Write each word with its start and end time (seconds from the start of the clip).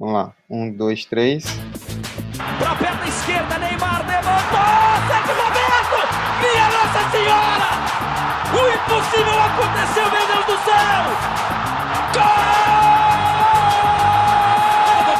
Vamos 0.00 0.14
lá. 0.14 0.32
Um, 0.48 0.72
dois, 0.72 1.04
três. 1.04 1.44
Pra 2.58 2.74
perna 2.74 3.06
esquerda, 3.06 3.58
Neymar 3.58 4.00
levantou! 4.08 4.96
Sete 5.06 5.34
momento! 5.36 5.98
Minha 6.40 6.68
Nossa 6.70 7.02
Senhora! 7.10 7.68
O 8.50 8.60
impossível 8.72 9.38
aconteceu, 9.42 10.10
meu 10.10 10.26
Deus 10.26 10.46
do 10.46 10.56
céu! 10.64 11.04
Gol! 12.14 12.40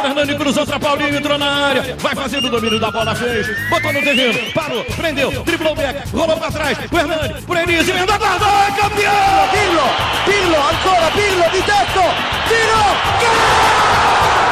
Fernando 0.01 0.37
cruzou 0.39 0.67
pra 0.67 0.81
Paulinho, 0.81 1.15
entrou 1.15 1.37
na 1.39 1.67
área. 1.67 1.95
Vai 1.99 2.15
fazendo 2.15 2.47
o 2.47 2.51
domínio 2.51 2.81
da 2.81 2.91
bola, 2.91 3.15
fez. 3.15 3.47
Botou 3.69 3.93
no 3.93 4.01
terreno, 4.01 4.51
parou, 4.55 4.83
prendeu, 4.97 5.45
driblou 5.45 5.73
o 5.73 5.77
back, 5.77 6.09
rolou 6.11 6.39
pra 6.39 6.51
trás. 6.51 6.79
O 6.91 6.99
Hernani, 6.99 7.43
por 7.43 7.57
Enis, 7.59 7.87
emenda 7.87 8.17
guarda, 8.17 8.47
é 8.47 8.71
campeão! 8.81 9.49
Pirlo, 9.51 9.83
Pirlo, 10.25 10.57
ancora 10.57 11.11
Pirlo 11.11 11.51
di 11.51 11.63
tetto, 11.63 12.01
tiro, 12.49 12.83
gol! 13.21 14.50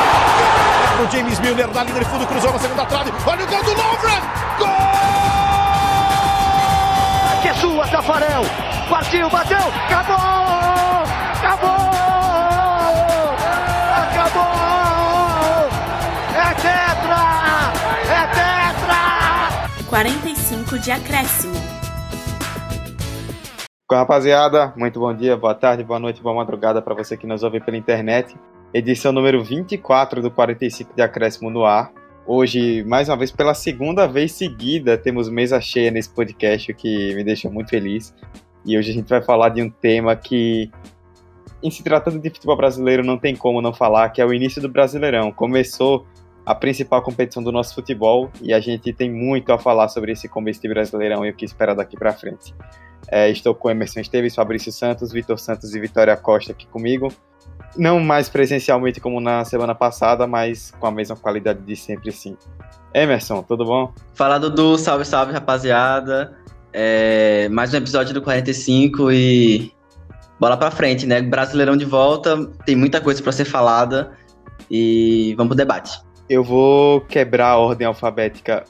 O 1.01 1.07
James 1.13 1.39
Milner 1.39 1.69
na 1.69 1.85
linha 1.85 2.01
de 2.01 2.05
fundo, 2.07 2.27
cruzou 2.27 2.53
na 2.53 2.59
segunda 2.59 2.85
trave. 2.85 3.13
Olha 3.25 3.45
o 3.45 3.47
gol 3.47 3.63
do 3.63 3.71
Lovren! 3.71 4.21
Gol! 4.59 4.69
Que 7.41 7.49
é 7.49 7.55
sua, 7.55 7.87
Tafarel! 7.87 8.43
Partiu, 8.91 9.31
bateu, 9.31 9.59
acabou! 9.59 10.17
Acabou! 11.39 11.79
Acabou! 14.03 15.69
É 16.35 16.55
tetra! 16.55 17.23
É 18.11 18.27
tetra! 18.35 19.87
45 19.89 20.79
de 20.81 20.91
acréscimo. 20.91 21.55
Rapaziada, 23.91 24.73
muito 24.77 24.99
bom 24.99 25.15
dia, 25.15 25.37
boa 25.37 25.55
tarde, 25.55 25.85
boa 25.85 26.01
noite, 26.01 26.21
boa 26.21 26.35
madrugada 26.35 26.83
para 26.83 26.95
você 26.95 27.17
que 27.17 27.27
nos 27.27 27.45
ouve 27.45 27.61
pela 27.61 27.77
internet. 27.77 28.37
Edição 28.73 29.13
número 29.13 29.43
24 29.43 30.21
do 30.21 30.31
45 30.31 30.95
de 30.95 31.01
acréscimo 31.01 31.49
no 31.49 31.65
ar. 31.65 31.91
Hoje, 32.27 32.85
mais 32.85 33.09
uma 33.09 33.17
vez, 33.17 33.33
pela 33.33 33.55
segunda 33.55 34.07
vez 34.07 34.33
seguida, 34.33 34.99
temos 34.99 35.31
mesa 35.31 35.59
cheia 35.59 35.91
nesse 35.91 36.11
podcast, 36.11 36.71
o 36.71 36.75
que 36.75 37.15
me 37.15 37.25
deixa 37.25 37.49
muito 37.49 37.71
feliz. 37.71 38.15
E 38.67 38.77
hoje 38.77 38.91
a 38.91 38.95
gente 38.95 39.09
vai 39.09 39.23
falar 39.23 39.49
de 39.49 39.63
um 39.63 39.71
tema 39.71 40.15
que, 40.15 40.71
em 41.63 41.71
se 41.71 41.83
tratando 41.83 42.19
de 42.19 42.29
futebol 42.29 42.59
brasileiro, 42.59 43.03
não 43.03 43.17
tem 43.17 43.35
como 43.35 43.63
não 43.63 43.73
falar, 43.73 44.11
que 44.11 44.21
é 44.21 44.27
o 44.27 44.35
início 44.35 44.61
do 44.61 44.69
Brasileirão. 44.69 45.33
Começou 45.33 46.07
a 46.45 46.55
principal 46.55 47.01
competição 47.01 47.43
do 47.43 47.51
nosso 47.51 47.75
futebol 47.75 48.31
e 48.43 48.53
a 48.53 48.61
gente 48.61 48.93
tem 48.93 49.11
muito 49.11 49.51
a 49.51 49.59
falar 49.59 49.89
sobre 49.89 50.13
esse 50.13 50.29
começo 50.29 50.61
de 50.61 50.69
Brasileirão 50.69 51.25
e 51.25 51.31
o 51.31 51.35
que 51.35 51.47
esperar 51.47 51.75
daqui 51.75 51.97
para 51.97 52.13
frente. 52.13 52.55
É, 53.11 53.31
estou 53.31 53.55
com 53.55 53.71
Emerson 53.71 54.01
Esteves, 54.01 54.35
Fabrício 54.35 54.71
Santos, 54.71 55.11
Vitor 55.11 55.39
Santos 55.39 55.75
e 55.75 55.81
Vitória 55.81 56.15
Costa 56.19 56.53
aqui 56.53 56.67
comigo. 56.67 57.11
Não 57.79 58.01
mais 58.01 58.29
presencialmente 58.29 59.01
como 59.01 59.21
na 59.21 59.45
semana 59.45 59.73
passada, 59.73 60.27
mas 60.27 60.73
com 60.81 60.87
a 60.89 60.91
mesma 60.91 61.15
qualidade 61.15 61.61
de 61.61 61.77
sempre, 61.77 62.11
sim. 62.11 62.37
Emerson, 62.93 63.41
tudo 63.45 63.65
bom? 63.65 63.93
Fala 64.15 64.37
Dudu, 64.37 64.77
salve, 64.77 65.05
salve 65.05 65.33
rapaziada. 65.33 66.37
É, 66.73 67.49
mais 67.51 67.73
um 67.73 67.77
episódio 67.77 68.13
do 68.13 68.21
45 68.21 69.13
e 69.13 69.73
bola 70.41 70.57
pra 70.57 70.73
frente, 70.73 71.07
né? 71.07 71.23
Brasileirão 71.23 71.77
de 71.77 71.85
volta, 71.85 72.47
tem 72.67 72.75
muita 72.75 73.01
coisa 73.01 73.23
para 73.23 73.31
ser 73.31 73.45
falada 73.45 74.11
e 74.69 75.35
vamos 75.37 75.51
pro 75.51 75.57
debate. 75.57 76.01
Eu 76.29 76.43
vou 76.43 77.01
quebrar 77.03 77.51
a 77.51 77.59
ordem 77.59 77.87
alfabética 77.87 78.65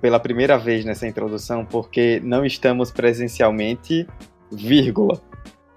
pela 0.00 0.18
primeira 0.18 0.56
vez 0.56 0.86
nessa 0.86 1.06
introdução, 1.06 1.64
porque 1.64 2.20
não 2.24 2.44
estamos 2.46 2.90
presencialmente, 2.90 4.06
vírgula. 4.50 5.20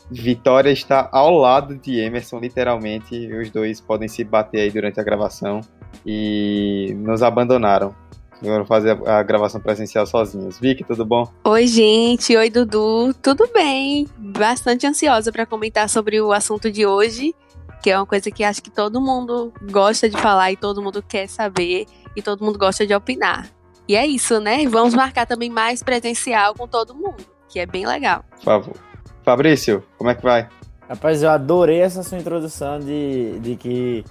Vitória 0.10 0.72
está 0.72 1.10
ao 1.12 1.32
lado 1.32 1.76
de 1.76 2.00
Emerson, 2.00 2.40
literalmente. 2.40 3.32
Os 3.34 3.50
dois 3.50 3.82
podem 3.82 4.08
se 4.08 4.24
bater 4.24 4.62
aí 4.62 4.72
durante 4.72 5.00
a 5.00 5.04
gravação 5.04 5.62
e 6.06 6.96
nos 6.98 7.22
abandonaram. 7.22 7.94
Vamos 8.42 8.68
fazer 8.68 8.98
a 9.08 9.24
gravação 9.24 9.60
presencial 9.60 10.06
sozinhos. 10.06 10.60
Vicky, 10.60 10.84
tudo 10.84 11.04
bom? 11.04 11.28
Oi, 11.44 11.68
gente. 11.68 12.36
Oi, 12.38 12.50
Dudu. 12.50 13.14
Tudo 13.22 13.50
bem? 13.52 14.08
Bastante 14.18 14.86
ansiosa 14.86 15.32
para 15.32 15.46
comentar 15.46 15.90
sobre 15.90 16.22
o 16.22 16.32
assunto 16.32 16.72
de 16.72 16.86
hoje, 16.86 17.34
que 17.82 17.90
é 17.90 17.98
uma 17.98 18.06
coisa 18.06 18.30
que 18.30 18.44
acho 18.44 18.62
que 18.62 18.70
todo 18.70 19.02
mundo 19.02 19.52
gosta 19.72 20.08
de 20.08 20.16
falar 20.18 20.52
e 20.52 20.56
todo 20.56 20.82
mundo 20.82 21.02
quer 21.02 21.28
saber 21.28 21.86
e 22.16 22.22
todo 22.22 22.46
mundo 22.46 22.60
gosta 22.60 22.86
de 22.86 22.94
opinar. 22.94 23.50
E 23.88 23.96
é 23.96 24.06
isso, 24.06 24.40
né? 24.40 24.68
Vamos 24.68 24.94
marcar 24.94 25.26
também 25.26 25.50
mais 25.50 25.82
presencial 25.82 26.54
com 26.54 26.68
todo 26.68 26.94
mundo, 26.94 27.26
que 27.50 27.60
é 27.60 27.66
bem 27.66 27.88
legal. 27.88 28.24
Por 28.36 28.44
favor. 28.44 28.87
Fabrício, 29.28 29.84
como 29.98 30.10
é 30.10 30.16
que 30.16 30.24
vai? 30.24 30.48
Rapaz, 30.88 31.22
eu 31.22 31.30
adorei 31.30 31.82
essa 31.82 32.02
sua 32.02 32.18
introdução 32.18 32.80
de, 32.80 33.38
de 33.40 33.58
que, 33.58 34.06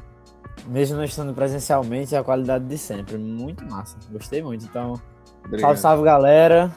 mesmo 0.66 0.98
não 0.98 1.04
estando 1.04 1.32
presencialmente, 1.32 2.14
é 2.14 2.18
a 2.18 2.22
qualidade 2.22 2.66
de 2.66 2.76
sempre. 2.76 3.16
Muito 3.16 3.64
massa. 3.64 3.96
Gostei 4.12 4.42
muito. 4.42 4.66
Então, 4.66 5.00
Obrigado. 5.42 5.60
salve, 5.60 5.80
salve, 5.80 6.04
galera. 6.04 6.70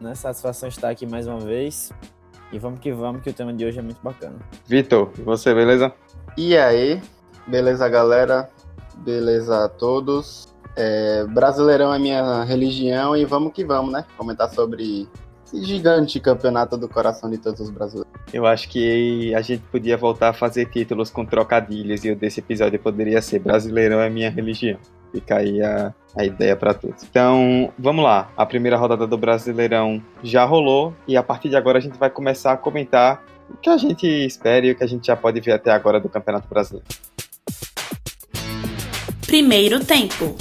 Né? 0.00 0.16
Satisfação 0.16 0.68
estar 0.68 0.88
aqui 0.88 1.06
mais 1.06 1.28
uma 1.28 1.38
vez. 1.38 1.92
E 2.50 2.58
vamos 2.58 2.80
que 2.80 2.90
vamos, 2.90 3.22
que 3.22 3.30
o 3.30 3.32
tema 3.32 3.52
de 3.52 3.64
hoje 3.64 3.78
é 3.78 3.82
muito 3.82 4.00
bacana. 4.02 4.34
Vitor, 4.66 5.12
você, 5.24 5.54
beleza? 5.54 5.92
E 6.36 6.58
aí? 6.58 7.00
Beleza, 7.46 7.88
galera? 7.88 8.50
Beleza 8.96 9.64
a 9.64 9.68
todos? 9.68 10.52
É, 10.74 11.24
Brasileirão 11.26 11.94
é 11.94 12.00
minha 12.00 12.42
religião 12.42 13.16
e 13.16 13.24
vamos 13.24 13.52
que 13.52 13.64
vamos, 13.64 13.92
né? 13.92 14.04
Comentar 14.16 14.50
sobre 14.50 15.08
esse 15.56 15.64
gigante 15.64 16.20
campeonato 16.20 16.76
do 16.76 16.88
coração 16.88 17.30
de 17.30 17.38
todos 17.38 17.60
os 17.60 17.70
brasileiros. 17.70 18.10
Eu 18.32 18.46
acho 18.46 18.68
que 18.68 19.34
a 19.34 19.40
gente 19.40 19.62
podia 19.70 19.96
voltar 19.96 20.30
a 20.30 20.32
fazer 20.32 20.66
títulos 20.66 21.10
com 21.10 21.24
trocadilhos 21.24 22.04
e 22.04 22.10
o 22.10 22.16
desse 22.16 22.40
episódio 22.40 22.78
poderia 22.78 23.22
ser 23.22 23.38
Brasileirão 23.38 24.00
é 24.00 24.10
minha 24.10 24.30
religião. 24.30 24.78
Fica 25.12 25.36
aí 25.36 25.62
a, 25.62 25.94
a 26.14 26.24
ideia 26.24 26.56
para 26.56 26.74
todos. 26.74 27.04
Então, 27.04 27.72
vamos 27.78 28.04
lá. 28.04 28.30
A 28.36 28.44
primeira 28.44 28.76
rodada 28.76 29.06
do 29.06 29.16
Brasileirão 29.16 30.02
já 30.22 30.44
rolou 30.44 30.94
e 31.06 31.16
a 31.16 31.22
partir 31.22 31.48
de 31.48 31.56
agora 31.56 31.78
a 31.78 31.80
gente 31.80 31.98
vai 31.98 32.10
começar 32.10 32.52
a 32.52 32.56
comentar 32.56 33.24
o 33.48 33.56
que 33.56 33.70
a 33.70 33.76
gente 33.76 34.06
espera 34.06 34.66
e 34.66 34.72
o 34.72 34.76
que 34.76 34.84
a 34.84 34.88
gente 34.88 35.06
já 35.06 35.16
pode 35.16 35.40
ver 35.40 35.52
até 35.52 35.70
agora 35.70 36.00
do 36.00 36.08
Campeonato 36.08 36.48
Brasileiro. 36.48 36.86
Primeiro 39.24 39.84
tempo. 39.84 40.36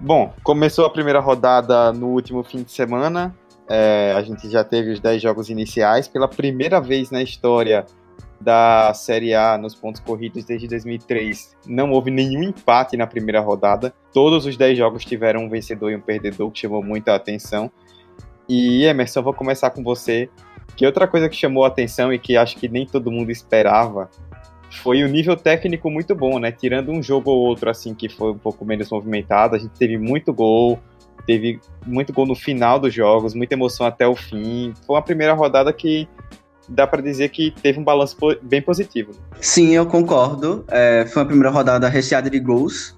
Bom, 0.00 0.32
começou 0.42 0.86
a 0.86 0.90
primeira 0.90 1.18
rodada 1.18 1.92
no 1.92 2.08
último 2.08 2.44
fim 2.44 2.62
de 2.62 2.70
semana. 2.70 3.34
É, 3.68 4.12
a 4.16 4.22
gente 4.22 4.48
já 4.48 4.62
teve 4.62 4.92
os 4.92 5.00
10 5.00 5.20
jogos 5.20 5.50
iniciais. 5.50 6.06
Pela 6.08 6.28
primeira 6.28 6.80
vez 6.80 7.10
na 7.10 7.22
história 7.22 7.84
da 8.40 8.92
Série 8.94 9.34
A 9.34 9.56
nos 9.56 9.74
pontos 9.74 10.00
corridos 10.00 10.44
desde 10.44 10.68
2003, 10.68 11.56
não 11.66 11.90
houve 11.90 12.10
nenhum 12.10 12.42
empate 12.42 12.96
na 12.96 13.06
primeira 13.06 13.40
rodada. 13.40 13.92
Todos 14.12 14.46
os 14.46 14.56
10 14.56 14.78
jogos 14.78 15.04
tiveram 15.04 15.44
um 15.44 15.48
vencedor 15.48 15.90
e 15.90 15.96
um 15.96 16.00
perdedor, 16.00 16.50
que 16.50 16.60
chamou 16.60 16.82
muita 16.82 17.14
atenção. 17.14 17.70
E 18.48 18.84
Emerson, 18.84 19.22
vou 19.22 19.34
começar 19.34 19.70
com 19.70 19.82
você. 19.82 20.28
Que 20.76 20.86
outra 20.86 21.08
coisa 21.08 21.28
que 21.28 21.36
chamou 21.36 21.64
a 21.64 21.68
atenção 21.68 22.12
e 22.12 22.18
que 22.18 22.36
acho 22.36 22.56
que 22.56 22.68
nem 22.68 22.86
todo 22.86 23.10
mundo 23.10 23.30
esperava 23.30 24.10
foi 24.70 25.02
o 25.02 25.08
nível 25.08 25.36
técnico 25.36 25.90
muito 25.90 26.14
bom, 26.14 26.38
né? 26.38 26.52
Tirando 26.52 26.92
um 26.92 27.02
jogo 27.02 27.30
ou 27.30 27.46
outro, 27.46 27.70
assim, 27.70 27.94
que 27.94 28.08
foi 28.08 28.32
um 28.32 28.38
pouco 28.38 28.64
menos 28.64 28.90
movimentado, 28.90 29.56
a 29.56 29.58
gente 29.58 29.72
teve 29.72 29.96
muito 29.96 30.32
gol, 30.32 30.78
teve 31.26 31.60
muito 31.84 32.12
gol 32.12 32.26
no 32.26 32.34
final 32.34 32.78
dos 32.78 32.94
jogos, 32.94 33.34
muita 33.34 33.54
emoção 33.54 33.86
até 33.86 34.06
o 34.06 34.14
fim. 34.14 34.72
Foi 34.86 34.96
uma 34.96 35.02
primeira 35.02 35.34
rodada 35.34 35.72
que 35.72 36.08
dá 36.68 36.86
para 36.86 37.02
dizer 37.02 37.28
que 37.30 37.50
teve 37.62 37.78
um 37.78 37.84
balanço 37.84 38.16
bem 38.42 38.62
positivo. 38.62 39.12
Sim, 39.40 39.74
eu 39.74 39.86
concordo. 39.86 40.64
É, 40.68 41.06
foi 41.06 41.22
uma 41.22 41.28
primeira 41.28 41.50
rodada 41.50 41.88
recheada 41.88 42.28
de 42.28 42.38
gols, 42.40 42.96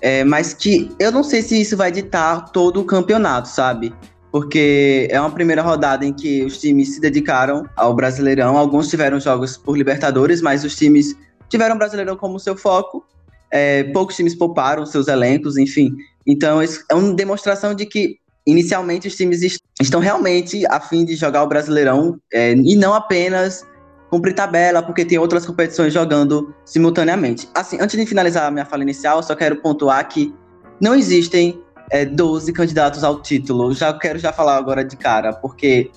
é, 0.00 0.24
mas 0.24 0.54
que 0.54 0.90
eu 0.98 1.10
não 1.10 1.22
sei 1.22 1.42
se 1.42 1.60
isso 1.60 1.76
vai 1.76 1.90
ditar 1.90 2.50
todo 2.50 2.80
o 2.80 2.84
campeonato, 2.84 3.48
sabe? 3.48 3.92
porque 4.32 5.06
é 5.10 5.20
uma 5.20 5.30
primeira 5.30 5.60
rodada 5.60 6.06
em 6.06 6.12
que 6.12 6.42
os 6.42 6.58
times 6.58 6.94
se 6.94 7.00
dedicaram 7.00 7.68
ao 7.76 7.94
Brasileirão. 7.94 8.56
Alguns 8.56 8.88
tiveram 8.88 9.20
jogos 9.20 9.58
por 9.58 9.76
Libertadores, 9.76 10.40
mas 10.40 10.64
os 10.64 10.74
times 10.74 11.14
tiveram 11.50 11.74
o 11.74 11.78
Brasileirão 11.78 12.16
como 12.16 12.40
seu 12.40 12.56
foco. 12.56 13.06
É, 13.50 13.84
poucos 13.84 14.16
times 14.16 14.34
pouparam 14.34 14.86
seus 14.86 15.06
elencos, 15.06 15.58
enfim. 15.58 15.94
Então, 16.26 16.60
é 16.62 16.94
uma 16.94 17.14
demonstração 17.14 17.74
de 17.74 17.86
que, 17.86 18.16
inicialmente, 18.46 19.08
os 19.08 19.16
times 19.16 19.42
est 19.42 19.58
estão 19.80 20.00
realmente 20.00 20.64
a 20.66 20.80
fim 20.80 21.04
de 21.04 21.16
jogar 21.16 21.42
o 21.42 21.46
Brasileirão 21.46 22.18
é, 22.32 22.52
e 22.52 22.76
não 22.76 22.94
apenas 22.94 23.64
cumprir 24.10 24.34
tabela, 24.34 24.82
porque 24.82 25.04
tem 25.04 25.18
outras 25.18 25.46
competições 25.46 25.92
jogando 25.92 26.54
simultaneamente. 26.64 27.48
Assim, 27.54 27.78
antes 27.80 27.98
de 27.98 28.04
finalizar 28.04 28.46
a 28.46 28.50
minha 28.50 28.66
fala 28.66 28.82
inicial, 28.82 29.22
só 29.22 29.34
quero 29.34 29.56
pontuar 29.56 30.06
que 30.06 30.32
não 30.80 30.94
existem 30.94 31.58
é, 31.90 32.04
12 32.04 32.52
candidatos 32.52 33.02
ao 33.02 33.22
título. 33.22 33.72
Já 33.72 33.92
quero 33.92 34.18
já 34.18 34.32
falar 34.32 34.56
agora 34.56 34.84
de 34.84 34.96
cara, 34.96 35.32
porque 35.32 35.90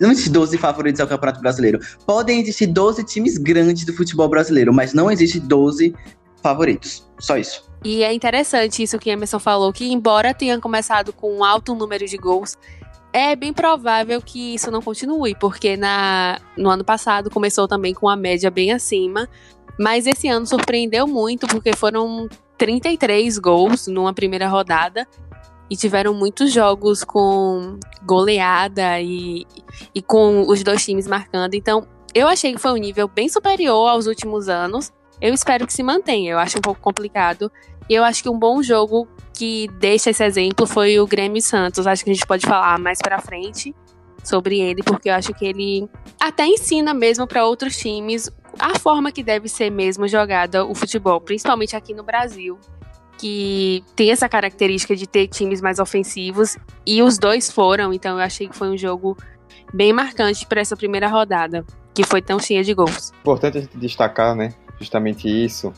não 0.00 0.10
existem 0.10 0.32
12 0.32 0.56
favoritos 0.56 1.00
ao 1.00 1.06
Campeonato 1.06 1.40
Brasileiro. 1.40 1.78
Podem 2.06 2.40
existir 2.40 2.66
12 2.68 3.04
times 3.04 3.36
grandes 3.36 3.84
do 3.84 3.92
futebol 3.92 4.28
brasileiro, 4.28 4.72
mas 4.72 4.94
não 4.94 5.10
existe 5.10 5.38
12 5.38 5.94
favoritos. 6.42 7.06
Só 7.20 7.36
isso. 7.36 7.67
E 7.84 8.02
é 8.02 8.12
interessante 8.12 8.82
isso 8.82 8.98
que 8.98 9.10
Emerson 9.10 9.38
falou, 9.38 9.72
que 9.72 9.90
embora 9.90 10.34
tenha 10.34 10.58
começado 10.60 11.12
com 11.12 11.38
um 11.38 11.44
alto 11.44 11.74
número 11.74 12.06
de 12.06 12.16
gols, 12.16 12.56
é 13.12 13.34
bem 13.34 13.52
provável 13.52 14.20
que 14.20 14.54
isso 14.54 14.70
não 14.70 14.82
continue, 14.82 15.34
porque 15.34 15.76
na, 15.76 16.40
no 16.56 16.68
ano 16.68 16.84
passado 16.84 17.30
começou 17.30 17.66
também 17.66 17.94
com 17.94 18.08
a 18.08 18.16
média 18.16 18.50
bem 18.50 18.72
acima. 18.72 19.28
Mas 19.78 20.06
esse 20.06 20.28
ano 20.28 20.46
surpreendeu 20.46 21.06
muito, 21.06 21.46
porque 21.46 21.74
foram 21.74 22.28
33 22.58 23.38
gols 23.38 23.86
numa 23.86 24.12
primeira 24.12 24.48
rodada. 24.48 25.06
E 25.70 25.76
tiveram 25.76 26.14
muitos 26.14 26.50
jogos 26.50 27.04
com 27.04 27.78
goleada 28.02 29.00
e, 29.00 29.46
e 29.94 30.00
com 30.00 30.46
os 30.48 30.62
dois 30.62 30.82
times 30.82 31.06
marcando. 31.06 31.54
Então, 31.54 31.86
eu 32.14 32.26
achei 32.26 32.54
que 32.54 32.58
foi 32.58 32.72
um 32.72 32.76
nível 32.76 33.06
bem 33.06 33.28
superior 33.28 33.88
aos 33.88 34.06
últimos 34.06 34.48
anos. 34.48 34.90
Eu 35.20 35.34
espero 35.34 35.66
que 35.66 35.72
se 35.72 35.82
mantenha. 35.82 36.32
Eu 36.32 36.38
acho 36.38 36.58
um 36.58 36.62
pouco 36.62 36.80
complicado. 36.80 37.50
E 37.88 37.94
eu 37.94 38.04
acho 38.04 38.22
que 38.22 38.28
um 38.28 38.38
bom 38.38 38.62
jogo 38.62 39.08
que 39.32 39.68
deixa 39.78 40.10
esse 40.10 40.22
exemplo 40.22 40.66
foi 40.66 40.98
o 40.98 41.06
Grêmio 41.06 41.40
Santos. 41.40 41.86
Acho 41.86 42.04
que 42.04 42.10
a 42.10 42.14
gente 42.14 42.26
pode 42.26 42.46
falar 42.46 42.78
mais 42.78 42.98
pra 42.98 43.20
frente 43.20 43.74
sobre 44.22 44.60
ele, 44.60 44.82
porque 44.82 45.08
eu 45.08 45.14
acho 45.14 45.32
que 45.32 45.46
ele 45.46 45.88
até 46.20 46.46
ensina 46.46 46.92
mesmo 46.92 47.26
para 47.26 47.46
outros 47.46 47.76
times 47.76 48.30
a 48.58 48.78
forma 48.78 49.12
que 49.12 49.22
deve 49.22 49.48
ser 49.48 49.70
mesmo 49.70 50.06
jogada 50.08 50.64
o 50.64 50.74
futebol, 50.74 51.20
principalmente 51.20 51.76
aqui 51.76 51.94
no 51.94 52.02
Brasil, 52.02 52.58
que 53.16 53.82
tem 53.94 54.10
essa 54.10 54.28
característica 54.28 54.94
de 54.94 55.06
ter 55.06 55.28
times 55.28 55.60
mais 55.60 55.78
ofensivos 55.78 56.56
e 56.86 57.02
os 57.02 57.18
dois 57.18 57.50
foram, 57.50 57.92
então 57.92 58.18
eu 58.18 58.24
achei 58.24 58.48
que 58.48 58.56
foi 58.56 58.68
um 58.68 58.76
jogo 58.76 59.16
bem 59.72 59.92
marcante 59.92 60.46
para 60.46 60.60
essa 60.60 60.76
primeira 60.76 61.08
rodada, 61.08 61.64
que 61.94 62.04
foi 62.04 62.20
tão 62.20 62.38
cheia 62.38 62.64
de 62.64 62.74
gols. 62.74 63.12
Importante 63.20 63.58
a 63.58 63.60
gente 63.60 63.76
destacar, 63.76 64.34
né, 64.34 64.54
justamente 64.78 65.28
isso. 65.28 65.72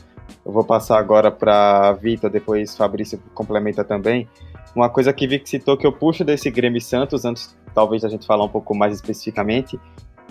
Eu 0.45 0.51
vou 0.51 0.63
passar 0.63 0.97
agora 0.97 1.31
para 1.31 1.91
Vitor, 1.93 2.29
depois 2.29 2.75
Fabrício 2.75 3.21
complementa 3.33 3.83
também. 3.83 4.27
Uma 4.75 4.89
coisa 4.89 5.11
que 5.11 5.27
Vic 5.27 5.49
citou 5.49 5.77
que 5.77 5.85
eu 5.85 5.91
puxo 5.91 6.23
desse 6.23 6.49
Grêmio 6.49 6.81
Santos, 6.81 7.25
antes 7.25 7.55
talvez 7.73 8.05
a 8.05 8.09
gente 8.09 8.25
falar 8.25 8.45
um 8.45 8.49
pouco 8.49 8.75
mais 8.75 8.95
especificamente, 8.95 9.79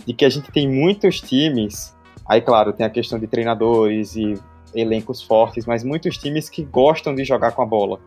de 0.06 0.14
que 0.14 0.25
a 0.25 0.31
gente 0.31 0.50
tem 0.50 0.69
muitos 0.69 1.20
times 1.20 1.94
Aí, 2.31 2.40
claro, 2.40 2.72
tem 2.72 2.87
a 2.87 2.90
questão 2.90 3.19
de 3.19 3.26
treinadores 3.26 4.14
e 4.14 4.34
elencos 4.73 5.20
fortes, 5.20 5.66
mas 5.66 5.82
muitos 5.82 6.16
times 6.16 6.49
que 6.49 6.62
gostam 6.62 7.12
de 7.12 7.25
jogar 7.25 7.50
com 7.50 7.61
a 7.61 7.66
bola. 7.66 7.99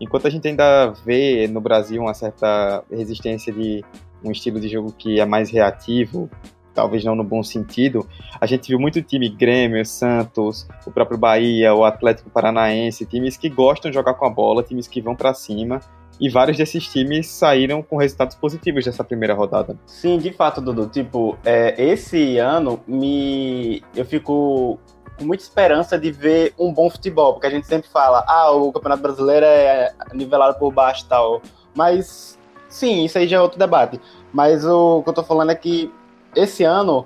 Enquanto 0.00 0.26
a 0.26 0.30
gente 0.30 0.48
ainda 0.48 0.94
vê 1.04 1.46
no 1.46 1.60
Brasil 1.60 2.00
uma 2.00 2.14
certa 2.14 2.82
resistência 2.90 3.52
de 3.52 3.84
um 4.24 4.30
estilo 4.30 4.58
de 4.58 4.68
jogo 4.68 4.94
que 4.96 5.20
é 5.20 5.26
mais 5.26 5.50
reativo, 5.50 6.30
talvez 6.76 7.02
não 7.02 7.16
no 7.16 7.24
bom 7.24 7.42
sentido, 7.42 8.06
a 8.40 8.46
gente 8.46 8.68
viu 8.68 8.78
muito 8.78 9.02
time 9.02 9.28
Grêmio, 9.28 9.84
Santos, 9.84 10.68
o 10.86 10.90
próprio 10.90 11.18
Bahia, 11.18 11.74
o 11.74 11.84
Atlético 11.84 12.30
Paranaense, 12.30 13.06
times 13.06 13.36
que 13.36 13.48
gostam 13.48 13.90
de 13.90 13.94
jogar 13.94 14.14
com 14.14 14.26
a 14.26 14.30
bola, 14.30 14.62
times 14.62 14.86
que 14.86 15.00
vão 15.00 15.16
para 15.16 15.34
cima 15.34 15.80
e 16.20 16.28
vários 16.28 16.56
desses 16.56 16.86
times 16.88 17.26
saíram 17.28 17.82
com 17.82 17.96
resultados 17.96 18.36
positivos 18.36 18.84
dessa 18.84 19.04
primeira 19.04 19.34
rodada. 19.34 19.76
Sim, 19.86 20.18
de 20.18 20.32
fato, 20.32 20.60
Dudu. 20.60 20.86
Tipo, 20.86 21.36
é, 21.44 21.74
esse 21.82 22.38
ano 22.38 22.80
me 22.86 23.82
eu 23.94 24.04
fico 24.04 24.78
com 25.18 25.24
muita 25.24 25.42
esperança 25.42 25.98
de 25.98 26.10
ver 26.10 26.54
um 26.58 26.72
bom 26.72 26.90
futebol, 26.90 27.34
porque 27.34 27.46
a 27.46 27.50
gente 27.50 27.66
sempre 27.66 27.88
fala, 27.88 28.24
ah, 28.28 28.50
o 28.50 28.72
Campeonato 28.72 29.02
Brasileiro 29.02 29.46
é 29.46 29.94
nivelado 30.12 30.58
por 30.58 30.72
baixo 30.72 31.04
e 31.04 31.08
tal. 31.08 31.42
Mas, 31.74 32.38
sim, 32.68 33.04
isso 33.04 33.18
aí 33.18 33.26
já 33.26 33.36
é 33.36 33.40
outro 33.40 33.58
debate. 33.58 34.00
Mas 34.32 34.64
o 34.64 35.02
que 35.02 35.08
eu 35.08 35.14
tô 35.14 35.22
falando 35.22 35.50
é 35.50 35.54
que 35.54 35.92
esse 36.36 36.62
ano 36.62 37.04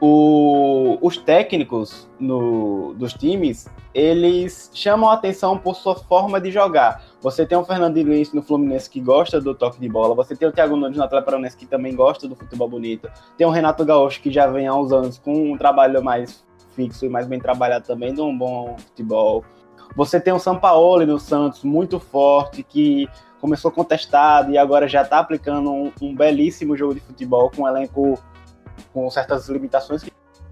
o, 0.00 0.96
os 1.02 1.18
técnicos 1.18 2.08
no, 2.18 2.94
dos 2.94 3.12
times 3.12 3.68
eles 3.92 4.70
chamam 4.72 5.10
a 5.10 5.14
atenção 5.14 5.58
por 5.58 5.74
sua 5.74 5.96
forma 5.96 6.40
de 6.40 6.50
jogar. 6.50 7.02
Você 7.20 7.44
tem 7.44 7.58
o 7.58 7.64
Fernando 7.64 8.00
Luiz 8.00 8.32
no 8.32 8.40
Fluminense 8.40 8.88
que 8.88 9.00
gosta 9.00 9.40
do 9.40 9.54
toque 9.54 9.80
de 9.80 9.88
bola, 9.88 10.14
você 10.14 10.34
tem 10.34 10.48
o 10.48 10.52
Thiago 10.52 10.76
Nunes 10.76 10.96
no 10.96 11.02
Atlético 11.02 11.30
Paranaense 11.30 11.56
que 11.56 11.66
também 11.66 11.94
gosta 11.94 12.26
do 12.26 12.36
futebol 12.36 12.68
bonito, 12.68 13.10
tem 13.36 13.46
o 13.46 13.50
Renato 13.50 13.84
Gaúcho 13.84 14.22
que 14.22 14.30
já 14.30 14.46
vem 14.46 14.66
há 14.66 14.74
uns 14.74 14.92
anos 14.92 15.18
com 15.18 15.52
um 15.52 15.58
trabalho 15.58 16.02
mais 16.02 16.44
fixo 16.74 17.04
e 17.04 17.08
mais 17.08 17.26
bem 17.26 17.40
trabalhado 17.40 17.84
também 17.84 18.14
de 18.14 18.20
um 18.20 18.36
bom 18.36 18.76
futebol. 18.78 19.44
Você 19.96 20.20
tem 20.20 20.32
o 20.32 20.38
Sampaoli 20.38 21.04
no 21.04 21.18
Santos 21.18 21.64
muito 21.64 21.98
forte 21.98 22.62
que 22.62 23.08
começou 23.40 23.70
contestado 23.70 24.52
e 24.52 24.58
agora 24.58 24.86
já 24.86 25.02
está 25.02 25.18
aplicando 25.18 25.70
um, 25.70 25.92
um 26.00 26.14
belíssimo 26.14 26.76
jogo 26.76 26.94
de 26.94 27.00
futebol 27.00 27.50
com 27.50 27.62
um 27.62 27.68
elenco 27.68 28.18
com 28.92 29.08
certas 29.10 29.48
limitações 29.48 30.02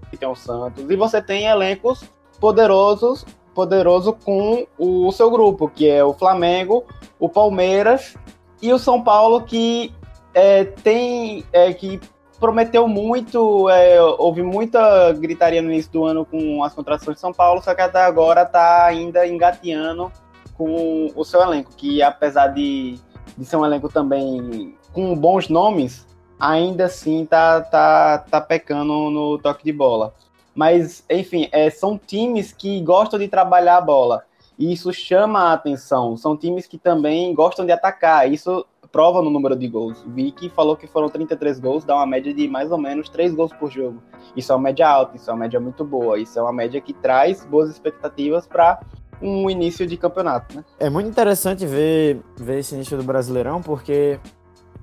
que 0.09 0.17
tem 0.17 0.27
o 0.27 0.35
Santos. 0.35 0.83
E 0.89 0.95
você 0.95 1.21
tem 1.21 1.45
elencos 1.45 2.03
poderosos, 2.39 3.25
poderoso 3.53 4.13
com 4.13 4.65
o 4.77 5.11
seu 5.11 5.29
grupo, 5.29 5.69
que 5.69 5.89
é 5.89 6.03
o 6.03 6.13
Flamengo, 6.13 6.85
o 7.19 7.27
Palmeiras 7.27 8.15
e 8.61 8.71
o 8.71 8.79
São 8.79 9.01
Paulo, 9.01 9.41
que 9.43 9.93
é, 10.33 10.63
tem 10.63 11.43
é, 11.51 11.73
que 11.73 11.99
prometeu 12.39 12.87
muito, 12.87 13.69
é, 13.69 14.01
houve 14.01 14.41
muita 14.41 15.11
gritaria 15.13 15.61
no 15.61 15.71
início 15.71 15.91
do 15.91 16.05
ano 16.05 16.25
com 16.25 16.63
as 16.63 16.73
contratações 16.73 17.15
de 17.15 17.21
São 17.21 17.33
Paulo, 17.33 17.61
só 17.61 17.75
que 17.75 17.81
até 17.81 18.01
agora 18.01 18.43
está 18.43 18.85
ainda 18.85 19.27
engateando 19.27 20.11
com 20.57 21.11
o 21.15 21.25
seu 21.25 21.41
elenco, 21.41 21.71
que 21.75 22.01
apesar 22.01 22.47
de, 22.47 22.97
de 23.37 23.45
ser 23.45 23.57
um 23.57 23.65
elenco 23.65 23.89
também 23.89 24.75
com 24.93 25.15
bons 25.15 25.49
nomes, 25.49 26.07
ainda 26.39 26.85
assim 26.85 27.25
tá, 27.25 27.61
tá, 27.61 28.19
tá 28.19 28.39
pecando 28.39 29.09
no 29.09 29.37
toque 29.37 29.63
de 29.65 29.73
bola. 29.73 30.13
Mas, 30.55 31.03
enfim, 31.09 31.47
é, 31.51 31.69
são 31.69 31.97
times 31.97 32.51
que 32.51 32.81
gostam 32.81 33.19
de 33.19 33.27
trabalhar 33.27 33.77
a 33.77 33.81
bola. 33.81 34.23
E 34.57 34.73
isso 34.73 34.91
chama 34.91 35.43
a 35.43 35.53
atenção. 35.53 36.17
São 36.17 36.35
times 36.35 36.67
que 36.67 36.77
também 36.77 37.33
gostam 37.33 37.65
de 37.65 37.71
atacar. 37.71 38.29
Isso 38.29 38.65
prova 38.91 39.21
no 39.21 39.29
número 39.29 39.55
de 39.55 39.67
gols. 39.67 40.03
Vicky 40.07 40.49
falou 40.49 40.75
que 40.75 40.87
foram 40.87 41.09
33 41.09 41.59
gols, 41.59 41.85
dá 41.85 41.95
uma 41.95 42.05
média 42.05 42.33
de 42.33 42.47
mais 42.47 42.71
ou 42.71 42.77
menos 42.77 43.07
3 43.09 43.33
gols 43.35 43.53
por 43.53 43.69
jogo. 43.69 44.01
Isso 44.35 44.51
é 44.51 44.55
uma 44.55 44.63
média 44.63 44.87
alta, 44.87 45.15
isso 45.15 45.29
é 45.29 45.33
uma 45.33 45.39
média 45.41 45.59
muito 45.59 45.85
boa. 45.85 46.19
Isso 46.19 46.37
é 46.37 46.41
uma 46.41 46.51
média 46.51 46.81
que 46.81 46.93
traz 46.93 47.45
boas 47.45 47.69
expectativas 47.69 48.47
para 48.47 48.79
um 49.21 49.49
início 49.49 49.85
de 49.85 49.95
campeonato. 49.95 50.57
Né? 50.57 50.65
É 50.79 50.89
muito 50.89 51.07
interessante 51.07 51.65
ver, 51.65 52.21
ver 52.35 52.59
esse 52.59 52.73
início 52.73 52.97
do 52.97 53.03
Brasileirão, 53.03 53.61
porque 53.61 54.19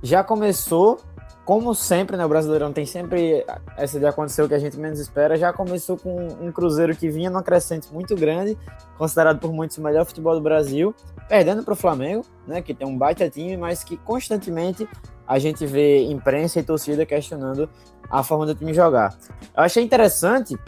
já 0.03 0.23
começou 0.23 0.99
como 1.47 1.73
sempre, 1.77 2.17
né, 2.17 2.27
o 2.27 2.29
Brasileirão 2.29 2.73
tem 2.73 2.85
sempre 2.85 3.47
essa 3.77 4.01
de 4.01 4.05
acontecer 4.05 4.43
o 4.43 4.49
que 4.49 4.55
a 4.55 4.59
gente 4.59 4.77
menos 4.77 4.99
espera. 4.99 5.39
Já 5.39 5.53
começou 5.53 5.97
com 5.97 6.27
um 6.41 6.51
Cruzeiro 6.51 6.95
que 6.97 7.09
vinha 7.09 7.31
numa 7.31 7.43
crescente 7.43 7.87
muito 7.95 8.17
grande, 8.17 8.59
considerado 8.99 9.39
por 9.39 9.53
muitos 9.53 9.79
o 9.79 9.81
melhor 9.81 10.05
futebol 10.05 10.35
do 10.35 10.41
Brasil, 10.41 10.93
perdendo 11.29 11.63
para 11.63 11.73
o 11.73 11.77
Flamengo, 11.77 12.25
né, 12.49 12.61
que 12.61 12.75
tem 12.75 12.85
um 12.85 12.99
baita 12.99 13.31
time, 13.31 13.57
mas 13.57 13.85
que 13.85 13.97
constantemente 13.97 14.89
a 15.25 15.39
gente 15.39 15.65
vê 15.65 16.05
imprensa 16.07 16.59
e 16.59 16.65
torcida 16.65 17.07
questionando 17.07 17.71
a 18.11 18.25
forma 18.25 18.45
do 18.45 18.55
time 18.55 18.75
jogar. 18.75 19.17
Eu 19.57 19.63
achei 19.63 19.85
interessante, 19.85 20.59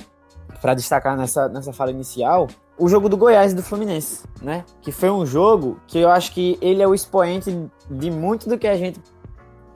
para 0.62 0.74
destacar 0.74 1.16
nessa, 1.16 1.48
nessa 1.48 1.72
fala 1.72 1.90
inicial, 1.90 2.46
o 2.78 2.88
jogo 2.88 3.08
do 3.08 3.16
Goiás 3.16 3.50
e 3.50 3.56
do 3.56 3.64
Fluminense, 3.64 4.22
né? 4.40 4.64
Que 4.80 4.92
foi 4.92 5.10
um 5.10 5.26
jogo 5.26 5.80
que 5.88 5.98
eu 5.98 6.08
acho 6.08 6.32
que 6.32 6.56
ele 6.60 6.80
é 6.80 6.86
o 6.86 6.94
expoente 6.94 7.68
de 7.90 8.10
muito 8.12 8.48
do 8.48 8.56
que 8.56 8.68
a 8.68 8.76
gente 8.76 9.00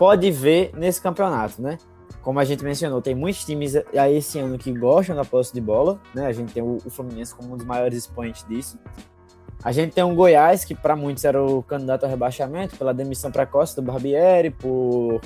pode 0.03 0.33
ver 0.33 0.73
nesse 0.77 1.01
campeonato, 1.01 1.63
né? 1.63 1.79
Como 2.23 2.41
a 2.41 2.45
gente 2.45 2.65
mencionou, 2.65 3.01
tem 3.01 3.15
muitos 3.15 3.45
times 3.45 3.77
aí 3.97 4.17
esse 4.17 4.37
ano 4.37 4.59
que 4.59 4.73
gostam 4.73 5.15
da 5.15 5.25
posse 5.25 5.55
de 5.55 5.61
bola, 5.61 6.01
né? 6.13 6.27
A 6.27 6.33
gente 6.33 6.53
tem 6.53 6.61
o 6.61 6.81
Fluminense 6.91 7.33
como 7.33 7.55
um 7.55 7.57
dos 7.57 7.65
maiores 7.65 7.99
expoentes 7.99 8.45
disso. 8.49 8.77
A 9.63 9.71
gente 9.71 9.93
tem 9.93 10.03
um 10.03 10.13
Goiás, 10.13 10.65
que 10.65 10.75
para 10.75 10.97
muitos 10.97 11.25
era 11.25 11.41
o 11.41 11.63
candidato 11.63 12.03
ao 12.03 12.11
rebaixamento, 12.11 12.77
pela 12.77 12.93
demissão 12.93 13.31
precoce 13.31 13.77
do 13.77 13.83
Barbieri, 13.83 14.51
por, 14.51 15.21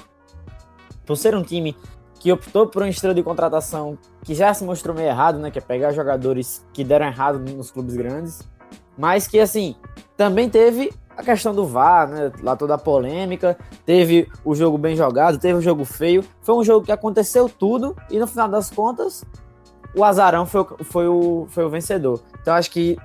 por 1.06 1.16
ser 1.16 1.35
um 1.35 1.42
time 1.42 1.75
que 2.21 2.30
optou 2.30 2.66
por 2.66 2.83
um 2.83 2.87
estilo 2.87 3.14
de 3.14 3.23
contratação 3.23 3.97
que 4.25 4.35
já 4.35 4.52
se 4.52 4.62
mostrou 4.62 4.95
meio 4.95 5.09
errado, 5.09 5.38
né? 5.38 5.50
Que 5.50 5.59
é 5.59 5.62
pegar 5.62 5.92
jogadores 5.92 6.66
que 6.75 6.85
deram 6.85 7.06
errado 7.06 7.38
nos 7.38 7.71
clubes 7.71 7.97
grandes. 7.97 8.42
Mas 8.95 9.26
que, 9.26 9.40
assim, 9.40 9.75
também 10.18 10.50
teve 10.50 10.92
a 11.16 11.23
questão 11.23 11.54
do 11.54 11.64
VAR, 11.64 12.08
né? 12.08 12.32
Lá 12.42 12.54
toda 12.54 12.75
a 12.75 12.78
polêmica. 12.78 13.56
Teve 13.85 14.28
o 14.44 14.54
jogo 14.54 14.76
bem 14.76 14.94
jogado, 14.94 15.38
teve 15.38 15.58
o 15.58 15.62
jogo 15.62 15.85
feio. 15.85 16.23
Foi 16.42 16.54
um 16.54 16.62
jogo 16.62 16.85
que 16.85 16.92
aconteceu 16.92 17.49
tudo 17.49 17.96
e 18.11 18.18
no 18.18 18.26
final 18.26 18.49
das 18.49 18.70
contas 18.70 19.25
o 19.94 20.04
Azarão 20.04 20.44
foi, 20.44 20.66
foi, 20.82 21.08
o, 21.08 21.46
foi 21.49 21.64
o 21.64 21.70
vencedor. 21.70 22.20
Então 22.40 22.54
acho 22.54 22.70
que 22.70 22.99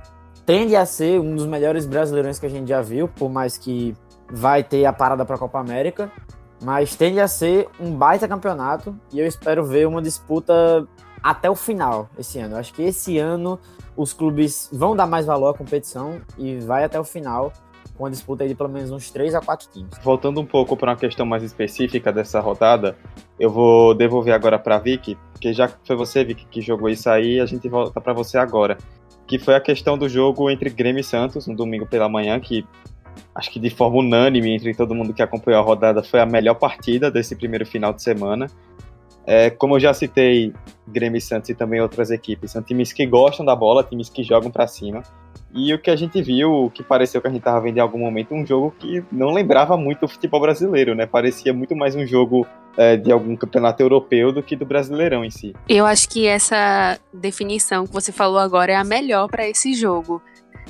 tende 0.45 0.75
a 0.75 0.85
ser 0.85 1.19
um 1.21 1.35
dos 1.35 1.45
melhores 1.45 1.85
brasileirões 1.85 2.37
que 2.37 2.45
a 2.45 2.49
gente 2.49 2.67
já 2.67 2.81
viu, 2.81 3.07
por 3.07 3.29
mais 3.29 3.57
que 3.57 3.95
vai 4.29 4.63
ter 4.63 4.85
a 4.85 4.91
parada 4.91 5.25
para 5.25 5.35
a 5.35 5.39
Copa 5.39 5.59
América. 5.59 6.11
Mas 6.61 6.95
tende 6.95 7.19
a 7.19 7.27
ser 7.27 7.69
um 7.79 7.95
baita 7.95 8.27
campeonato 8.27 8.95
e 9.11 9.19
eu 9.19 9.25
espero 9.25 9.65
ver 9.65 9.87
uma 9.87 10.01
disputa 10.01 10.85
até 11.23 11.49
o 11.49 11.55
final 11.55 12.09
esse 12.19 12.39
ano. 12.39 12.55
Eu 12.55 12.59
acho 12.59 12.73
que 12.73 12.83
esse 12.83 13.17
ano 13.17 13.59
os 13.95 14.13
clubes 14.13 14.69
vão 14.71 14.95
dar 14.95 15.07
mais 15.07 15.25
valor 15.25 15.49
à 15.49 15.57
competição 15.57 16.21
e 16.37 16.57
vai 16.59 16.83
até 16.83 16.99
o 16.99 17.03
final 17.03 17.51
com 18.01 18.07
a 18.07 18.09
disputa 18.09 18.47
de 18.47 18.55
pelo 18.55 18.67
menos 18.67 18.89
uns 18.89 19.11
3 19.11 19.35
a 19.35 19.41
4 19.41 19.69
times. 19.71 19.91
Voltando 20.03 20.41
um 20.41 20.45
pouco 20.45 20.75
para 20.75 20.89
uma 20.89 20.97
questão 20.97 21.23
mais 21.23 21.43
específica 21.43 22.11
dessa 22.11 22.39
rodada, 22.39 22.97
eu 23.39 23.47
vou 23.47 23.93
devolver 23.93 24.33
agora 24.33 24.57
para 24.57 24.79
Vicky, 24.79 25.15
porque 25.31 25.53
já 25.53 25.69
foi 25.85 25.95
você, 25.95 26.23
Vicky, 26.23 26.47
que 26.49 26.61
jogou 26.61 26.89
isso 26.89 27.07
aí, 27.07 27.39
a 27.39 27.45
gente 27.45 27.69
volta 27.69 28.01
para 28.01 28.11
você 28.11 28.39
agora. 28.39 28.75
Que 29.27 29.37
foi 29.37 29.53
a 29.53 29.61
questão 29.61 29.99
do 29.99 30.09
jogo 30.09 30.49
entre 30.49 30.67
Grêmio 30.71 31.01
e 31.01 31.03
Santos, 31.03 31.45
no 31.45 31.55
domingo 31.55 31.85
pela 31.85 32.09
manhã, 32.09 32.39
que 32.39 32.65
acho 33.35 33.51
que 33.51 33.59
de 33.59 33.69
forma 33.69 33.99
unânime 33.99 34.55
entre 34.55 34.73
todo 34.73 34.95
mundo 34.95 35.13
que 35.13 35.21
acompanhou 35.21 35.61
a 35.61 35.63
rodada 35.63 36.01
foi 36.01 36.19
a 36.19 36.25
melhor 36.25 36.55
partida 36.55 37.11
desse 37.11 37.35
primeiro 37.35 37.67
final 37.67 37.93
de 37.93 38.01
semana. 38.01 38.47
É, 39.25 39.49
como 39.49 39.75
eu 39.75 39.79
já 39.79 39.93
citei, 39.93 40.53
Grêmio 40.87 41.17
e 41.17 41.21
Santos 41.21 41.49
e 41.49 41.55
também 41.55 41.79
outras 41.79 42.11
equipes, 42.11 42.51
são 42.51 42.61
times 42.61 42.91
que 42.91 43.05
gostam 43.05 43.45
da 43.45 43.55
bola, 43.55 43.83
times 43.83 44.09
que 44.09 44.23
jogam 44.23 44.51
para 44.51 44.67
cima. 44.67 45.03
E 45.53 45.73
o 45.73 45.79
que 45.79 45.91
a 45.91 45.95
gente 45.95 46.21
viu, 46.21 46.49
o 46.49 46.69
que 46.69 46.81
pareceu 46.81 47.21
que 47.21 47.27
a 47.27 47.29
gente 47.29 47.39
estava 47.39 47.59
vendo 47.59 47.77
em 47.77 47.81
algum 47.81 47.99
momento, 47.99 48.33
um 48.33 48.45
jogo 48.45 48.73
que 48.79 49.03
não 49.11 49.31
lembrava 49.31 49.75
muito 49.75 50.05
o 50.05 50.07
futebol 50.07 50.39
brasileiro, 50.39 50.95
né? 50.95 51.05
Parecia 51.05 51.53
muito 51.53 51.75
mais 51.75 51.93
um 51.93 52.05
jogo 52.05 52.47
é, 52.77 52.95
de 52.95 53.11
algum 53.11 53.35
campeonato 53.35 53.83
europeu 53.83 54.31
do 54.31 54.41
que 54.41 54.55
do 54.55 54.65
Brasileirão 54.65 55.25
em 55.25 55.29
si. 55.29 55.53
Eu 55.67 55.85
acho 55.85 56.07
que 56.07 56.25
essa 56.25 56.97
definição 57.13 57.85
que 57.85 57.91
você 57.91 58.13
falou 58.13 58.39
agora 58.39 58.71
é 58.71 58.75
a 58.75 58.83
melhor 58.83 59.27
para 59.27 59.47
esse 59.47 59.73
jogo. 59.73 60.21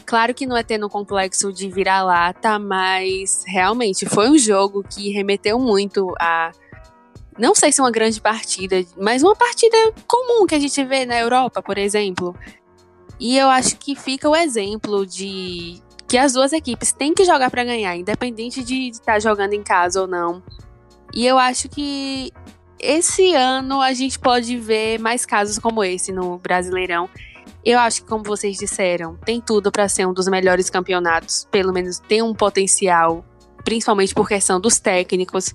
Claro 0.06 0.34
que 0.34 0.48
não 0.48 0.58
é 0.58 0.64
tendo 0.64 0.88
um 0.88 0.90
complexo 0.90 1.54
de 1.54 1.70
virar-lata, 1.70 2.58
mas 2.58 3.44
realmente 3.46 4.06
foi 4.08 4.30
um 4.30 4.38
jogo 4.38 4.84
que 4.84 5.12
remeteu 5.12 5.60
muito 5.60 6.14
a. 6.20 6.52
Não 7.38 7.56
sei 7.56 7.72
se 7.72 7.82
uma 7.82 7.92
grande 7.92 8.20
partida, 8.20 8.84
mas 8.98 9.24
uma 9.24 9.36
partida 9.36 9.78
comum 10.08 10.46
que 10.46 10.56
a 10.56 10.60
gente 10.60 10.84
vê 10.84 11.06
na 11.06 11.20
Europa, 11.20 11.62
por 11.62 11.78
exemplo. 11.78 12.36
E 13.20 13.38
eu 13.38 13.50
acho 13.50 13.78
que 13.78 13.96
fica 13.96 14.30
o 14.30 14.36
exemplo 14.36 15.06
de 15.06 15.82
que 16.08 16.18
as 16.18 16.34
duas 16.34 16.52
equipes 16.52 16.92
têm 16.92 17.14
que 17.14 17.24
jogar 17.24 17.50
para 17.50 17.64
ganhar, 17.64 17.96
independente 17.96 18.64
de 18.64 18.90
estar 18.90 19.14
tá 19.14 19.20
jogando 19.20 19.54
em 19.54 19.64
casa 19.64 20.02
ou 20.02 20.08
não. 20.08 20.44
E 21.14 21.26
eu 21.26 21.38
acho 21.38 21.70
que 21.70 22.32
esse 22.78 23.34
ano 23.34 23.82
a 23.82 23.94
gente 23.94 24.20
pode 24.20 24.58
ver 24.58 25.00
mais 25.00 25.26
casos 25.26 25.60
como 25.60 25.84
esse 25.84 26.12
no 26.12 26.38
Brasileirão. 26.38 27.10
Eu 27.64 27.78
acho 27.78 28.02
que, 28.02 28.10
como 28.10 28.24
vocês 28.24 28.58
disseram, 28.58 29.16
tem 29.18 29.40
tudo 29.40 29.72
para 29.72 29.88
ser 29.88 30.08
um 30.08 30.14
dos 30.14 30.28
melhores 30.28 30.70
campeonatos. 30.70 31.48
Pelo 31.52 31.72
menos 31.72 32.00
tem 32.00 32.22
um 32.22 32.34
potencial, 32.34 33.24
principalmente 33.64 34.14
por 34.14 34.28
questão 34.28 34.60
dos 34.60 34.80
técnicos. 34.80 35.54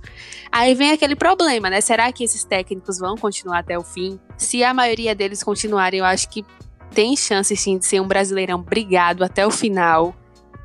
Aí 0.51 0.75
vem 0.75 0.93
aquele 0.93 1.17
problema, 1.17 1.71
né? 1.71 1.81
Será 1.81 2.11
que 2.13 2.25
esses 2.25 2.45
técnicos 2.45 2.99
vão 2.99 3.17
continuar 3.17 3.59
até 3.59 3.79
o 3.79 3.83
fim? 3.83 4.19
Se 4.37 4.63
a 4.63 4.73
maioria 4.73 5.15
deles 5.15 5.43
continuarem, 5.43 6.01
eu 6.01 6.05
acho 6.05 6.29
que 6.29 6.45
tem 6.91 7.17
chance 7.17 7.55
sim 7.57 7.79
de 7.79 7.87
ser 7.87 8.01
um 8.01 8.09
brasileirão 8.09 8.63
brigado 8.63 9.25
até 9.25 9.47
o 9.47 9.51
final. 9.51 10.15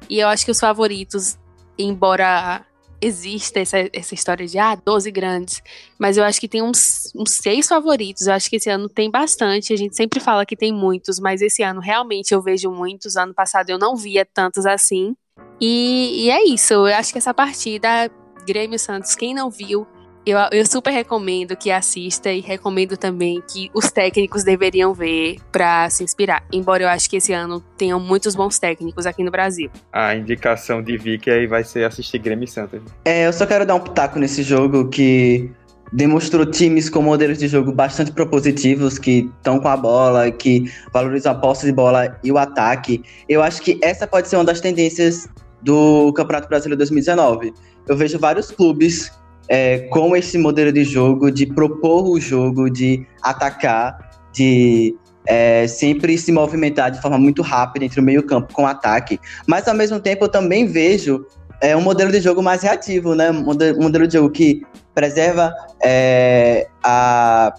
E 0.10 0.20
eu 0.20 0.28
acho 0.28 0.46
que 0.46 0.52
os 0.52 0.60
favoritos, 0.60 1.38
embora 1.78 2.66
exista 3.02 3.60
essa, 3.60 3.78
essa 3.92 4.14
história 4.14 4.46
de 4.46 4.60
ah, 4.60 4.76
12 4.76 5.10
grandes, 5.10 5.62
mas 6.00 6.18
eu 6.18 6.24
acho 6.24 6.40
que 6.40 6.48
tem 6.48 6.62
uns, 6.62 7.12
uns 7.16 7.32
seis 7.32 7.68
favoritos. 7.68 8.28
Eu 8.28 8.34
acho 8.34 8.50
que 8.50 8.58
esse 8.58 8.70
ano 8.70 8.88
tem 8.88 9.10
bastante. 9.10 9.74
A 9.74 9.76
gente 9.76 9.96
sempre 9.96 10.20
fala 10.20 10.46
que 10.46 10.56
tem 10.56 10.72
muitos, 10.72 11.20
mas 11.20 11.42
esse 11.42 11.64
ano 11.64 11.82
realmente 11.82 12.32
eu 12.32 12.42
vejo 12.42 12.72
muitos. 12.72 13.16
Ano 13.16 13.34
passado 13.34 13.70
eu 13.72 13.80
não 13.80 13.96
via 13.96 14.24
tantos 14.24 14.66
assim. 14.66 15.16
E, 15.60 16.26
e 16.26 16.30
é 16.32 16.44
isso. 16.44 16.74
Eu 16.74 16.86
acho 16.86 17.12
que 17.12 17.18
essa 17.18 17.34
partida, 17.34 18.10
Grêmio 18.48 18.80
Santos, 18.80 19.16
quem 19.16 19.34
não 19.34 19.50
viu, 19.50 19.88
eu, 20.26 20.38
eu 20.52 20.66
super 20.66 20.92
recomendo 20.92 21.56
que 21.56 21.72
assista 21.72 22.32
e 22.32 22.42
recomendo 22.42 22.96
também 22.96 23.42
que 23.52 23.72
os 23.74 23.92
técnicos 23.92 24.44
deveriam 24.44 24.94
ver 24.94 25.38
para 25.52 25.90
se 25.90 26.04
inspirar. 26.04 26.44
Embora 26.52 26.84
eu 26.84 26.88
acho 26.88 27.10
que 27.10 27.18
esse 27.18 27.34
ano 27.34 27.64
tenham 27.78 28.00
muitos 28.00 28.36
bons 28.36 28.60
técnicos 28.60 29.06
aqui 29.06 29.24
no 29.24 29.32
Brasil. 29.32 29.70
A 29.92 30.16
indicação 30.16 30.82
de 30.82 30.98
Vicky 30.98 31.30
aí 31.30 31.48
vai 31.48 31.64
ser 31.64 31.86
assistir 31.86 32.20
Grêmio 32.20 32.48
Santos. 32.48 32.82
É, 33.04 33.26
eu 33.26 33.34
só 33.34 33.46
quero 33.46 33.66
dar 33.66 33.76
um 33.76 33.80
pitaco 33.80 34.20
nesse 34.20 34.44
jogo 34.44 34.90
que 34.90 35.50
demonstrou 35.92 36.46
times 36.46 36.90
com 36.90 37.02
modelos 37.02 37.38
de 37.38 37.48
jogo 37.48 37.72
bastante 37.72 38.12
propositivos, 38.12 38.98
que 38.98 39.30
estão 39.38 39.60
com 39.60 39.68
a 39.68 39.76
bola, 39.76 40.32
que 40.32 40.72
valorizam 40.94 41.34
a 41.34 41.36
posse 41.36 41.66
de 41.66 41.72
bola 41.72 42.18
e 42.24 42.32
o 42.32 42.38
ataque. 42.38 43.04
Eu 43.28 43.44
acho 43.44 43.62
que 43.62 43.80
essa 43.82 44.08
pode 44.08 44.28
ser 44.28 44.38
uma 44.38 44.46
das 44.46 44.62
tendências 44.62 45.28
do 45.62 46.12
Campeonato 46.14 46.48
Brasileiro 46.48 46.78
2019. 46.78 47.54
Eu 47.88 47.98
vejo 47.98 48.18
vários 48.18 48.52
clubes 48.52 49.12
é, 49.48 49.80
com 49.90 50.16
esse 50.16 50.38
modelo 50.38 50.72
de 50.72 50.84
jogo, 50.84 51.30
de 51.30 51.46
propor 51.46 52.10
o 52.10 52.20
jogo, 52.20 52.70
de 52.70 53.06
atacar, 53.22 54.12
de 54.34 54.96
é, 55.26 55.68
sempre 55.68 56.18
se 56.18 56.32
movimentar 56.32 56.90
de 56.90 57.02
forma 57.02 57.18
muito 57.18 57.42
rápida 57.42 57.86
entre 57.86 58.00
o 58.00 58.04
meio-campo 58.04 58.54
com 58.54 58.66
ataque. 58.66 59.20
Mas 59.46 59.68
ao 59.68 59.76
mesmo 59.76 60.00
tempo 60.00 60.26
eu 60.26 60.30
também 60.30 60.66
vejo 60.66 61.26
é, 61.62 61.76
um 61.76 61.82
modelo 61.82 62.12
de 62.12 62.22
jogo 62.22 62.42
mais 62.42 62.64
reativo, 62.64 63.14
né? 63.14 63.30
Um 63.30 63.44
modelo 63.84 64.08
de 64.08 64.14
jogo 64.14 64.30
que 64.30 64.64
preserva 64.94 65.54
é, 65.84 66.68
a, 66.84 67.54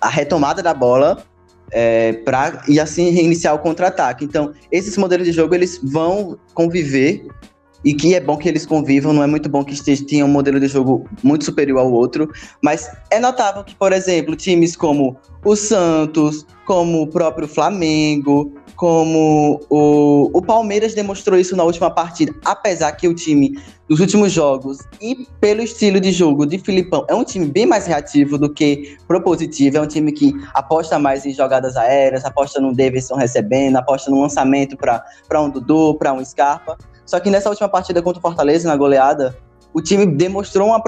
a 0.00 0.08
retomada 0.08 0.62
da 0.62 0.74
bola 0.74 1.22
é, 1.70 2.12
para 2.12 2.62
e 2.68 2.78
assim 2.78 3.08
iniciar 3.08 3.54
o 3.54 3.58
contra-ataque. 3.58 4.24
Então, 4.24 4.52
esses 4.70 4.96
modelos 4.96 5.26
de 5.26 5.32
jogo 5.32 5.54
eles 5.54 5.80
vão 5.82 6.38
conviver 6.54 7.26
e 7.84 7.92
que 7.92 8.14
é 8.14 8.20
bom 8.20 8.36
que 8.36 8.48
eles 8.48 8.64
convivam, 8.64 9.12
não 9.12 9.22
é 9.22 9.26
muito 9.26 9.48
bom 9.48 9.62
que 9.62 9.78
tenham 10.04 10.26
um 10.26 10.30
modelo 10.30 10.58
de 10.58 10.66
jogo 10.66 11.06
muito 11.22 11.44
superior 11.44 11.80
ao 11.80 11.92
outro, 11.92 12.32
mas 12.62 12.90
é 13.10 13.20
notável 13.20 13.62
que, 13.62 13.74
por 13.74 13.92
exemplo, 13.92 14.34
times 14.34 14.74
como 14.74 15.18
o 15.44 15.54
Santos, 15.54 16.46
como 16.64 17.02
o 17.02 17.06
próprio 17.06 17.46
Flamengo, 17.46 18.52
como 18.76 19.60
o, 19.70 20.30
o 20.36 20.42
Palmeiras 20.42 20.94
demonstrou 20.94 21.38
isso 21.38 21.54
na 21.54 21.62
última 21.62 21.90
partida, 21.90 22.34
apesar 22.44 22.92
que 22.92 23.06
o 23.06 23.14
time 23.14 23.56
dos 23.88 24.00
últimos 24.00 24.32
jogos 24.32 24.78
e 25.00 25.26
pelo 25.40 25.62
estilo 25.62 26.00
de 26.00 26.10
jogo 26.10 26.46
de 26.46 26.58
Filipão 26.58 27.04
é 27.08 27.14
um 27.14 27.22
time 27.22 27.46
bem 27.46 27.66
mais 27.66 27.86
reativo 27.86 28.38
do 28.38 28.52
que 28.52 28.96
propositivo, 29.06 29.76
é 29.76 29.80
um 29.80 29.86
time 29.86 30.10
que 30.10 30.34
aposta 30.54 30.98
mais 30.98 31.24
em 31.24 31.32
jogadas 31.32 31.76
aéreas, 31.76 32.24
aposta 32.24 32.60
no 32.60 32.74
Davidson 32.74 33.14
recebendo, 33.14 33.76
aposta 33.76 34.10
no 34.10 34.20
lançamento 34.20 34.76
para 34.76 35.40
um 35.40 35.50
Dudu, 35.50 35.94
para 35.94 36.12
um 36.12 36.24
Scarpa. 36.24 36.76
Só 37.06 37.20
que 37.20 37.30
nessa 37.30 37.50
última 37.50 37.68
partida 37.68 38.02
contra 38.02 38.18
o 38.18 38.22
Fortaleza, 38.22 38.66
na 38.66 38.76
goleada, 38.76 39.36
o 39.74 39.82
time 39.82 40.06
demonstrou 40.06 40.68
uma, 40.68 40.82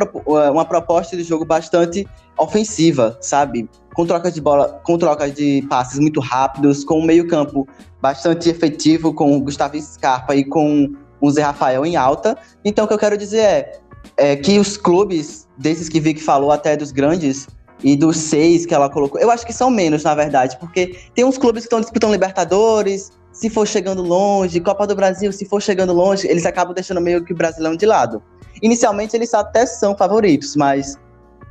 uma 0.50 0.64
proposta 0.64 1.16
de 1.16 1.22
jogo 1.22 1.44
bastante 1.44 2.08
ofensiva, 2.38 3.18
sabe? 3.20 3.68
Com 3.96 4.06
trocas 4.06 4.34
de 4.34 4.40
bola, 4.40 4.80
com 4.84 4.98
trocas 4.98 5.32
de 5.32 5.66
passes 5.70 5.98
muito 5.98 6.20
rápidos, 6.20 6.84
com 6.84 7.00
um 7.00 7.04
meio-campo 7.04 7.66
bastante 8.00 8.50
efetivo, 8.50 9.14
com 9.14 9.36
o 9.36 9.40
Gustavo 9.40 9.80
Scarpa 9.80 10.36
e 10.36 10.44
com 10.44 10.92
o 11.20 11.30
Zé 11.30 11.42
Rafael 11.42 11.84
em 11.86 11.96
alta. 11.96 12.36
Então, 12.62 12.84
o 12.84 12.88
que 12.88 12.92
eu 12.94 12.98
quero 12.98 13.16
dizer 13.16 13.40
é, 13.40 13.80
é 14.18 14.36
que 14.36 14.58
os 14.58 14.76
clubes, 14.76 15.48
desses 15.56 15.88
que 15.88 15.98
Vic 15.98 16.22
falou, 16.22 16.52
até 16.52 16.76
dos 16.76 16.92
grandes, 16.92 17.48
e 17.82 17.96
dos 17.96 18.16
seis 18.16 18.64
que 18.64 18.74
ela 18.74 18.88
colocou, 18.88 19.20
eu 19.20 19.30
acho 19.30 19.46
que 19.46 19.52
são 19.52 19.70
menos, 19.70 20.02
na 20.04 20.14
verdade, 20.14 20.56
porque 20.58 20.96
tem 21.14 21.24
uns 21.24 21.38
clubes 21.38 21.62
que 21.62 21.66
estão 21.66 21.80
disputando 21.80 22.12
Libertadores, 22.12 23.10
se 23.32 23.50
for 23.50 23.66
chegando 23.66 24.02
longe, 24.02 24.60
Copa 24.60 24.86
do 24.86 24.96
Brasil, 24.96 25.30
se 25.32 25.44
for 25.44 25.60
chegando 25.60 25.92
longe, 25.92 26.26
eles 26.26 26.46
acabam 26.46 26.74
deixando 26.74 27.00
meio 27.00 27.22
que 27.22 27.32
o 27.32 27.36
Brasilão 27.36 27.76
de 27.76 27.84
lado. 27.84 28.22
Inicialmente 28.62 29.14
eles 29.14 29.34
até 29.34 29.66
são 29.66 29.94
favoritos, 29.96 30.56
mas 30.56 30.96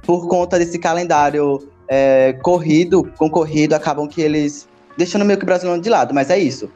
por 0.03 0.27
conta 0.27 0.57
desse 0.57 0.79
calendário 0.79 1.69
é, 1.87 2.33
corrido, 2.41 3.11
concorrido, 3.17 3.75
acabam 3.75 4.07
que 4.07 4.21
eles 4.21 4.67
deixando 4.97 5.25
meio 5.25 5.37
que 5.37 5.43
o 5.43 5.45
Brasilão 5.45 5.79
de 5.79 5.89
lado. 5.89 6.13
Mas 6.13 6.29
é 6.29 6.37
isso. 6.37 6.69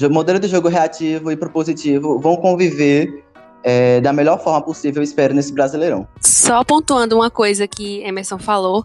O 0.00 0.10
modelo 0.10 0.38
de 0.38 0.48
jogo 0.48 0.68
reativo 0.68 1.30
e 1.30 1.36
propositivo 1.36 2.18
vão 2.18 2.36
conviver 2.36 3.24
é, 3.62 4.00
da 4.00 4.12
melhor 4.12 4.42
forma 4.42 4.62
possível, 4.62 5.02
espero, 5.02 5.34
nesse 5.34 5.52
Brasileirão. 5.52 6.06
Só 6.20 6.62
pontuando 6.62 7.16
uma 7.16 7.30
coisa 7.30 7.66
que 7.66 8.02
Emerson 8.02 8.38
falou, 8.38 8.84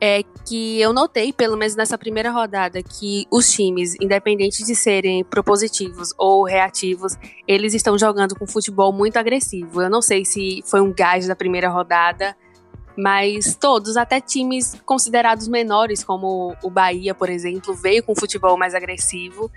é 0.00 0.22
que 0.46 0.80
eu 0.80 0.92
notei, 0.92 1.32
pelo 1.32 1.56
menos 1.56 1.76
nessa 1.76 1.98
primeira 1.98 2.30
rodada, 2.30 2.82
que 2.82 3.26
os 3.30 3.50
times, 3.50 3.94
independente 4.00 4.64
de 4.64 4.74
serem 4.74 5.22
propositivos 5.22 6.14
ou 6.16 6.44
reativos, 6.44 7.16
eles 7.46 7.74
estão 7.74 7.98
jogando 7.98 8.34
com 8.34 8.46
futebol 8.46 8.92
muito 8.92 9.18
agressivo. 9.18 9.82
Eu 9.82 9.90
não 9.90 10.00
sei 10.00 10.24
se 10.24 10.62
foi 10.64 10.80
um 10.80 10.92
gás 10.92 11.26
da 11.26 11.36
primeira 11.36 11.68
rodada, 11.68 12.34
mas 12.96 13.54
todos, 13.54 13.96
até 13.96 14.20
times 14.20 14.76
considerados 14.84 15.48
menores, 15.48 16.04
como 16.04 16.54
o 16.62 16.70
Bahia, 16.70 17.14
por 17.14 17.28
exemplo, 17.28 17.74
veio 17.74 18.02
com 18.02 18.14
futebol 18.14 18.56
mais 18.56 18.74
agressivo 18.74 19.50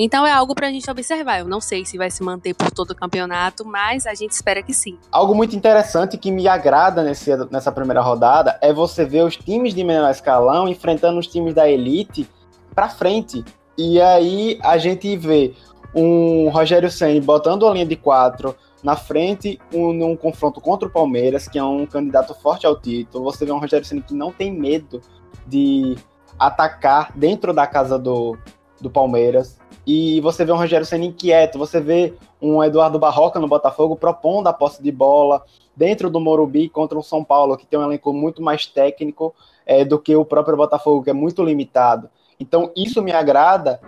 então 0.00 0.24
é 0.24 0.30
algo 0.30 0.54
para 0.54 0.68
a 0.68 0.70
gente 0.70 0.88
observar. 0.88 1.40
Eu 1.40 1.48
não 1.48 1.60
sei 1.60 1.84
se 1.84 1.98
vai 1.98 2.08
se 2.08 2.22
manter 2.22 2.54
por 2.54 2.70
todo 2.70 2.92
o 2.92 2.94
campeonato, 2.94 3.64
mas 3.64 4.06
a 4.06 4.14
gente 4.14 4.30
espera 4.30 4.62
que 4.62 4.72
sim. 4.72 4.96
Algo 5.10 5.34
muito 5.34 5.56
interessante 5.56 6.16
que 6.16 6.30
me 6.30 6.46
agrada 6.46 7.02
nesse, 7.02 7.36
nessa 7.50 7.72
primeira 7.72 8.00
rodada 8.00 8.56
é 8.62 8.72
você 8.72 9.04
ver 9.04 9.24
os 9.24 9.36
times 9.36 9.74
de 9.74 9.82
menor 9.82 10.08
escalão 10.08 10.68
enfrentando 10.68 11.18
os 11.18 11.26
times 11.26 11.52
da 11.52 11.68
elite 11.68 12.30
para 12.72 12.88
frente. 12.88 13.44
E 13.76 14.00
aí 14.00 14.60
a 14.62 14.78
gente 14.78 15.16
vê 15.16 15.52
um 15.92 16.48
Rogério 16.48 16.92
Senni 16.92 17.20
botando 17.20 17.66
a 17.66 17.72
linha 17.72 17.86
de 17.86 17.96
quatro 17.96 18.54
na 18.82 18.96
frente 18.96 19.58
um, 19.72 19.92
num 19.92 20.16
confronto 20.16 20.60
contra 20.60 20.88
o 20.88 20.90
Palmeiras, 20.90 21.48
que 21.48 21.58
é 21.58 21.64
um 21.64 21.86
candidato 21.86 22.34
forte 22.34 22.66
ao 22.66 22.78
título. 22.78 23.24
Você 23.24 23.44
vê 23.44 23.52
um 23.52 23.58
Rogério 23.58 23.84
Senni 23.84 24.02
que 24.02 24.14
não 24.14 24.32
tem 24.32 24.52
medo 24.52 25.00
de 25.46 25.96
atacar 26.38 27.12
dentro 27.16 27.52
da 27.52 27.66
casa 27.66 27.98
do, 27.98 28.38
do 28.80 28.88
Palmeiras 28.88 29.58
e 29.86 30.20
você 30.20 30.44
vê 30.44 30.52
um 30.52 30.56
Rogério 30.56 30.86
sendo 30.86 31.04
inquieto, 31.04 31.58
você 31.58 31.80
vê 31.80 32.14
um 32.40 32.62
Eduardo 32.62 32.98
Barroca 32.98 33.40
no 33.40 33.48
Botafogo 33.48 33.96
propondo 33.96 34.46
a 34.46 34.52
posse 34.52 34.82
de 34.82 34.92
bola 34.92 35.42
dentro 35.74 36.10
do 36.10 36.20
Morumbi 36.20 36.68
contra 36.68 36.98
um 36.98 37.02
São 37.02 37.24
Paulo 37.24 37.56
que 37.56 37.66
tem 37.66 37.78
um 37.78 37.84
elenco 37.84 38.12
muito 38.12 38.42
mais 38.42 38.66
técnico 38.66 39.34
é, 39.64 39.84
do 39.84 39.98
que 39.98 40.14
o 40.14 40.24
próprio 40.24 40.56
Botafogo, 40.56 41.02
que 41.02 41.10
é 41.10 41.14
muito 41.14 41.42
limitado. 41.42 42.10
Então 42.38 42.70
isso 42.76 43.02
me 43.02 43.12
agrada 43.12 43.80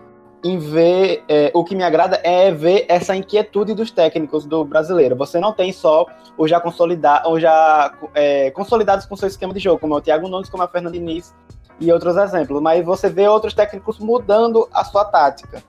em 0.44 0.58
ver. 0.58 1.24
É, 1.28 1.50
o 1.54 1.64
que 1.64 1.74
me 1.74 1.82
agrada 1.82 2.20
é 2.22 2.50
ver 2.50 2.86
essa 2.88 3.14
inquietude 3.14 3.74
dos 3.74 3.90
técnicos 3.90 4.44
do 4.44 4.64
brasileiro. 4.64 5.16
Você 5.16 5.38
não 5.38 5.52
tem 5.52 5.72
só 5.72 6.06
os 6.36 6.50
já, 6.50 6.60
consolida 6.60 7.22
ou 7.26 7.38
já 7.38 7.94
é, 8.14 8.50
consolidados 8.50 9.06
com 9.06 9.16
seu 9.16 9.28
esquema 9.28 9.52
de 9.52 9.60
jogo, 9.60 9.78
como 9.78 9.94
é 9.94 9.98
o 9.98 10.00
Thiago 10.00 10.28
Nunes, 10.28 10.48
como 10.48 10.62
é 10.62 10.66
o 10.66 10.68
Fernando 10.68 10.92
Diniz 10.92 11.34
e 11.80 11.90
outros 11.90 12.16
exemplos, 12.16 12.60
mas 12.60 12.84
você 12.84 13.08
vê 13.08 13.26
outros 13.26 13.54
técnicos 13.54 13.98
mudando 13.98 14.68
a 14.72 14.84
sua 14.84 15.04
tática. 15.04 15.62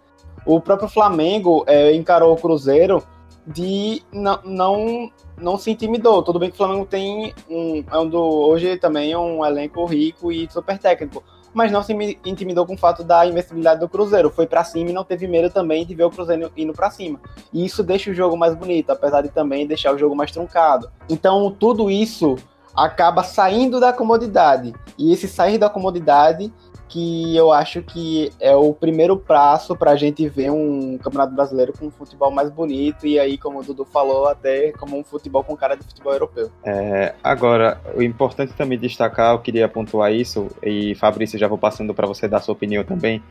O 0.46 0.60
próprio 0.60 0.90
Flamengo 0.90 1.64
é, 1.68 1.94
encarou 1.96 2.34
o 2.34 2.38
Cruzeiro 2.38 3.02
de 3.48 4.04
não, 4.12 4.40
não, 4.44 5.12
não 5.38 5.58
se 5.58 5.72
intimidou. 5.72 6.22
Tudo 6.22 6.38
bem 6.38 6.50
que 6.50 6.56
o 6.56 6.58
Flamengo 6.58 6.86
tem 6.86 7.34
um, 7.50 7.84
é 7.90 7.98
um 7.98 8.10
do, 8.10 8.20
hoje 8.20 8.78
também 8.78 9.12
é 9.12 9.18
um 9.18 9.46
elenco 9.46 9.86
rico 9.86 10.32
e 10.32 10.50
super 10.52 10.78
técnico, 10.78 11.24
mas 11.54 11.72
não 11.72 11.84
se 11.84 11.94
intimidou 12.26 12.66
com 12.66 12.74
o 12.74 12.78
fato 12.78 13.04
da 13.04 13.26
invencibilidade 13.26 13.80
do 13.80 13.90
Cruzeiro. 13.90 14.30
Foi 14.30 14.48
para 14.48 14.64
cima 14.64 14.90
e 14.90 14.94
não 14.94 15.04
teve 15.04 15.28
medo 15.28 15.50
também 15.50 15.86
de 15.86 15.94
ver 15.94 16.04
o 16.04 16.10
Cruzeiro 16.10 16.52
indo 16.56 16.74
para 16.74 16.90
cima. 16.90 17.20
E 17.52 17.66
isso 17.66 17.84
deixa 17.84 18.12
o 18.12 18.14
jogo 18.14 18.38
mais 18.38 18.56
bonito, 18.56 18.90
apesar 18.92 19.22
de 19.22 19.30
também 19.30 19.68
deixar 19.68 19.94
o 19.94 19.98
jogo 19.98 20.16
mais 20.16 20.32
truncado. 20.32 20.90
Então, 21.10 21.52
tudo 21.52 21.90
isso 21.90 22.38
acaba 22.76 23.24
saindo 23.24 23.80
da 23.80 23.92
comodidade. 23.92 24.74
E 24.98 25.12
esse 25.12 25.28
sair 25.28 25.58
da 25.58 25.70
comodidade 25.70 26.52
que 26.92 27.34
eu 27.38 27.54
acho 27.54 27.82
que 27.82 28.30
é 28.38 28.54
o 28.54 28.74
primeiro 28.74 29.16
passo 29.16 29.78
para 29.78 29.92
a 29.92 29.96
gente 29.96 30.28
ver 30.28 30.52
um 30.52 30.98
campeonato 30.98 31.34
brasileiro 31.34 31.72
com 31.72 31.86
um 31.86 31.90
futebol 31.90 32.30
mais 32.30 32.50
bonito 32.50 33.08
e 33.08 33.18
aí, 33.18 33.38
como 33.38 33.62
o 33.62 33.64
Dudu 33.64 33.86
falou, 33.86 34.28
até 34.28 34.74
como 34.74 35.00
um 35.00 35.04
futebol 35.04 35.42
com 35.42 35.56
cara 35.56 35.76
de 35.76 35.86
futebol 35.86 36.12
europeu. 36.12 36.52
É, 36.66 37.16
agora, 37.24 37.80
o 37.96 38.04
importante 38.04 38.52
também 38.54 38.78
destacar, 38.78 39.32
eu 39.34 39.40
queria 39.40 39.70
pontuar 39.70 40.12
isso, 40.12 40.50
e 40.62 40.94
Fabrício, 40.96 41.40
já 41.40 41.48
vou 41.48 41.58
passando 41.58 41.94
para 41.94 42.06
você 42.06 42.28
dar 42.28 42.42
sua 42.42 42.52
opinião 42.54 42.84
também, 42.84 43.24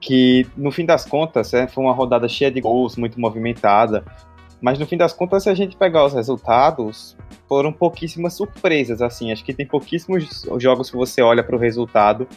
que 0.00 0.46
no 0.56 0.70
fim 0.70 0.86
das 0.86 1.04
contas 1.04 1.52
é, 1.52 1.66
foi 1.66 1.82
uma 1.82 1.92
rodada 1.92 2.28
cheia 2.28 2.50
de 2.50 2.60
gols, 2.60 2.94
muito 2.94 3.18
movimentada, 3.18 4.04
mas 4.60 4.78
no 4.78 4.86
fim 4.86 4.96
das 4.96 5.12
contas, 5.12 5.42
se 5.42 5.50
a 5.50 5.54
gente 5.54 5.76
pegar 5.76 6.04
os 6.04 6.14
resultados, 6.14 7.16
foram 7.48 7.72
pouquíssimas 7.72 8.34
surpresas, 8.34 9.02
assim, 9.02 9.32
acho 9.32 9.44
que 9.44 9.52
tem 9.52 9.66
pouquíssimos 9.66 10.46
jogos 10.58 10.88
que 10.88 10.96
você 10.96 11.20
olha 11.20 11.42
para 11.42 11.56
o 11.56 11.58
resultado 11.58 12.28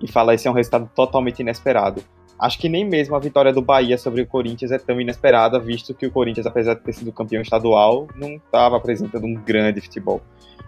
e 0.00 0.10
fala 0.10 0.34
esse 0.34 0.46
é 0.46 0.50
um 0.50 0.54
resultado 0.54 0.90
totalmente 0.94 1.40
inesperado. 1.40 2.02
Acho 2.38 2.58
que 2.58 2.68
nem 2.68 2.84
mesmo 2.84 3.16
a 3.16 3.18
vitória 3.18 3.52
do 3.52 3.62
Bahia 3.62 3.96
sobre 3.96 4.20
o 4.20 4.26
Corinthians 4.26 4.70
é 4.70 4.78
tão 4.78 5.00
inesperada, 5.00 5.58
visto 5.58 5.94
que 5.94 6.06
o 6.06 6.10
Corinthians, 6.10 6.46
apesar 6.46 6.74
de 6.74 6.80
ter 6.80 6.92
sido 6.92 7.10
campeão 7.10 7.40
estadual, 7.40 8.06
não 8.14 8.34
estava 8.34 8.76
apresentando 8.76 9.24
um 9.24 9.34
grande 9.34 9.80
futebol. 9.80 10.20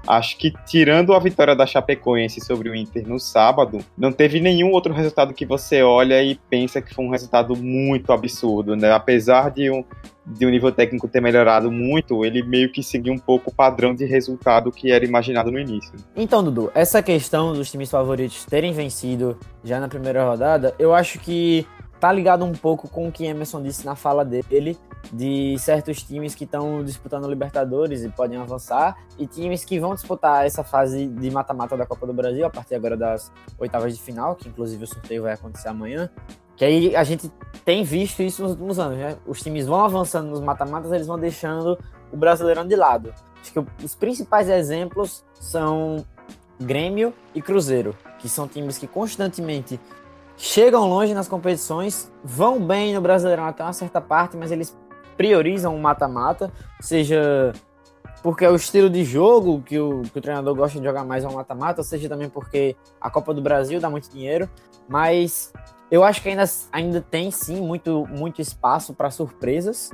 Acho 0.07 0.39
que, 0.39 0.53
tirando 0.65 1.13
a 1.13 1.19
vitória 1.19 1.55
da 1.55 1.67
Chapecoense 1.67 2.41
sobre 2.41 2.71
o 2.71 2.75
Inter 2.75 3.07
no 3.07 3.19
sábado, 3.19 3.81
não 3.97 4.11
teve 4.11 4.41
nenhum 4.41 4.71
outro 4.71 4.95
resultado 4.95 5.35
que 5.35 5.45
você 5.45 5.83
olha 5.83 6.23
e 6.23 6.37
pensa 6.49 6.81
que 6.81 6.95
foi 6.95 7.05
um 7.05 7.11
resultado 7.11 7.55
muito 7.57 8.13
absurdo, 8.13 8.75
né? 8.75 8.91
Apesar 8.93 9.51
de 9.51 9.71
um, 9.71 9.85
de 10.29 10.47
um 10.47 10.51
nível 10.51 10.71
técnico 10.71 11.09
ter 11.09 11.21
melhorado 11.21 11.71
muito, 11.71 12.25
ele 12.25 12.43
meio 12.43 12.71
que 12.71 12.83
seguiu 12.83 13.13
um 13.13 13.19
pouco 13.19 13.51
o 13.51 13.55
padrão 13.55 13.95
de 13.95 14.05
resultado 14.05 14.71
que 14.71 14.91
era 14.91 15.05
imaginado 15.05 15.51
no 15.51 15.59
início. 15.59 15.93
Então, 16.15 16.43
Dudu, 16.43 16.71
essa 16.75 17.03
questão 17.03 17.53
dos 17.53 17.71
times 17.71 17.91
favoritos 17.91 18.45
terem 18.45 18.73
vencido 18.73 19.39
já 19.65 19.81
na 19.81 19.89
primeira 19.89 20.25
rodada, 20.25 20.75
eu 20.79 20.95
acho 20.95 21.19
que 21.19 21.67
tá 21.99 22.13
ligado 22.13 22.45
um 22.45 22.53
pouco 22.53 22.89
com 22.89 23.09
o 23.09 23.13
que 23.13 23.25
Emerson 23.25 23.63
disse 23.63 23.85
na 23.85 23.97
fala 23.97 24.25
dele, 24.25 24.79
de 25.13 25.57
certos 25.59 26.03
times 26.03 26.35
que 26.35 26.45
estão 26.45 26.85
disputando 26.85 27.29
Libertadores 27.29 28.05
e 28.05 28.09
podem 28.09 28.39
avançar, 28.39 28.97
e 29.19 29.27
times 29.27 29.65
que 29.65 29.79
vão 29.81 29.95
disputar 29.95 30.47
essa 30.47 30.63
fase 30.63 31.07
de 31.07 31.31
mata-mata 31.31 31.77
da 31.77 31.87
Copa 31.87 32.07
do 32.07 32.13
Brasil, 32.13 32.45
a 32.47 32.51
partir 32.51 32.75
agora 32.75 32.97
das 32.97 33.33
oitavas 33.59 33.97
de 33.97 34.03
final, 34.03 34.37
que 34.37 34.49
inclusive 34.49 34.85
o 34.85 34.87
sorteio 34.87 35.23
vai 35.23 35.33
acontecer 35.33 35.69
amanhã. 35.69 36.11
Que 36.59 36.65
aí 36.65 36.97
a 36.97 37.05
gente 37.05 37.31
tem 37.65 37.85
visto 37.85 38.21
isso 38.21 38.43
nos 38.43 38.51
últimos 38.51 38.79
anos, 38.81 38.99
né? 38.99 39.17
Os 39.25 39.41
times 39.41 39.67
vão 39.67 39.85
avançando 39.85 40.29
nos 40.29 40.41
mata-matas, 40.41 40.91
eles 40.91 41.07
vão 41.07 41.17
deixando 41.17 41.79
o 42.13 42.17
Brasileirão 42.17 42.67
de 42.67 42.75
lado. 42.75 43.15
Acho 43.41 43.53
que 43.53 43.85
os 43.85 43.95
principais 43.95 44.49
exemplos 44.49 45.25
são 45.35 46.05
Grêmio 46.61 47.15
e 47.33 47.41
Cruzeiro, 47.41 47.97
que 48.19 48.29
são 48.29 48.49
times 48.49 48.77
que 48.77 48.89
constantemente 48.89 49.79
chegam 50.37 50.89
longe 50.89 51.15
nas 51.15 51.29
competições, 51.29 52.11
vão 52.25 52.61
bem 52.61 52.93
no 52.93 53.01
Brasileirão 53.01 53.47
até 53.47 53.63
uma 53.63 53.73
certa 53.73 54.01
parte, 54.01 54.37
mas 54.37 54.51
eles 54.51 54.77
priorizam 55.17 55.77
o 55.77 55.81
mata-mata, 55.81 56.53
seja 56.81 57.53
porque 58.23 58.45
é 58.45 58.51
o 58.51 58.57
estilo 58.57 58.91
de 58.91 59.05
jogo 59.05 59.63
que 59.63 59.79
o, 59.79 60.03
que 60.03 60.19
o 60.19 60.23
treinador 60.23 60.55
gosta 60.55 60.79
de 60.79 60.85
jogar 60.85 61.05
mais 61.05 61.25
ao 61.25 61.33
mata-mata, 61.33 61.85
seja 61.85 62.09
também 62.09 62.29
porque 62.29 62.75
a 63.01 63.09
Copa 63.09 63.33
do 63.33 63.41
Brasil 63.41 63.81
dá 63.81 63.89
muito 63.89 64.11
dinheiro, 64.11 64.49
mas 64.89 65.53
eu 65.91 66.05
acho 66.05 66.23
que 66.23 66.29
ainda, 66.29 66.45
ainda 66.73 67.01
tem 67.01 67.31
sim 67.31 67.61
muito, 67.61 68.07
muito 68.09 68.41
espaço 68.41 68.93
para 68.95 69.11
surpresas. 69.11 69.91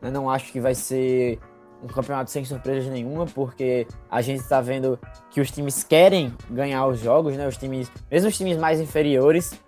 Eu 0.00 0.10
não 0.10 0.30
acho 0.30 0.52
que 0.52 0.60
vai 0.60 0.74
ser 0.74 1.38
um 1.82 1.86
campeonato 1.86 2.30
sem 2.30 2.44
surpresas 2.44 2.90
nenhuma, 2.90 3.26
porque 3.26 3.86
a 4.10 4.22
gente 4.22 4.40
está 4.40 4.60
vendo 4.60 4.98
que 5.30 5.40
os 5.40 5.50
times 5.50 5.84
querem 5.84 6.34
ganhar 6.50 6.86
os 6.86 6.98
jogos, 6.98 7.36
né? 7.36 7.46
Os 7.46 7.56
times, 7.56 7.90
mesmo 8.10 8.28
os 8.28 8.36
times 8.36 8.56
mais 8.56 8.80
inferiores, 8.80 9.58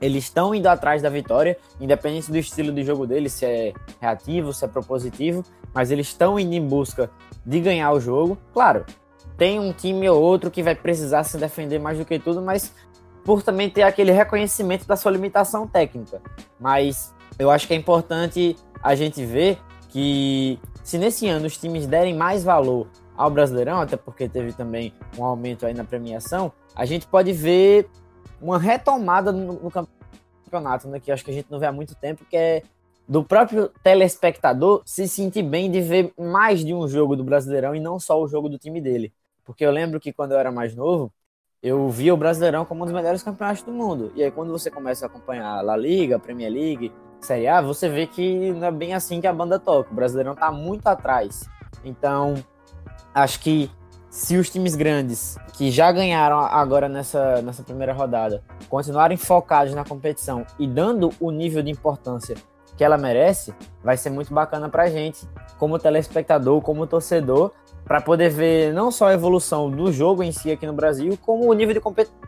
eles 0.00 0.24
estão 0.24 0.54
indo 0.54 0.66
atrás 0.66 1.02
da 1.02 1.08
vitória, 1.08 1.56
independente 1.80 2.30
do 2.30 2.36
estilo 2.36 2.72
de 2.72 2.82
jogo 2.82 3.06
deles, 3.06 3.32
se 3.34 3.46
é 3.46 3.72
reativo, 4.00 4.52
se 4.52 4.64
é 4.64 4.68
propositivo, 4.68 5.44
mas 5.72 5.90
eles 5.90 6.08
estão 6.08 6.38
indo 6.38 6.54
em 6.54 6.66
busca 6.66 7.10
de 7.44 7.60
ganhar 7.60 7.92
o 7.92 8.00
jogo. 8.00 8.36
Claro, 8.52 8.84
tem 9.36 9.60
um 9.60 9.72
time 9.72 10.08
ou 10.08 10.20
outro 10.20 10.50
que 10.50 10.62
vai 10.62 10.74
precisar 10.74 11.24
se 11.24 11.38
defender 11.38 11.78
mais 11.78 11.98
do 11.98 12.04
que 12.04 12.18
tudo, 12.18 12.42
mas 12.42 12.74
por 13.24 13.42
também 13.42 13.70
ter 13.70 13.82
aquele 13.82 14.12
reconhecimento 14.12 14.86
da 14.86 14.96
sua 14.96 15.12
limitação 15.12 15.66
técnica. 15.66 16.20
Mas 16.58 17.14
eu 17.38 17.50
acho 17.50 17.66
que 17.66 17.74
é 17.74 17.76
importante 17.76 18.56
a 18.82 18.94
gente 18.94 19.24
ver 19.24 19.58
que 19.88 20.58
se 20.82 20.98
nesse 20.98 21.28
ano 21.28 21.46
os 21.46 21.56
times 21.56 21.86
derem 21.86 22.14
mais 22.14 22.42
valor 22.42 22.88
ao 23.16 23.30
Brasileirão, 23.30 23.80
até 23.80 23.96
porque 23.96 24.28
teve 24.28 24.52
também 24.52 24.92
um 25.16 25.24
aumento 25.24 25.66
aí 25.66 25.74
na 25.74 25.84
premiação, 25.84 26.52
a 26.74 26.84
gente 26.84 27.06
pode 27.06 27.32
ver 27.32 27.88
uma 28.40 28.58
retomada 28.58 29.30
no, 29.30 29.70
campeonato, 29.70 30.88
né, 30.88 30.98
que 30.98 31.12
acho 31.12 31.24
que 31.24 31.30
a 31.30 31.34
gente 31.34 31.50
não 31.50 31.58
vê 31.58 31.66
há 31.66 31.72
muito 31.72 31.94
tempo, 31.94 32.24
que 32.28 32.36
é 32.36 32.62
do 33.08 33.22
próprio 33.22 33.68
telespectador 33.82 34.82
se 34.84 35.06
sentir 35.06 35.42
bem 35.42 35.70
de 35.70 35.80
ver 35.80 36.12
mais 36.18 36.64
de 36.64 36.72
um 36.72 36.88
jogo 36.88 37.14
do 37.14 37.24
Brasileirão 37.24 37.74
e 37.74 37.80
não 37.80 38.00
só 38.00 38.20
o 38.20 38.26
jogo 38.26 38.48
do 38.48 38.58
time 38.58 38.80
dele. 38.80 39.12
Porque 39.44 39.64
eu 39.64 39.70
lembro 39.70 40.00
que 40.00 40.12
quando 40.12 40.32
eu 40.32 40.38
era 40.38 40.50
mais 40.50 40.74
novo, 40.74 41.12
eu 41.62 41.88
via 41.88 42.12
o 42.12 42.16
Brasileirão 42.16 42.64
como 42.64 42.82
um 42.82 42.86
dos 42.86 42.94
melhores 42.94 43.22
campeonatos 43.22 43.62
do 43.62 43.70
mundo. 43.70 44.10
E 44.16 44.24
aí 44.24 44.30
quando 44.32 44.50
você 44.50 44.68
começa 44.70 45.06
a 45.06 45.08
acompanhar 45.08 45.58
a 45.58 45.62
La 45.62 45.76
Liga, 45.76 46.16
a 46.16 46.18
Premier 46.18 46.52
League, 46.52 46.92
Série 47.20 47.46
A, 47.46 47.60
você 47.60 47.88
vê 47.88 48.06
que 48.06 48.50
não 48.52 48.66
é 48.66 48.70
bem 48.72 48.94
assim 48.94 49.20
que 49.20 49.28
a 49.28 49.32
banda 49.32 49.60
toca. 49.60 49.92
O 49.92 49.94
Brasileirão 49.94 50.34
tá 50.34 50.50
muito 50.50 50.88
atrás. 50.88 51.48
Então, 51.84 52.34
acho 53.14 53.38
que 53.38 53.70
se 54.10 54.36
os 54.36 54.50
times 54.50 54.74
grandes 54.74 55.38
que 55.54 55.70
já 55.70 55.92
ganharam 55.92 56.40
agora 56.40 56.88
nessa, 56.88 57.40
nessa 57.42 57.62
primeira 57.62 57.92
rodada 57.92 58.42
continuarem 58.68 59.16
focados 59.16 59.72
na 59.72 59.84
competição 59.84 60.44
e 60.58 60.66
dando 60.66 61.10
o 61.20 61.30
nível 61.30 61.62
de 61.62 61.70
importância 61.70 62.34
que 62.76 62.82
ela 62.82 62.98
merece, 62.98 63.54
vai 63.84 63.96
ser 63.96 64.10
muito 64.10 64.34
bacana 64.34 64.68
pra 64.68 64.88
gente, 64.88 65.28
como 65.58 65.78
telespectador, 65.78 66.60
como 66.60 66.86
torcedor, 66.86 67.52
para 67.92 68.00
poder 68.00 68.30
ver 68.30 68.72
não 68.72 68.90
só 68.90 69.08
a 69.08 69.12
evolução 69.12 69.70
do 69.70 69.92
jogo 69.92 70.22
em 70.22 70.32
si 70.32 70.50
aqui 70.50 70.66
no 70.66 70.72
Brasil, 70.72 71.18
como 71.20 71.50
o 71.50 71.52
nível 71.52 71.74
de 71.74 71.80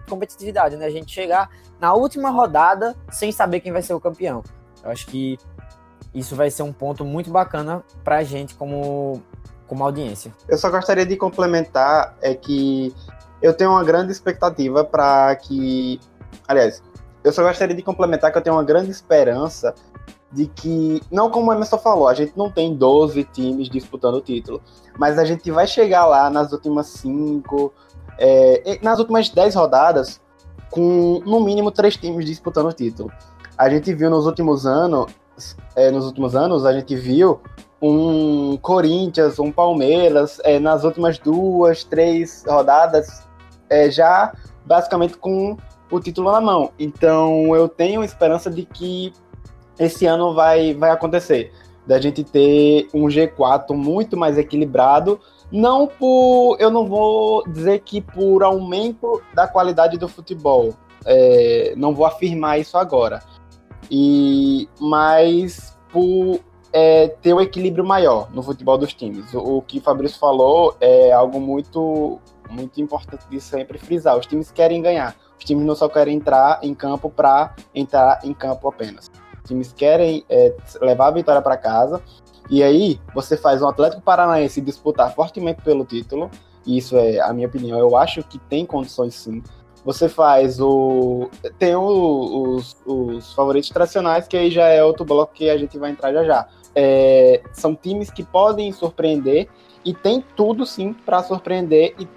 competitividade, 0.06 0.76
né? 0.76 0.84
A 0.84 0.90
gente 0.90 1.10
chegar 1.10 1.48
na 1.80 1.94
última 1.94 2.28
rodada 2.28 2.94
sem 3.10 3.32
saber 3.32 3.60
quem 3.60 3.72
vai 3.72 3.80
ser 3.80 3.94
o 3.94 3.98
campeão. 3.98 4.42
Eu 4.84 4.90
acho 4.90 5.06
que 5.06 5.38
isso 6.12 6.36
vai 6.36 6.50
ser 6.50 6.64
um 6.64 6.70
ponto 6.70 7.02
muito 7.02 7.30
bacana 7.30 7.82
pra 8.04 8.22
gente 8.22 8.54
como 8.56 9.22
como 9.66 9.82
audiência. 9.82 10.34
Eu 10.46 10.58
só 10.58 10.70
gostaria 10.70 11.06
de 11.06 11.16
complementar 11.16 12.14
é 12.20 12.34
que 12.34 12.94
eu 13.40 13.54
tenho 13.54 13.70
uma 13.70 13.84
grande 13.84 14.12
expectativa 14.12 14.84
para 14.84 15.34
que, 15.36 15.98
aliás, 16.46 16.82
eu 17.24 17.32
só 17.32 17.42
gostaria 17.42 17.74
de 17.74 17.82
complementar 17.82 18.30
que 18.30 18.36
eu 18.36 18.42
tenho 18.42 18.54
uma 18.54 18.64
grande 18.64 18.90
esperança 18.90 19.74
de 20.34 20.46
que, 20.48 21.00
não 21.10 21.30
como 21.30 21.50
o 21.50 21.54
Emerson 21.54 21.78
falou, 21.78 22.08
a 22.08 22.14
gente 22.14 22.32
não 22.36 22.50
tem 22.50 22.74
12 22.74 23.22
times 23.24 23.68
disputando 23.68 24.16
o 24.16 24.20
título, 24.20 24.60
mas 24.98 25.16
a 25.16 25.24
gente 25.24 25.48
vai 25.50 25.66
chegar 25.66 26.06
lá 26.06 26.28
nas 26.28 26.52
últimas 26.52 26.88
5, 26.88 27.72
é, 28.18 28.78
nas 28.82 28.98
últimas 28.98 29.30
10 29.30 29.54
rodadas, 29.54 30.20
com 30.70 31.22
no 31.24 31.40
mínimo 31.40 31.70
três 31.70 31.96
times 31.96 32.26
disputando 32.26 32.66
o 32.66 32.72
título. 32.72 33.12
A 33.56 33.70
gente 33.70 33.94
viu 33.94 34.10
nos 34.10 34.26
últimos 34.26 34.66
anos, 34.66 35.12
é, 35.76 35.90
nos 35.92 36.04
últimos 36.04 36.34
anos, 36.34 36.66
a 36.66 36.72
gente 36.72 36.96
viu 36.96 37.40
um 37.80 38.56
Corinthians, 38.56 39.38
um 39.38 39.52
Palmeiras, 39.52 40.40
é, 40.42 40.58
nas 40.58 40.82
últimas 40.82 41.16
duas, 41.18 41.84
três 41.84 42.42
rodadas, 42.44 43.22
é, 43.70 43.88
já 43.88 44.34
basicamente 44.66 45.16
com 45.16 45.56
o 45.90 46.00
título 46.00 46.32
na 46.32 46.40
mão. 46.40 46.72
Então 46.76 47.54
eu 47.54 47.68
tenho 47.68 48.02
esperança 48.02 48.50
de 48.50 48.64
que 48.64 49.12
esse 49.78 50.06
ano 50.06 50.34
vai, 50.34 50.74
vai 50.74 50.90
acontecer. 50.90 51.52
Da 51.86 52.00
gente 52.00 52.24
ter 52.24 52.88
um 52.94 53.06
G4 53.06 53.74
muito 53.74 54.16
mais 54.16 54.38
equilibrado. 54.38 55.20
Não 55.52 55.86
por. 55.86 56.56
Eu 56.58 56.70
não 56.70 56.86
vou 56.86 57.46
dizer 57.46 57.80
que 57.80 58.00
por 58.00 58.42
aumento 58.42 59.22
da 59.34 59.46
qualidade 59.46 59.98
do 59.98 60.08
futebol. 60.08 60.74
É, 61.04 61.74
não 61.76 61.94
vou 61.94 62.06
afirmar 62.06 62.58
isso 62.58 62.78
agora 62.78 63.20
e 63.90 64.68
mas 64.80 65.76
por 65.92 66.40
é, 66.72 67.08
ter 67.08 67.32
um 67.32 67.40
equilíbrio 67.40 67.84
maior 67.84 68.28
no 68.32 68.42
futebol 68.42 68.76
dos 68.76 68.92
times. 68.94 69.32
O, 69.32 69.58
o 69.58 69.62
que 69.62 69.78
o 69.78 69.80
Fabrício 69.80 70.18
falou 70.18 70.76
é 70.80 71.12
algo 71.12 71.40
muito 71.40 72.18
muito 72.50 72.80
importante 72.80 73.24
de 73.28 73.40
sempre 73.40 73.78
frisar. 73.78 74.18
Os 74.18 74.26
times 74.26 74.50
querem 74.50 74.82
ganhar. 74.82 75.16
Os 75.38 75.44
times 75.44 75.64
não 75.64 75.74
só 75.74 75.88
querem 75.88 76.16
entrar 76.16 76.60
em 76.62 76.74
campo 76.74 77.10
para 77.10 77.54
entrar 77.74 78.20
em 78.24 78.34
campo 78.34 78.68
apenas. 78.68 79.10
Times 79.44 79.72
querem 79.72 80.24
é, 80.28 80.54
levar 80.80 81.08
a 81.08 81.10
vitória 81.10 81.42
para 81.42 81.56
casa. 81.56 82.02
E 82.50 82.62
aí 82.62 83.00
você 83.14 83.36
faz 83.36 83.62
um 83.62 83.68
Atlético 83.68 84.02
Paranaense 84.02 84.60
disputar 84.60 85.14
fortemente 85.14 85.62
pelo 85.62 85.84
título. 85.84 86.30
E 86.66 86.78
isso 86.78 86.96
é 86.96 87.20
a 87.20 87.32
minha 87.32 87.46
opinião. 87.46 87.78
Eu 87.78 87.96
acho 87.96 88.22
que 88.22 88.38
tem 88.38 88.64
condições 88.66 89.14
sim. 89.14 89.42
Você 89.84 90.08
faz 90.08 90.60
o. 90.60 91.28
Tem 91.58 91.76
o, 91.76 92.54
os, 92.56 92.76
os 92.86 93.34
favoritos 93.34 93.68
tradicionais, 93.68 94.26
que 94.26 94.36
aí 94.36 94.50
já 94.50 94.66
é 94.68 94.82
outro 94.82 95.04
bloco 95.04 95.34
que 95.34 95.50
a 95.50 95.58
gente 95.58 95.78
vai 95.78 95.90
entrar 95.90 96.12
já 96.12 96.24
já. 96.24 96.48
É, 96.74 97.42
são 97.52 97.74
times 97.74 98.10
que 98.10 98.22
podem 98.22 98.72
surpreender 98.72 99.48
e 99.84 99.92
tem 99.92 100.24
tudo 100.34 100.64
sim 100.66 100.92
para 100.92 101.22
surpreender 101.22 101.94
e 101.98 102.08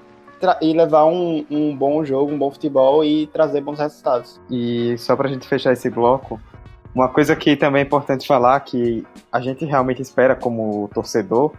e 0.62 0.74
levar 0.74 1.06
um, 1.06 1.46
um 1.50 1.76
bom 1.76 2.04
jogo, 2.06 2.32
um 2.32 2.38
bom 2.38 2.52
futebol 2.52 3.04
e 3.04 3.28
trazer 3.28 3.62
bons 3.62 3.80
resultados. 3.80 4.40
E 4.50 4.98
só 4.98 5.16
para 5.16 5.28
a 5.28 5.32
gente 5.32 5.48
fechar 5.48 5.74
esse 5.74 5.90
bloco, 5.90 6.40
uma 6.98 7.08
coisa 7.08 7.36
que 7.36 7.56
também 7.56 7.84
é 7.84 7.86
importante 7.86 8.28
falar, 8.28 8.60
que 8.62 9.06
a 9.32 9.40
gente 9.40 9.64
realmente 9.64 10.02
espera 10.02 10.36
como 10.36 10.90
torcedor, 10.92 11.54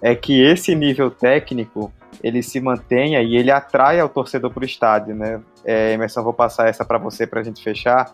é 0.00 0.14
que 0.14 0.40
esse 0.40 0.72
nível 0.72 1.10
técnico 1.10 1.92
ele 2.22 2.44
se 2.44 2.60
mantenha 2.60 3.20
e 3.20 3.34
ele 3.34 3.50
atraia 3.50 4.04
o 4.04 4.08
torcedor 4.08 4.52
para 4.52 4.62
o 4.62 4.64
estádio, 4.64 5.12
né? 5.16 5.40
É, 5.64 5.92
Emerson, 5.92 6.22
vou 6.22 6.32
passar 6.32 6.68
essa 6.68 6.84
para 6.84 6.96
você 6.96 7.26
para 7.26 7.40
a 7.40 7.42
gente 7.42 7.60
fechar. 7.60 8.12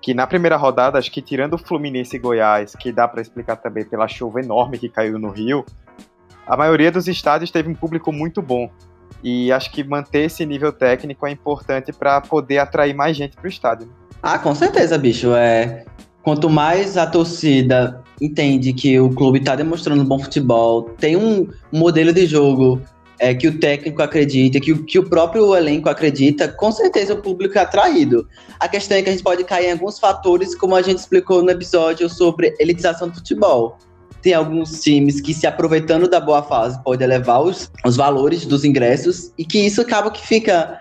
Que 0.00 0.14
na 0.14 0.24
primeira 0.24 0.56
rodada, 0.56 0.98
acho 0.98 1.10
que 1.10 1.20
tirando 1.20 1.54
o 1.54 1.58
Fluminense 1.58 2.14
e 2.14 2.18
Goiás, 2.20 2.76
que 2.76 2.92
dá 2.92 3.08
para 3.08 3.20
explicar 3.20 3.56
também 3.56 3.84
pela 3.84 4.06
chuva 4.06 4.40
enorme 4.40 4.78
que 4.78 4.88
caiu 4.88 5.18
no 5.18 5.30
Rio, 5.30 5.64
a 6.46 6.56
maioria 6.56 6.92
dos 6.92 7.08
estádios 7.08 7.50
teve 7.50 7.68
um 7.68 7.74
público 7.74 8.12
muito 8.12 8.40
bom. 8.40 8.70
E 9.20 9.50
acho 9.50 9.70
que 9.72 9.82
manter 9.82 10.26
esse 10.26 10.46
nível 10.46 10.72
técnico 10.72 11.26
é 11.26 11.30
importante 11.32 11.92
para 11.92 12.20
poder 12.20 12.58
atrair 12.58 12.94
mais 12.94 13.16
gente 13.16 13.34
para 13.34 13.46
o 13.46 13.48
estádio. 13.48 13.92
Ah, 14.22 14.38
com 14.38 14.54
certeza, 14.54 14.96
bicho. 14.96 15.34
É, 15.34 15.84
quanto 16.22 16.50
mais 16.50 16.96
a 16.96 17.06
torcida 17.06 18.02
entende 18.20 18.72
que 18.72 19.00
o 19.00 19.10
clube 19.10 19.38
está 19.38 19.56
demonstrando 19.56 20.04
bom 20.04 20.18
futebol, 20.18 20.82
tem 20.98 21.16
um 21.16 21.48
modelo 21.72 22.12
de 22.12 22.26
jogo 22.26 22.80
é, 23.18 23.34
que 23.34 23.48
o 23.48 23.58
técnico 23.58 24.02
acredita, 24.02 24.60
que, 24.60 24.74
que 24.84 24.98
o 24.98 25.08
próprio 25.08 25.54
elenco 25.54 25.88
acredita, 25.88 26.48
com 26.48 26.72
certeza 26.72 27.14
o 27.14 27.22
público 27.22 27.58
é 27.58 27.62
atraído. 27.62 28.26
A 28.58 28.68
questão 28.68 28.96
é 28.96 29.02
que 29.02 29.08
a 29.08 29.12
gente 29.12 29.24
pode 29.24 29.44
cair 29.44 29.68
em 29.68 29.72
alguns 29.72 29.98
fatores, 29.98 30.54
como 30.54 30.74
a 30.74 30.82
gente 30.82 30.98
explicou 30.98 31.42
no 31.42 31.50
episódio 31.50 32.08
sobre 32.08 32.54
elitização 32.58 33.08
do 33.08 33.14
futebol 33.14 33.78
tem 34.22 34.34
alguns 34.34 34.80
times 34.80 35.20
que 35.20 35.32
se 35.32 35.46
aproveitando 35.46 36.08
da 36.08 36.20
boa 36.20 36.42
fase 36.42 36.82
pode 36.82 37.02
elevar 37.02 37.42
os, 37.42 37.70
os 37.84 37.96
valores 37.96 38.44
dos 38.44 38.64
ingressos 38.64 39.32
e 39.38 39.44
que 39.44 39.58
isso 39.58 39.80
acaba 39.80 40.10
que 40.10 40.26
fica 40.26 40.80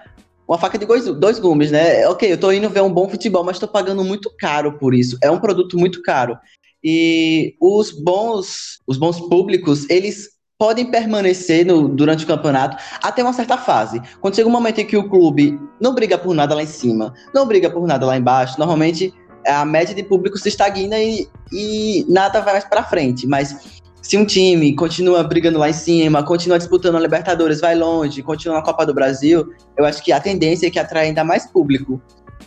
uma 0.50 0.58
faca 0.58 0.80
de 0.80 0.86
dois, 1.14 1.38
gumes, 1.38 1.70
né? 1.70 2.08
Ok, 2.08 2.32
eu 2.32 2.38
tô 2.38 2.52
indo 2.52 2.68
ver 2.72 2.82
um 2.82 2.92
bom 2.92 3.08
futebol, 3.08 3.44
mas 3.44 3.60
tô 3.60 3.68
pagando 3.68 4.04
muito 4.04 4.32
caro 4.36 4.80
por 4.80 4.96
isso. 4.96 5.16
É 5.22 5.30
um 5.30 5.40
produto 5.40 5.78
muito 5.78 6.02
caro. 6.02 6.36
E 6.84 7.56
os 7.62 7.92
bons, 7.92 8.80
os 8.88 8.98
bons 8.98 9.20
públicos, 9.20 9.88
eles 9.92 10.30
podem 10.58 10.90
permanecer 10.90 11.64
no, 11.64 11.88
durante 11.88 12.24
o 12.24 12.28
campeonato 12.28 12.78
até 13.00 13.22
uma 13.22 13.32
certa 13.32 13.58
fase. 13.58 14.02
Quando 14.22 14.36
chega 14.36 14.50
um 14.50 14.52
momento 14.52 14.80
em 14.80 14.88
que 14.88 14.98
o 14.98 15.08
clube 15.08 15.60
não 15.80 15.94
briga 15.94 16.18
por 16.18 16.34
nada 16.34 16.56
lá 16.56 16.64
em 16.64 16.68
cima, 16.68 17.14
não 17.32 17.46
briga 17.46 17.70
por 17.70 17.86
nada 17.86 18.08
lá 18.08 18.18
embaixo, 18.18 18.58
normalmente 18.58 19.14
a 19.46 19.64
média 19.64 19.94
de 19.94 20.02
público 20.02 20.38
se 20.40 20.50
estagna 20.50 20.98
e, 21.00 21.28
e 21.54 22.06
nada 22.10 22.42
vai 22.42 22.54
mais 22.54 22.66
para 22.66 22.84
frente. 22.84 23.28
Mas 23.28 23.80
se 24.02 24.18
um 24.18 24.26
time 24.26 24.76
continua 24.76 25.24
brigando 25.24 25.60
lá 25.60 25.70
em 25.70 25.74
cima, 25.74 26.24
continua 26.24 26.58
disputando 26.58 26.96
a 26.96 27.00
Libertadores, 27.00 27.60
vai 27.60 27.76
longe, 27.76 28.24
continua 28.24 28.58
na 28.58 28.64
Copa 28.64 28.86
do 28.86 28.94
Brasil, 28.94 29.54
eu 29.78 29.86
acho 29.86 30.04
que 30.04 30.12
a 30.12 30.20
tendência 30.20 30.68
é 30.68 30.70
que 30.70 30.80
atrai 30.80 31.08
ainda 31.08 31.24
mais 31.24 31.46
público. 31.46 32.02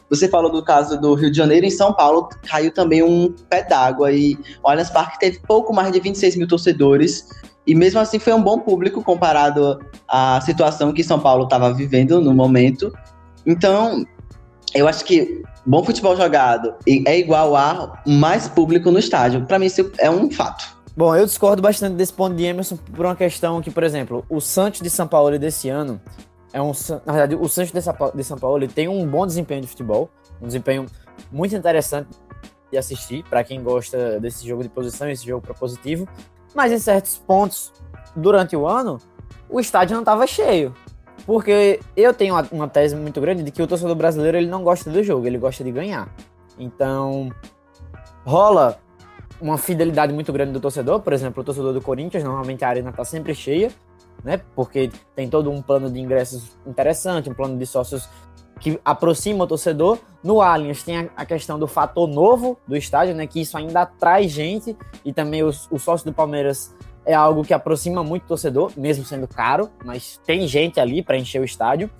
Você 0.09 0.29
falou 0.29 0.51
do 0.51 0.62
caso 0.62 1.01
do 1.01 1.15
Rio 1.15 1.31
de 1.31 1.37
Janeiro, 1.37 1.65
em 1.65 1.71
São 1.71 1.93
Paulo 1.93 2.29
caiu 2.47 2.73
também 2.73 3.03
um 3.03 3.35
pé 3.49 3.62
d'água 3.62 4.12
e 4.12 4.37
o 4.62 4.69
Allianz 4.69 4.91
Parque 4.91 5.19
teve 5.19 5.41
pouco 5.41 5.73
mais 5.73 5.93
de 5.93 6.01
26 6.01 6.37
mil 6.37 6.49
torcedores 6.49 7.29
e 7.67 7.75
mesmo 7.75 8.01
assim 8.01 8.19
foi 8.19 8.33
um 8.33 8.43
bom 8.43 8.59
público 8.59 9.03
comparado 9.03 9.79
à 10.09 10.41
situação 10.41 10.93
que 10.93 11.05
São 11.05 11.21
Paulo 11.21 11.45
estava 11.45 11.73
vivendo 11.73 12.21
no 12.21 12.35
momento. 12.35 12.93
Então, 13.47 14.05
eu 14.75 14.88
acho 14.88 15.05
que 15.05 15.43
bom 15.65 15.85
futebol 15.85 16.17
jogado 16.17 16.75
é 16.87 17.19
igual 17.19 17.55
a 17.55 18.01
mais 18.07 18.49
público 18.49 18.91
no 18.91 18.99
estádio. 18.99 19.47
Para 19.47 19.59
mim, 19.59 19.67
isso 19.67 19.91
é 19.99 20.11
um 20.11 20.31
fato. 20.31 20.82
Bom, 20.94 21.16
eu 21.16 21.24
discordo 21.24 21.62
bastante 21.62 21.96
desse 21.96 22.12
ponto 22.12 22.37
de 22.37 22.44
Emerson 22.44 22.76
por 22.76 23.07
uma 23.07 23.16
questão 23.16 23.62
que, 23.62 23.70
por 23.70 23.83
exemplo, 23.83 24.26
o 24.28 24.40
Santos 24.40 24.83
de 24.83 24.90
São 24.90 25.09
Paulo 25.09 25.38
desse 25.38 25.70
ano 25.70 25.98
é 26.52 26.61
um. 26.61 26.72
Na 27.07 27.12
verdade, 27.14 27.35
o 27.35 27.48
Santos 27.48 27.72
de 27.72 28.24
São 28.24 28.38
Paulo 28.38 28.68
tem 28.68 28.88
um 28.88 29.07
bom 29.07 29.26
desempenho 29.26 29.62
de 29.62 29.68
futebol, 29.68 30.11
um 30.40 30.46
desempenho 30.46 30.85
muito 31.31 31.57
interessante 31.57 32.11
de 32.70 32.76
assistir 32.76 33.24
para 33.24 33.42
quem 33.42 33.62
gosta 33.62 34.20
desse 34.20 34.46
jogo 34.46 34.62
de 34.62 34.68
posição, 34.68 35.09
esse 35.09 35.26
jogo 35.26 35.40
propositivo. 35.40 36.07
Mas 36.55 36.70
em 36.70 36.78
certos 36.78 37.16
pontos 37.16 37.72
durante 38.14 38.55
o 38.55 38.66
ano, 38.66 38.98
o 39.48 39.59
estádio 39.59 39.94
não 39.94 40.02
estava 40.02 40.26
cheio. 40.26 40.74
Porque 41.24 41.81
eu 41.96 42.12
tenho 42.12 42.35
uma 42.50 42.68
tese 42.68 42.94
muito 42.94 43.18
grande 43.18 43.42
de 43.42 43.50
que 43.50 43.62
o 43.62 43.66
torcedor 43.66 43.94
brasileiro 43.94 44.37
ele 44.37 44.48
não 44.48 44.62
gosta 44.62 44.90
do 44.90 45.02
jogo, 45.02 45.26
ele 45.26 45.38
gosta 45.38 45.64
de 45.64 45.72
ganhar. 45.72 46.14
Então, 46.59 47.31
rola 48.26 48.78
uma 49.42 49.59
fidelidade 49.59 50.12
muito 50.12 50.33
grande 50.33 50.52
do 50.52 50.61
torcedor. 50.61 51.00
Por 51.00 51.12
exemplo, 51.12 51.42
o 51.42 51.44
torcedor 51.44 51.72
do 51.72 51.81
Corinthians, 51.81 52.22
normalmente 52.22 52.64
a 52.64 52.68
arena 52.68 52.90
está 52.90 53.05
sempre 53.05 53.35
cheia, 53.35 53.72
né? 54.22 54.40
Porque 54.55 54.90
tem 55.16 55.28
todo 55.28 55.50
um 55.50 55.61
plano 55.61 55.90
de 55.90 55.98
ingressos 55.98 56.57
interessante, 56.64 57.28
um 57.28 57.35
plano 57.35 57.59
de 57.59 57.66
sócios 57.66 58.09
que 58.61 58.78
aproxima 58.85 59.42
o 59.42 59.46
torcedor. 59.46 59.98
No 60.22 60.40
Allianz 60.40 60.85
tem 60.85 61.11
a, 61.16 61.26
questão 61.26 61.59
do 61.59 61.66
fator 61.66 62.07
novo 62.07 62.57
do 62.68 62.76
estádio, 62.76 63.16
né? 63.16 63.26
Que 63.26 63.40
isso 63.40 63.59
ainda 63.59 63.83
atrai 63.83 64.28
gente 64.28 64.76
e 65.05 65.12
também 65.12 65.42
os, 65.42 65.68
os 65.72 65.83
sócios 65.83 66.05
do 66.05 66.12
Palmeiras 66.14 66.72
é 67.05 67.12
algo 67.12 67.42
que 67.42 67.52
aproxima 67.52 68.05
muito 68.05 68.22
o 68.22 68.28
torcedor, 68.28 68.70
mesmo 68.76 69.05
sendo 69.05 69.26
caro, 69.26 69.68
mas 69.85 70.20
tem 70.24 70.46
gente 70.46 70.78
ali 70.78 71.02
para 71.02 71.18
encher 71.18 71.40
o 71.40 71.44
estádio. 71.44 71.90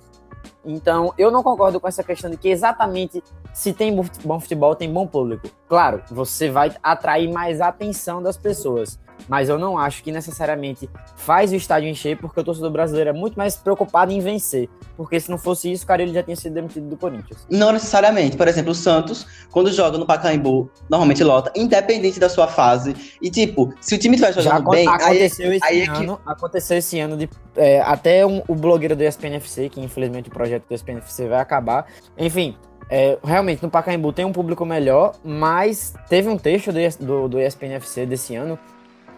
Então, 0.65 1.13
eu 1.17 1.29
não 1.31 1.43
concordo 1.43 1.79
com 1.79 1.87
essa 1.87 2.03
questão 2.03 2.29
de 2.29 2.37
que 2.37 2.49
exatamente 2.49 3.23
se 3.53 3.73
tem 3.73 3.93
bom 4.23 4.39
futebol, 4.39 4.75
tem 4.75 4.91
bom 4.91 5.05
público. 5.05 5.49
Claro, 5.67 6.01
você 6.09 6.49
vai 6.49 6.73
atrair 6.81 7.31
mais 7.31 7.61
atenção 7.61 8.21
das 8.21 8.37
pessoas 8.37 8.99
mas 9.27 9.49
eu 9.49 9.57
não 9.57 9.77
acho 9.77 10.03
que 10.03 10.11
necessariamente 10.11 10.89
faz 11.15 11.51
o 11.51 11.55
estádio 11.55 11.89
encher, 11.89 12.17
porque 12.17 12.39
o 12.39 12.43
torcedor 12.43 12.71
brasileiro 12.71 13.09
é 13.09 13.13
muito 13.13 13.35
mais 13.35 13.55
preocupado 13.55 14.11
em 14.11 14.19
vencer. 14.19 14.69
Porque 14.95 15.19
se 15.19 15.29
não 15.29 15.37
fosse 15.37 15.71
isso, 15.71 15.85
cara, 15.85 16.01
ele 16.01 16.13
já 16.13 16.21
tinha 16.21 16.35
sido 16.35 16.53
demitido 16.53 16.87
do 16.87 16.97
Corinthians. 16.97 17.45
Não 17.49 17.71
necessariamente. 17.71 18.37
Por 18.37 18.47
exemplo, 18.47 18.71
o 18.71 18.75
Santos, 18.75 19.25
quando 19.51 19.71
joga 19.71 19.97
no 19.97 20.05
Pacaembu, 20.05 20.69
normalmente 20.89 21.23
lota, 21.23 21.51
independente 21.55 22.19
da 22.19 22.29
sua 22.29 22.47
fase. 22.47 22.95
E 23.21 23.29
tipo, 23.29 23.73
se 23.81 23.95
o 23.95 23.97
time 23.97 24.15
estiver 24.15 24.33
jogando 24.33 24.63
já 24.65 24.69
bem. 24.69 24.87
Aconteceu 24.87 25.49
aí, 25.49 25.57
esse 25.57 25.65
aí 25.65 25.81
ano, 25.83 26.13
é 26.13 26.15
que... 26.15 26.31
aconteceu 26.31 26.77
esse 26.77 26.99
ano 26.99 27.17
de. 27.17 27.29
É, 27.55 27.81
até 27.81 28.25
um, 28.25 28.41
o 28.47 28.55
blogueiro 28.55 28.95
do 28.95 29.03
ESPNFC, 29.03 29.69
que 29.69 29.79
infelizmente 29.79 30.29
o 30.29 30.31
projeto 30.31 30.67
do 30.67 30.73
ESPNFC 30.73 31.27
vai 31.27 31.39
acabar. 31.39 31.85
Enfim, 32.17 32.55
é, 32.89 33.17
realmente, 33.23 33.63
no 33.63 33.69
Pacaembu 33.69 34.11
tem 34.11 34.25
um 34.25 34.31
público 34.31 34.65
melhor, 34.65 35.15
mas 35.23 35.93
teve 36.09 36.29
um 36.29 36.37
texto 36.37 36.71
do, 36.71 37.05
do, 37.05 37.29
do 37.29 37.39
ESPNFC 37.39 38.05
desse 38.05 38.35
ano 38.35 38.57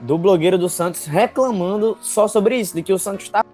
do 0.01 0.17
blogueiro 0.17 0.57
do 0.57 0.69
Santos 0.69 1.05
reclamando 1.05 1.97
só 2.01 2.27
sobre 2.27 2.57
isso, 2.57 2.75
de 2.75 2.83
que 2.83 2.93
o 2.93 2.99
Santos 2.99 3.25
estava 3.25 3.45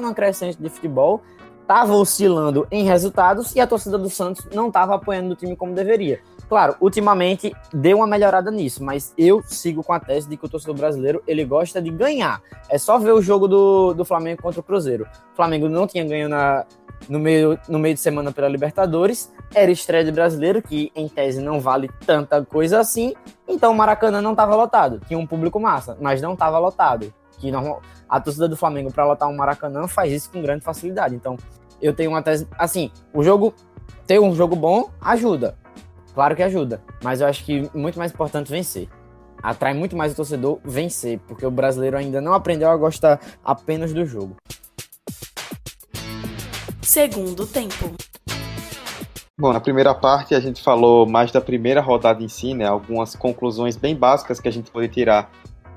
numa 0.00 0.14
crescente 0.14 0.60
de 0.60 0.68
futebol, 0.68 1.22
estava 1.62 1.94
oscilando 1.94 2.66
em 2.70 2.84
resultados 2.84 3.54
e 3.54 3.60
a 3.60 3.66
torcida 3.66 3.96
do 3.96 4.10
Santos 4.10 4.46
não 4.52 4.68
estava 4.68 4.94
apoiando 4.94 5.32
o 5.32 5.36
time 5.36 5.54
como 5.54 5.72
deveria. 5.72 6.20
Claro, 6.48 6.74
ultimamente 6.80 7.54
deu 7.72 7.98
uma 7.98 8.08
melhorada 8.08 8.50
nisso, 8.50 8.82
mas 8.82 9.14
eu 9.16 9.40
sigo 9.46 9.84
com 9.84 9.92
a 9.92 10.00
tese 10.00 10.28
de 10.28 10.36
que 10.36 10.44
o 10.44 10.48
torcedor 10.48 10.74
brasileiro 10.74 11.22
ele 11.24 11.44
gosta 11.44 11.80
de 11.80 11.90
ganhar. 11.90 12.42
É 12.68 12.76
só 12.76 12.98
ver 12.98 13.12
o 13.12 13.22
jogo 13.22 13.46
do, 13.46 13.94
do 13.94 14.04
Flamengo 14.04 14.42
contra 14.42 14.58
o 14.58 14.64
Cruzeiro. 14.64 15.06
O 15.32 15.36
Flamengo 15.36 15.68
não 15.68 15.86
tinha 15.86 16.04
ganho 16.04 16.28
na, 16.28 16.66
no 17.08 17.18
meio, 17.18 17.58
no 17.68 17.78
meio 17.78 17.94
de 17.94 18.00
semana 18.00 18.32
pela 18.32 18.48
Libertadores. 18.48 19.32
Era 19.54 19.70
estreia 19.70 20.04
de 20.04 20.12
brasileiro, 20.12 20.62
que 20.62 20.92
em 20.94 21.08
tese 21.08 21.40
não 21.40 21.60
vale 21.60 21.90
tanta 22.06 22.44
coisa 22.44 22.78
assim. 22.80 23.14
Então 23.48 23.72
o 23.72 23.74
Maracanã 23.74 24.20
não 24.20 24.32
estava 24.32 24.54
lotado. 24.54 25.00
Tinha 25.06 25.18
um 25.18 25.26
público 25.26 25.58
massa, 25.58 25.96
mas 26.00 26.20
não 26.20 26.34
estava 26.34 26.58
lotado. 26.58 27.12
Que 27.38 27.50
normal, 27.50 27.80
a 28.08 28.20
torcida 28.20 28.48
do 28.48 28.56
Flamengo, 28.56 28.92
para 28.92 29.06
lotar 29.06 29.28
um 29.28 29.36
Maracanã, 29.36 29.86
faz 29.88 30.12
isso 30.12 30.30
com 30.30 30.42
grande 30.42 30.64
facilidade. 30.64 31.14
Então 31.14 31.36
eu 31.80 31.94
tenho 31.94 32.10
uma 32.10 32.22
tese. 32.22 32.46
Assim, 32.58 32.90
o 33.12 33.22
jogo. 33.22 33.54
Ter 34.06 34.18
um 34.18 34.34
jogo 34.34 34.56
bom 34.56 34.90
ajuda. 35.00 35.56
Claro 36.14 36.34
que 36.34 36.42
ajuda. 36.42 36.82
Mas 37.02 37.20
eu 37.20 37.28
acho 37.28 37.44
que 37.44 37.70
muito 37.72 37.96
mais 37.98 38.12
importante 38.12 38.50
vencer 38.50 38.88
atrai 39.42 39.72
muito 39.72 39.96
mais 39.96 40.12
o 40.12 40.16
torcedor 40.16 40.58
vencer, 40.64 41.18
porque 41.26 41.46
o 41.46 41.50
brasileiro 41.50 41.96
ainda 41.96 42.20
não 42.20 42.34
aprendeu 42.34 42.70
a 42.70 42.76
gostar 42.76 43.18
apenas 43.42 43.92
do 43.92 44.04
jogo 44.04 44.36
segundo 46.82 47.46
tempo. 47.46 47.94
Bom, 49.38 49.52
na 49.52 49.60
primeira 49.60 49.94
parte 49.94 50.34
a 50.34 50.40
gente 50.40 50.62
falou 50.62 51.06
mais 51.06 51.32
da 51.32 51.40
primeira 51.40 51.80
rodada 51.80 52.22
em 52.22 52.28
si, 52.28 52.52
né? 52.52 52.66
Algumas 52.66 53.16
conclusões 53.16 53.76
bem 53.76 53.96
básicas 53.96 54.38
que 54.38 54.48
a 54.48 54.52
gente 54.52 54.70
pode 54.70 54.88
tirar 54.88 55.30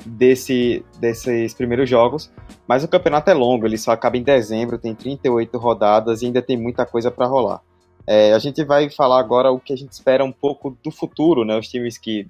desse, 0.05 0.83
desses 0.99 1.53
primeiros 1.53 1.89
jogos. 1.89 2.31
Mas 2.67 2.83
o 2.83 2.87
campeonato 2.87 3.29
é 3.29 3.33
longo, 3.33 3.65
ele 3.65 3.77
só 3.77 3.91
acaba 3.91 4.17
em 4.17 4.23
dezembro, 4.23 4.77
tem 4.77 4.93
38 4.93 5.57
rodadas 5.57 6.21
e 6.21 6.25
ainda 6.25 6.41
tem 6.41 6.57
muita 6.57 6.85
coisa 6.85 7.09
para 7.09 7.25
rolar. 7.25 7.61
É, 8.05 8.33
a 8.33 8.39
gente 8.39 8.63
vai 8.65 8.89
falar 8.89 9.19
agora 9.19 9.49
o 9.51 9.59
que 9.59 9.71
a 9.71 9.77
gente 9.77 9.91
espera 9.91 10.25
um 10.25 10.31
pouco 10.31 10.77
do 10.83 10.91
futuro, 10.91 11.45
né? 11.45 11.57
Os 11.57 11.67
times 11.67 11.97
que 11.97 12.27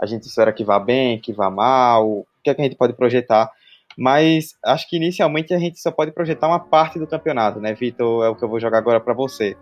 a 0.00 0.06
gente 0.06 0.22
espera 0.22 0.52
que 0.52 0.64
vá 0.64 0.78
bem, 0.78 1.20
que 1.20 1.32
vá 1.32 1.50
mal, 1.50 2.08
o 2.08 2.26
que, 2.42 2.48
é 2.48 2.54
que 2.54 2.62
a 2.62 2.64
gente 2.64 2.76
pode 2.76 2.94
projetar. 2.94 3.50
Mas 3.96 4.54
acho 4.64 4.88
que 4.88 4.96
inicialmente 4.96 5.52
a 5.52 5.58
gente 5.58 5.80
só 5.80 5.90
pode 5.90 6.12
projetar 6.12 6.48
uma 6.48 6.60
parte 6.60 6.98
do 6.98 7.06
campeonato, 7.06 7.60
né, 7.60 7.74
Vitor? 7.74 8.24
É 8.24 8.28
o 8.28 8.34
que 8.34 8.42
eu 8.42 8.48
vou 8.48 8.60
jogar 8.60 8.78
agora 8.78 9.00
para 9.00 9.14
você. 9.14 9.56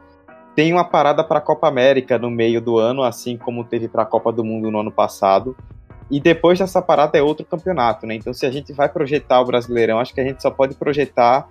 Tem 0.54 0.72
uma 0.72 0.84
parada 0.84 1.22
para 1.22 1.38
a 1.38 1.42
Copa 1.42 1.68
América 1.68 2.18
no 2.18 2.30
meio 2.30 2.60
do 2.60 2.78
ano, 2.78 3.02
assim 3.02 3.36
como 3.36 3.64
teve 3.64 3.88
para 3.88 4.02
a 4.02 4.06
Copa 4.06 4.32
do 4.32 4.44
Mundo 4.44 4.70
no 4.70 4.80
ano 4.80 4.90
passado. 4.90 5.56
E 6.10 6.18
depois 6.18 6.58
dessa 6.58 6.80
parada 6.80 7.18
é 7.18 7.22
outro 7.22 7.44
campeonato, 7.44 8.06
né? 8.06 8.14
Então, 8.14 8.32
se 8.32 8.46
a 8.46 8.50
gente 8.50 8.72
vai 8.72 8.88
projetar 8.88 9.40
o 9.40 9.44
Brasileirão, 9.44 10.00
acho 10.00 10.14
que 10.14 10.20
a 10.20 10.24
gente 10.24 10.42
só 10.42 10.50
pode 10.50 10.74
projetar 10.74 11.48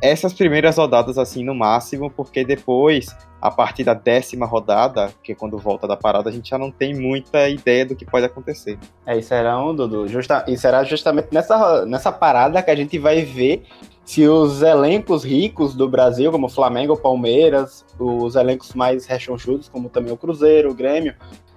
essas 0.00 0.32
primeiras 0.32 0.76
rodadas 0.76 1.18
assim 1.18 1.44
no 1.44 1.54
máximo, 1.54 2.10
porque 2.10 2.44
depois, 2.44 3.16
a 3.40 3.50
partir 3.50 3.84
da 3.84 3.94
décima 3.94 4.46
rodada, 4.46 5.10
que 5.22 5.32
é 5.32 5.34
quando 5.34 5.58
volta 5.58 5.86
da 5.88 5.96
parada, 5.96 6.30
a 6.30 6.32
gente 6.32 6.50
já 6.50 6.58
não 6.58 6.70
tem 6.70 6.94
muita 6.94 7.48
ideia 7.48 7.84
do 7.84 7.96
que 7.96 8.04
pode 8.04 8.24
acontecer. 8.24 8.78
É, 9.04 9.18
isso 9.18 9.28
será 9.28 9.60
um, 9.62 9.74
Dudu. 9.74 10.06
Justa, 10.06 10.44
e 10.46 10.56
será 10.56 10.84
justamente 10.84 11.28
nessa, 11.32 11.84
nessa 11.84 12.12
parada 12.12 12.62
que 12.62 12.70
a 12.70 12.76
gente 12.76 12.98
vai 12.98 13.22
ver 13.22 13.64
se 14.04 14.26
os 14.26 14.62
elencos 14.62 15.24
ricos 15.24 15.74
do 15.74 15.88
Brasil, 15.88 16.30
como 16.32 16.48
Flamengo, 16.48 16.96
Palmeiras, 16.96 17.84
os 17.98 18.36
elencos 18.36 18.72
mais 18.74 19.04
rechonchudos, 19.04 19.68
como 19.68 19.88
também 19.88 20.12
o 20.12 20.16
Cruzeiro, 20.16 20.70
o 20.70 20.74
Grêmio, 20.74 21.14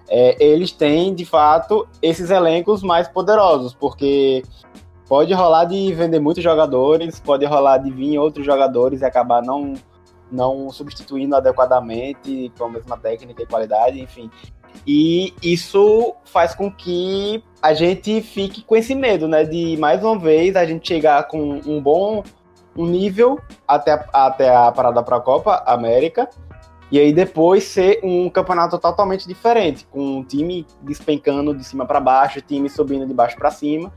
é, 0.09 0.35
eles 0.43 0.73
têm, 0.73 1.15
de 1.15 1.23
fato, 1.23 1.87
esses 2.01 2.29
elencos 2.29 2.83
mais 2.83 3.07
poderosos, 3.07 3.73
porque 3.73 4.43
pode 5.11 5.33
rolar 5.33 5.65
de 5.65 5.93
vender 5.93 6.21
muitos 6.21 6.41
jogadores, 6.41 7.19
pode 7.19 7.45
rolar 7.45 7.79
de 7.79 7.91
vir 7.91 8.17
outros 8.17 8.45
jogadores 8.45 9.01
e 9.01 9.05
acabar 9.05 9.41
não, 9.43 9.73
não 10.31 10.69
substituindo 10.69 11.35
adequadamente 11.35 12.49
com 12.57 12.63
a 12.63 12.69
mesma 12.69 12.95
técnica 12.95 13.43
e 13.43 13.45
qualidade, 13.45 13.99
enfim. 13.99 14.31
E 14.87 15.33
isso 15.43 16.15
faz 16.23 16.55
com 16.55 16.71
que 16.71 17.43
a 17.61 17.73
gente 17.73 18.21
fique 18.21 18.63
com 18.63 18.73
esse 18.73 18.95
medo, 18.95 19.27
né? 19.27 19.43
De 19.43 19.75
mais 19.75 20.01
uma 20.01 20.17
vez 20.17 20.55
a 20.55 20.63
gente 20.65 20.87
chegar 20.87 21.27
com 21.27 21.59
um 21.65 21.81
bom 21.81 22.23
um 22.73 22.85
nível 22.85 23.37
até, 23.67 24.07
até 24.13 24.55
a 24.55 24.71
parada 24.71 25.03
para 25.03 25.17
a 25.17 25.19
Copa 25.19 25.61
América 25.67 26.29
e 26.89 26.97
aí 26.97 27.11
depois 27.11 27.65
ser 27.65 27.99
um 28.01 28.29
campeonato 28.29 28.77
totalmente 28.77 29.27
diferente, 29.27 29.85
com 29.91 30.19
um 30.19 30.23
time 30.23 30.65
despencando 30.81 31.53
de 31.53 31.65
cima 31.65 31.85
para 31.85 31.99
baixo, 31.99 32.41
time 32.41 32.69
subindo 32.69 33.05
de 33.05 33.13
baixo 33.13 33.35
para 33.35 33.51
cima. 33.51 33.91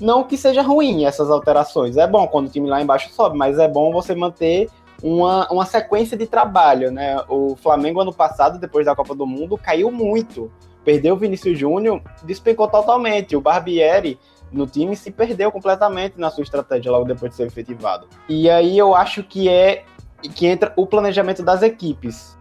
Não 0.00 0.24
que 0.24 0.36
seja 0.36 0.62
ruim 0.62 1.04
essas 1.04 1.30
alterações, 1.30 1.96
é 1.96 2.06
bom 2.06 2.26
quando 2.26 2.46
o 2.46 2.50
time 2.50 2.68
lá 2.68 2.82
embaixo 2.82 3.10
sobe, 3.10 3.36
mas 3.36 3.58
é 3.58 3.66
bom 3.66 3.92
você 3.92 4.14
manter 4.14 4.68
uma, 5.02 5.50
uma 5.50 5.66
sequência 5.66 6.16
de 6.16 6.26
trabalho, 6.26 6.90
né? 6.90 7.16
O 7.28 7.56
Flamengo 7.56 8.00
ano 8.00 8.12
passado, 8.12 8.58
depois 8.58 8.86
da 8.86 8.94
Copa 8.94 9.14
do 9.14 9.26
Mundo, 9.26 9.58
caiu 9.58 9.90
muito. 9.90 10.50
Perdeu 10.84 11.14
o 11.14 11.18
Vinícius 11.18 11.58
Júnior, 11.58 12.00
despencou 12.24 12.68
totalmente. 12.68 13.34
O 13.36 13.40
Barbieri 13.40 14.18
no 14.52 14.66
time 14.66 14.96
se 14.96 15.10
perdeu 15.10 15.50
completamente 15.50 16.18
na 16.18 16.30
sua 16.30 16.44
estratégia 16.44 16.92
logo 16.92 17.04
depois 17.04 17.32
de 17.32 17.36
ser 17.36 17.46
efetivado. 17.46 18.06
E 18.28 18.48
aí 18.48 18.78
eu 18.78 18.94
acho 18.94 19.22
que 19.22 19.48
é 19.48 19.84
que 20.34 20.46
entra 20.46 20.72
o 20.76 20.86
planejamento 20.86 21.42
das 21.42 21.62
equipes. 21.62 22.36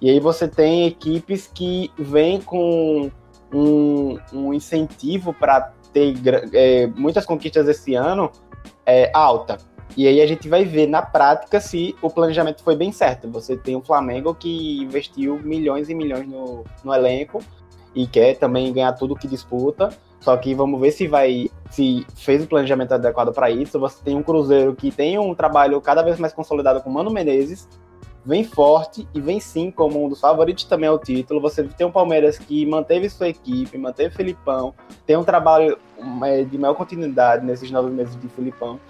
E 0.00 0.10
aí 0.10 0.20
você 0.20 0.46
tem 0.46 0.86
equipes 0.86 1.50
que 1.52 1.90
vêm 1.98 2.40
com 2.40 3.10
um, 3.52 4.18
um 4.32 4.52
incentivo 4.52 5.32
para 5.32 5.72
ter 5.96 6.50
é, 6.52 6.86
muitas 6.88 7.24
conquistas 7.24 7.66
esse 7.66 7.94
ano 7.94 8.30
é, 8.84 9.10
alta. 9.14 9.56
E 9.96 10.06
aí 10.06 10.20
a 10.20 10.26
gente 10.26 10.46
vai 10.46 10.64
ver 10.64 10.86
na 10.86 11.00
prática 11.00 11.58
se 11.58 11.96
o 12.02 12.10
planejamento 12.10 12.62
foi 12.62 12.76
bem 12.76 12.92
certo. 12.92 13.30
Você 13.30 13.56
tem 13.56 13.74
o 13.74 13.80
Flamengo 13.80 14.34
que 14.34 14.82
investiu 14.82 15.40
milhões 15.42 15.88
e 15.88 15.94
milhões 15.94 16.28
no, 16.28 16.64
no 16.84 16.92
elenco 16.92 17.42
e 17.94 18.06
quer 18.06 18.36
também 18.36 18.70
ganhar 18.74 18.92
tudo 18.92 19.16
que 19.16 19.26
disputa. 19.26 19.88
Só 20.20 20.36
que 20.36 20.54
vamos 20.54 20.78
ver 20.80 20.90
se 20.90 21.06
vai 21.06 21.48
se 21.70 22.04
fez 22.14 22.44
o 22.44 22.46
planejamento 22.46 22.92
adequado 22.92 23.32
para 23.32 23.50
isso. 23.50 23.78
Você 23.78 24.02
tem 24.04 24.16
um 24.16 24.22
Cruzeiro 24.22 24.74
que 24.74 24.90
tem 24.90 25.18
um 25.18 25.34
trabalho 25.34 25.80
cada 25.80 26.02
vez 26.02 26.18
mais 26.18 26.32
consolidado 26.32 26.82
com 26.82 26.90
Mano 26.90 27.10
Menezes, 27.10 27.66
vem 28.26 28.42
forte 28.42 29.08
e 29.14 29.20
vem 29.20 29.38
sim 29.38 29.70
como 29.70 30.04
um 30.04 30.08
dos 30.08 30.20
favoritos 30.20 30.64
também 30.64 30.88
ao 30.88 30.98
título. 30.98 31.40
Você 31.40 31.62
tem 31.62 31.86
um 31.86 31.92
Palmeiras 31.92 32.36
que 32.36 32.66
manteve 32.66 33.08
sua 33.08 33.28
equipe, 33.28 33.78
manteve 33.78 34.14
Filipão, 34.14 34.74
tem 35.06 35.16
um 35.16 35.22
trabalho 35.22 35.78
é, 36.24 36.42
de 36.42 36.58
maior 36.58 36.74
continuidade 36.74 37.46
nesses 37.46 37.70
nove 37.70 37.90
meses 37.90 38.20
de 38.20 38.28
Filipão. 38.28 38.80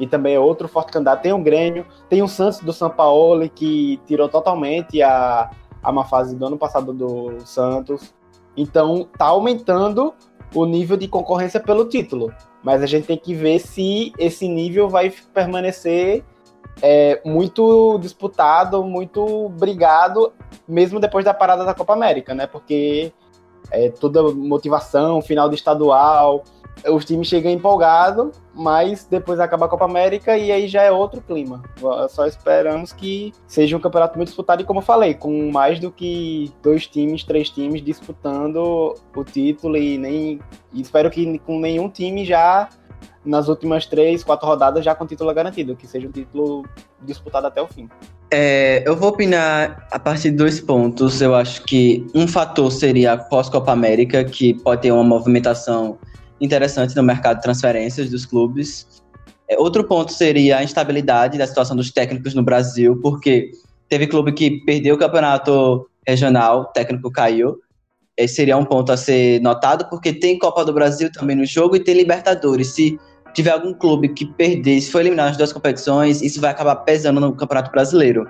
E 0.00 0.06
também 0.06 0.34
é 0.34 0.40
outro 0.40 0.68
forte 0.68 0.92
candidato. 0.92 1.22
Tem 1.22 1.32
o 1.32 1.42
Grêmio, 1.42 1.84
tem 2.08 2.22
o 2.22 2.28
Santos 2.28 2.60
do 2.60 2.72
São 2.72 2.88
Paulo, 2.88 3.48
que 3.48 4.00
tirou 4.06 4.28
totalmente 4.28 5.02
a, 5.02 5.50
a 5.82 5.90
uma 5.90 6.04
fase 6.04 6.36
do 6.36 6.46
ano 6.46 6.56
passado 6.56 6.92
do 6.92 7.40
Santos. 7.44 8.14
Então, 8.56 9.08
tá 9.18 9.26
aumentando 9.26 10.14
o 10.54 10.64
nível 10.64 10.96
de 10.96 11.08
concorrência 11.08 11.60
pelo 11.60 11.84
título. 11.84 12.32
Mas 12.62 12.80
a 12.80 12.86
gente 12.86 13.06
tem 13.06 13.18
que 13.18 13.34
ver 13.34 13.58
se 13.58 14.12
esse 14.18 14.48
nível 14.48 14.88
vai 14.88 15.12
permanecer 15.34 16.24
é, 16.82 17.20
muito 17.24 17.98
disputado, 17.98 18.84
muito 18.84 19.48
brigado, 19.50 20.32
mesmo 20.66 21.00
depois 21.00 21.24
da 21.24 21.34
parada 21.34 21.64
da 21.64 21.74
Copa 21.74 21.92
América, 21.92 22.34
né? 22.34 22.46
Porque 22.46 23.12
é, 23.70 23.90
toda 23.90 24.22
motivação, 24.32 25.20
final 25.20 25.48
de 25.48 25.56
estadual, 25.56 26.44
os 26.86 27.04
times 27.04 27.26
chegam 27.28 27.50
empolgados, 27.50 28.40
mas 28.54 29.04
depois 29.04 29.40
acaba 29.40 29.66
a 29.66 29.68
Copa 29.68 29.84
América 29.84 30.36
e 30.36 30.52
aí 30.52 30.68
já 30.68 30.82
é 30.82 30.92
outro 30.92 31.20
clima. 31.20 31.62
Só 32.10 32.26
esperamos 32.26 32.92
que 32.92 33.32
seja 33.46 33.76
um 33.76 33.80
campeonato 33.80 34.16
muito 34.16 34.28
disputado 34.28 34.62
e, 34.62 34.64
como 34.64 34.80
eu 34.80 34.84
falei, 34.84 35.14
com 35.14 35.50
mais 35.50 35.80
do 35.80 35.90
que 35.90 36.52
dois 36.62 36.86
times, 36.86 37.24
três 37.24 37.50
times 37.50 37.82
disputando 37.82 38.94
o 39.14 39.24
título 39.24 39.76
e 39.76 39.98
nem 39.98 40.40
e 40.72 40.80
espero 40.80 41.10
que 41.10 41.38
com 41.40 41.58
nenhum 41.58 41.88
time 41.88 42.24
já 42.24 42.68
nas 43.28 43.46
últimas 43.48 43.84
três, 43.84 44.24
quatro 44.24 44.46
rodadas 44.48 44.84
já 44.84 44.94
com 44.94 45.06
título 45.06 45.32
garantido, 45.34 45.76
que 45.76 45.86
seja 45.86 46.08
um 46.08 46.10
título 46.10 46.64
disputado 47.02 47.46
até 47.46 47.60
o 47.60 47.66
fim. 47.68 47.88
É, 48.30 48.82
eu 48.86 48.96
vou 48.96 49.10
opinar 49.10 49.86
a 49.90 49.98
partir 49.98 50.30
de 50.30 50.36
dois 50.36 50.60
pontos. 50.60 51.20
Eu 51.20 51.34
acho 51.34 51.62
que 51.64 52.06
um 52.14 52.26
fator 52.26 52.72
seria 52.72 53.12
a 53.12 53.16
pós-Copa 53.18 53.70
América, 53.70 54.24
que 54.24 54.54
pode 54.54 54.82
ter 54.82 54.92
uma 54.92 55.04
movimentação 55.04 55.98
interessante 56.40 56.96
no 56.96 57.02
mercado 57.02 57.36
de 57.36 57.42
transferências 57.42 58.10
dos 58.10 58.24
clubes. 58.24 59.02
É, 59.46 59.58
outro 59.58 59.84
ponto 59.84 60.12
seria 60.12 60.58
a 60.58 60.64
instabilidade 60.64 61.36
da 61.36 61.46
situação 61.46 61.76
dos 61.76 61.90
técnicos 61.90 62.34
no 62.34 62.42
Brasil, 62.42 62.98
porque 63.02 63.50
teve 63.88 64.06
clube 64.06 64.32
que 64.32 64.62
perdeu 64.64 64.94
o 64.94 64.98
campeonato 64.98 65.86
regional, 66.06 66.60
o 66.60 66.64
técnico 66.66 67.10
caiu. 67.10 67.58
Esse 68.16 68.36
seria 68.36 68.56
um 68.56 68.64
ponto 68.64 68.90
a 68.90 68.96
ser 68.96 69.40
notado, 69.40 69.88
porque 69.88 70.12
tem 70.12 70.38
Copa 70.38 70.64
do 70.64 70.72
Brasil 70.72 71.10
também 71.12 71.36
no 71.36 71.46
jogo 71.46 71.76
e 71.76 71.80
tem 71.80 71.94
Libertadores. 71.94 72.68
Se 72.74 72.98
tiver 73.34 73.50
algum 73.50 73.72
clube 73.72 74.08
que 74.08 74.26
perder, 74.26 74.80
se 74.80 74.90
for 74.90 75.00
eliminado 75.00 75.28
nas 75.28 75.36
duas 75.36 75.52
competições, 75.52 76.22
isso 76.22 76.40
vai 76.40 76.50
acabar 76.50 76.76
pesando 76.76 77.20
no 77.20 77.34
Campeonato 77.34 77.70
Brasileiro. 77.70 78.26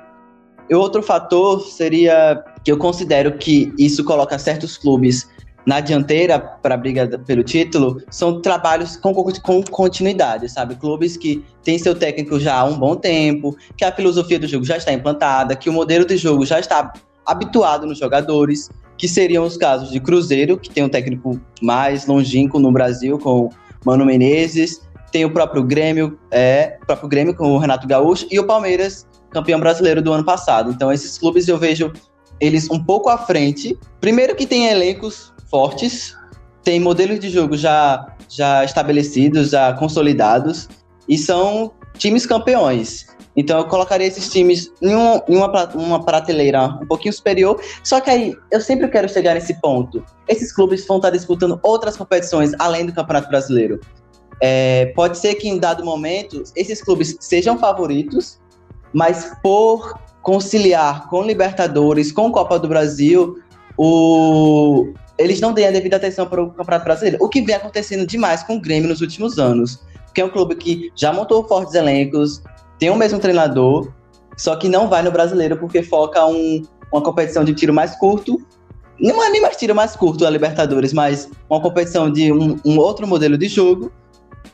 E 0.68 0.74
outro 0.74 1.02
fator 1.02 1.60
seria 1.60 2.42
que 2.62 2.70
eu 2.70 2.76
considero 2.76 3.38
que 3.38 3.72
isso 3.78 4.04
coloca 4.04 4.38
certos 4.38 4.76
clubes 4.76 5.26
na 5.68 5.80
dianteira 5.80 6.38
para 6.38 6.74
a 6.74 6.78
briga 6.78 7.06
pelo 7.26 7.42
título, 7.42 8.00
são 8.10 8.40
trabalhos 8.40 8.96
com, 8.96 9.12
com 9.12 9.62
continuidade, 9.64 10.48
sabe? 10.48 10.74
Clubes 10.74 11.16
que 11.16 11.44
têm 11.62 11.78
seu 11.78 11.94
técnico 11.94 12.40
já 12.40 12.60
há 12.60 12.64
um 12.64 12.78
bom 12.78 12.96
tempo, 12.96 13.54
que 13.76 13.84
a 13.84 13.92
filosofia 13.92 14.38
do 14.38 14.46
jogo 14.46 14.64
já 14.64 14.78
está 14.78 14.94
implantada, 14.94 15.54
que 15.54 15.68
o 15.68 15.72
modelo 15.72 16.06
de 16.06 16.16
jogo 16.16 16.46
já 16.46 16.58
está 16.58 16.90
habituado 17.26 17.86
nos 17.86 17.98
jogadores, 17.98 18.70
que 18.96 19.06
seriam 19.06 19.44
os 19.44 19.58
casos 19.58 19.90
de 19.90 20.00
Cruzeiro, 20.00 20.56
que 20.56 20.70
tem 20.70 20.82
um 20.84 20.88
técnico 20.88 21.38
mais 21.60 22.06
longínquo 22.06 22.58
no 22.58 22.72
Brasil, 22.72 23.18
com 23.18 23.50
Mano 23.84 24.06
Menezes, 24.06 24.80
tem 25.10 25.24
o 25.24 25.30
próprio 25.30 25.62
Grêmio, 25.62 26.18
é, 26.30 26.78
o 26.82 26.86
próprio 26.86 27.08
Grêmio 27.08 27.34
com 27.34 27.52
o 27.52 27.58
Renato 27.58 27.86
Gaúcho 27.86 28.26
e 28.30 28.38
o 28.38 28.46
Palmeiras, 28.46 29.06
campeão 29.30 29.60
brasileiro 29.60 30.02
do 30.02 30.12
ano 30.12 30.24
passado. 30.24 30.70
Então 30.70 30.92
esses 30.92 31.18
clubes 31.18 31.48
eu 31.48 31.58
vejo 31.58 31.92
eles 32.40 32.70
um 32.70 32.82
pouco 32.82 33.08
à 33.08 33.18
frente. 33.18 33.78
Primeiro 34.00 34.34
que 34.34 34.46
tem 34.46 34.66
elencos 34.66 35.32
fortes, 35.50 36.16
tem 36.62 36.80
modelos 36.80 37.18
de 37.18 37.30
jogo 37.30 37.56
já 37.56 38.14
já 38.28 38.62
estabelecidos, 38.62 39.50
já 39.50 39.72
consolidados 39.72 40.68
e 41.08 41.16
são 41.16 41.72
times 41.96 42.26
campeões. 42.26 43.06
Então 43.34 43.58
eu 43.58 43.66
colocaria 43.66 44.06
esses 44.06 44.28
times 44.28 44.70
em, 44.82 44.94
um, 44.94 45.20
em 45.28 45.36
uma, 45.36 45.68
uma 45.74 46.04
prateleira 46.04 46.64
um 46.82 46.86
pouquinho 46.86 47.12
superior. 47.12 47.60
Só 47.84 48.00
que 48.00 48.10
aí 48.10 48.36
eu 48.50 48.60
sempre 48.60 48.88
quero 48.88 49.08
chegar 49.08 49.34
nesse 49.34 49.54
ponto. 49.60 50.04
Esses 50.26 50.52
clubes 50.52 50.84
vão 50.86 50.96
estar 50.96 51.10
disputando 51.10 51.58
outras 51.62 51.96
competições 51.96 52.52
além 52.58 52.84
do 52.84 52.92
Campeonato 52.92 53.28
Brasileiro. 53.28 53.80
É, 54.40 54.86
pode 54.94 55.18
ser 55.18 55.34
que 55.34 55.48
em 55.48 55.58
dado 55.58 55.84
momento 55.84 56.42
esses 56.54 56.82
clubes 56.82 57.16
sejam 57.20 57.58
favoritos, 57.58 58.38
mas 58.92 59.32
por 59.42 59.98
conciliar 60.22 61.08
com 61.08 61.22
Libertadores, 61.22 62.12
com 62.12 62.30
Copa 62.30 62.58
do 62.58 62.68
Brasil, 62.68 63.38
o... 63.76 64.92
eles 65.16 65.40
não 65.40 65.54
têm 65.54 65.66
a 65.66 65.70
devida 65.70 65.96
atenção 65.96 66.26
para 66.26 66.42
o 66.42 66.50
Campeonato 66.50 66.84
Brasileiro. 66.84 67.18
O 67.20 67.28
que 67.28 67.40
vem 67.40 67.54
acontecendo 67.54 68.06
demais 68.06 68.42
com 68.42 68.56
o 68.56 68.60
Grêmio 68.60 68.88
nos 68.88 69.00
últimos 69.00 69.38
anos. 69.38 69.82
Porque 70.04 70.20
é 70.20 70.24
um 70.24 70.30
clube 70.30 70.54
que 70.56 70.90
já 70.96 71.12
montou 71.12 71.46
fortes 71.46 71.74
elencos, 71.74 72.42
tem 72.78 72.90
o 72.90 72.96
mesmo 72.96 73.18
treinador, 73.18 73.92
só 74.36 74.54
que 74.56 74.68
não 74.68 74.88
vai 74.88 75.02
no 75.02 75.10
brasileiro 75.10 75.56
porque 75.56 75.82
foca 75.82 76.24
um, 76.26 76.62
uma 76.92 77.02
competição 77.02 77.44
de 77.44 77.54
tiro 77.54 77.74
mais 77.74 77.96
curto. 77.96 78.40
Não 79.00 79.22
é 79.22 79.30
nem 79.30 79.40
mais 79.40 79.56
tiro 79.56 79.74
mais 79.74 79.94
curto 79.94 80.26
a 80.26 80.30
Libertadores, 80.30 80.92
mas 80.92 81.28
uma 81.48 81.60
competição 81.60 82.10
de 82.10 82.32
um, 82.32 82.56
um 82.64 82.78
outro 82.78 83.06
modelo 83.06 83.36
de 83.38 83.48
jogo. 83.48 83.92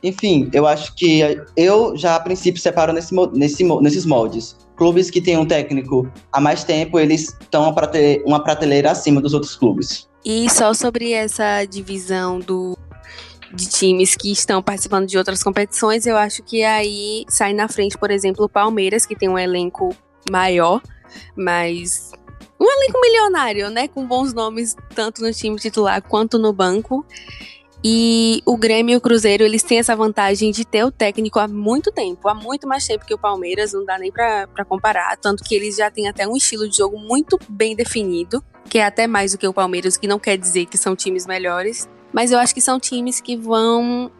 Enfim, 0.03 0.51
eu 0.53 0.67
acho 0.67 0.95
que 0.95 1.21
eu 1.57 1.97
já 1.97 2.17
a 2.17 2.21
princípio 2.21 2.61
separo 2.61 2.93
nesse, 2.93 3.15
nesse, 3.33 3.65
nesses 3.65 4.05
moldes. 4.05 4.57
Clubes 4.77 5.11
que 5.11 5.21
têm 5.21 5.39
um 5.39 5.47
técnico 5.47 6.11
há 6.33 6.41
mais 6.41 6.65
tempo, 6.65 6.99
eles 6.99 7.37
estão 7.41 7.75
uma 8.25 8.43
prateleira 8.43 8.91
acima 8.91 9.21
dos 9.21 9.33
outros 9.33 9.57
clubes. 9.57 10.09
E 10.25 10.51
só 10.51 10.75
sobre 10.75 11.13
essa 11.13 11.65
divisão 11.65 12.41
do 12.41 12.77
de 13.55 13.69
times 13.69 14.17
que 14.17 14.33
estão 14.33 14.61
participando 14.61 15.07
de 15.07 15.17
outras 15.17 15.43
competições, 15.43 16.07
eu 16.07 16.17
acho 16.17 16.43
que 16.43 16.65
aí 16.65 17.25
sai 17.29 17.53
na 17.53 17.69
frente, 17.69 17.97
por 17.97 18.11
exemplo, 18.11 18.45
o 18.45 18.49
Palmeiras, 18.49 19.07
que 19.07 19.15
tem 19.15 19.29
um 19.29 19.39
elenco 19.39 19.95
maior, 20.29 20.83
mas 21.37 22.11
um 22.61 22.71
elenco 22.71 23.01
milionário, 23.01 23.71
né? 23.71 23.89
Com 23.89 24.07
bons 24.07 24.33
nomes, 24.33 24.77
tanto 24.95 25.23
no 25.23 25.33
time 25.33 25.57
titular 25.57 26.03
quanto 26.03 26.39
no 26.39 26.53
banco. 26.53 27.07
E 27.87 28.43
o 28.47 28.57
Grêmio 28.57 28.95
e 28.95 28.97
o 28.97 29.01
Cruzeiro, 29.01 29.45
eles 29.45 29.63
têm 29.63 29.79
essa 29.79 29.95
vantagem 29.95 30.51
de 30.51 30.65
ter 30.65 30.83
o 30.85 30.91
técnico 30.91 31.39
há 31.39 31.47
muito 31.47 31.93
tempo, 31.93 32.27
há 32.31 32.35
muito 32.35 32.67
mais 32.67 32.87
tempo 32.87 33.05
que 33.05 33.13
o 33.13 33.19
Palmeiras, 33.19 33.75
não 33.75 33.85
dá 33.85 33.99
nem 33.99 34.11
para 34.11 34.65
comparar. 34.67 35.15
Tanto 35.19 35.45
que 35.45 35.55
eles 35.55 35.77
já 35.77 35.91
têm 35.91 36.09
até 36.09 36.27
um 36.27 36.35
estilo 36.35 36.67
de 36.67 36.79
jogo 36.79 36.99
muito 36.99 37.39
bem 37.47 37.77
definido, 37.77 38.43
que 38.71 38.79
é 38.79 38.87
até 38.87 39.07
mais 39.07 39.33
do 39.33 39.39
que 39.39 39.47
o 39.47 39.53
Palmeiras, 39.53 39.99
que 39.99 40.07
não 40.07 40.19
quer 40.19 40.39
dizer 40.39 40.65
que 40.65 40.79
são 40.79 40.97
times 40.97 41.27
melhores. 41.27 41.87
Mas 42.11 42.33
eu 42.33 42.39
acho 42.39 42.55
que 42.55 42.61
são 42.63 42.81
times 42.81 43.21
que 43.21 43.37
vão. 43.37 44.11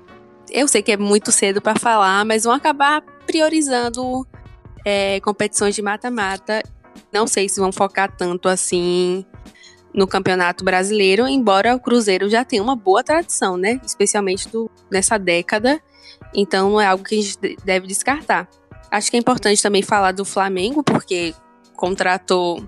Eu 0.51 0.69
sei 0.69 0.83
que 0.83 0.93
é 0.93 0.97
muito 0.99 1.33
cedo 1.33 1.63
para 1.63 1.79
falar, 1.81 2.23
mas 2.27 2.45
vão 2.45 2.53
acabar 2.53 3.01
priorizando 3.27 4.27
é, 4.85 5.21
competições 5.21 5.75
de 5.75 5.81
mata-mata. 5.81 6.63
Não 7.11 7.27
sei 7.27 7.49
se 7.49 7.59
vão 7.59 7.73
focar 7.73 8.15
tanto 8.15 8.47
assim 8.47 9.25
no 9.95 10.09
Campeonato 10.09 10.65
Brasileiro, 10.65 11.29
embora 11.29 11.75
o 11.75 11.81
Cruzeiro 11.81 12.29
já 12.29 12.45
tenha 12.45 12.63
uma 12.63 12.75
boa 12.75 13.05
tradição, 13.05 13.57
né? 13.57 13.81
Especialmente 13.87 14.49
do, 14.49 14.69
nessa 14.91 15.17
década. 15.17 15.81
Então 16.35 16.71
não 16.71 16.81
é 16.81 16.87
algo 16.87 17.05
que 17.05 17.19
a 17.19 17.23
gente 17.23 17.57
deve 17.65 17.87
descartar. 17.87 18.49
Acho 18.91 19.11
que 19.11 19.17
é 19.17 19.21
importante 19.21 19.63
também 19.63 19.83
falar 19.83 20.13
do 20.13 20.25
Flamengo, 20.25 20.83
porque 20.83 21.33
contratou. 21.77 22.67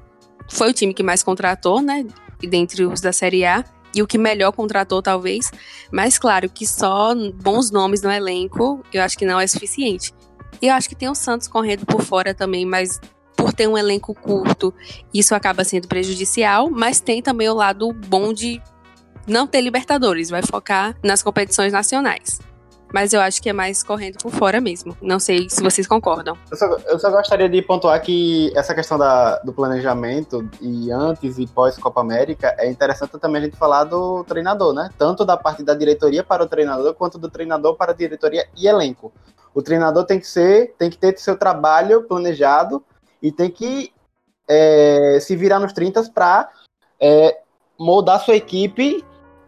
Foi 0.48 0.70
o 0.70 0.72
time 0.72 0.94
que 0.94 1.02
mais 1.02 1.22
contratou, 1.22 1.82
né? 1.82 2.06
Dentre 2.40 2.84
os 2.84 3.00
da 3.00 3.12
Série 3.12 3.44
A 3.44 3.64
e 3.94 4.02
o 4.02 4.06
que 4.06 4.18
melhor 4.18 4.52
contratou, 4.52 5.02
talvez. 5.02 5.50
Mas 5.90 6.18
claro 6.18 6.48
que 6.48 6.66
só 6.66 7.12
bons 7.34 7.70
nomes 7.70 8.02
no 8.02 8.10
elenco, 8.10 8.84
eu 8.92 9.02
acho 9.02 9.18
que 9.18 9.26
não 9.26 9.40
é 9.40 9.46
suficiente. 9.46 10.14
E 10.60 10.68
eu 10.68 10.74
acho 10.74 10.88
que 10.88 10.94
tem 10.94 11.08
o 11.08 11.14
Santos 11.14 11.48
correndo 11.48 11.84
por 11.84 12.02
fora 12.02 12.32
também, 12.32 12.64
mas 12.64 13.00
por 13.36 13.52
ter 13.52 13.68
um 13.68 13.76
elenco 13.76 14.14
curto, 14.14 14.72
isso 15.12 15.34
acaba 15.34 15.62
sendo 15.64 15.86
prejudicial, 15.86 16.70
mas 16.70 17.00
tem 17.00 17.22
também 17.22 17.48
o 17.48 17.54
lado 17.54 17.92
bom 17.92 18.32
de 18.32 18.60
não 19.26 19.46
ter 19.46 19.60
Libertadores, 19.60 20.30
vai 20.30 20.42
focar 20.42 20.96
nas 21.02 21.22
competições 21.22 21.72
nacionais 21.72 22.38
mas 22.92 23.12
eu 23.12 23.20
acho 23.20 23.42
que 23.42 23.48
é 23.48 23.52
mais 23.52 23.82
correndo 23.82 24.18
por 24.18 24.32
fora 24.32 24.60
mesmo. 24.60 24.96
Não 25.02 25.18
sei 25.18 25.48
se 25.50 25.62
vocês 25.62 25.86
concordam. 25.86 26.36
Eu 26.50 26.56
só, 26.56 26.66
eu 26.86 26.98
só 26.98 27.10
gostaria 27.10 27.48
de 27.48 27.60
pontuar 27.62 28.00
que 28.00 28.52
essa 28.56 28.74
questão 28.74 28.96
da, 28.96 29.38
do 29.40 29.52
planejamento 29.52 30.48
e 30.60 30.90
antes 30.90 31.38
e 31.38 31.46
pós 31.46 31.76
Copa 31.76 32.00
América 32.00 32.54
é 32.58 32.70
interessante 32.70 33.18
também 33.18 33.42
a 33.42 33.44
gente 33.44 33.56
falar 33.56 33.84
do 33.84 34.24
treinador, 34.24 34.72
né? 34.72 34.90
Tanto 34.96 35.24
da 35.24 35.36
parte 35.36 35.62
da 35.62 35.74
diretoria 35.74 36.22
para 36.22 36.42
o 36.42 36.46
treinador, 36.46 36.94
quanto 36.94 37.18
do 37.18 37.28
treinador 37.28 37.76
para 37.76 37.92
a 37.92 37.94
diretoria 37.94 38.46
e 38.56 38.66
elenco. 38.66 39.12
O 39.54 39.62
treinador 39.62 40.04
tem 40.04 40.20
que 40.20 40.26
ser, 40.26 40.74
tem 40.78 40.90
que 40.90 40.98
ter 40.98 41.18
seu 41.18 41.36
trabalho 41.36 42.02
planejado 42.04 42.84
e 43.26 43.32
tem 43.32 43.50
que 43.50 43.92
é, 44.48 45.18
se 45.20 45.34
virar 45.34 45.58
nos 45.58 45.72
30 45.72 46.10
para 46.14 46.48
é, 47.00 47.38
moldar 47.78 48.20
sua 48.20 48.36
equipe 48.36 49.04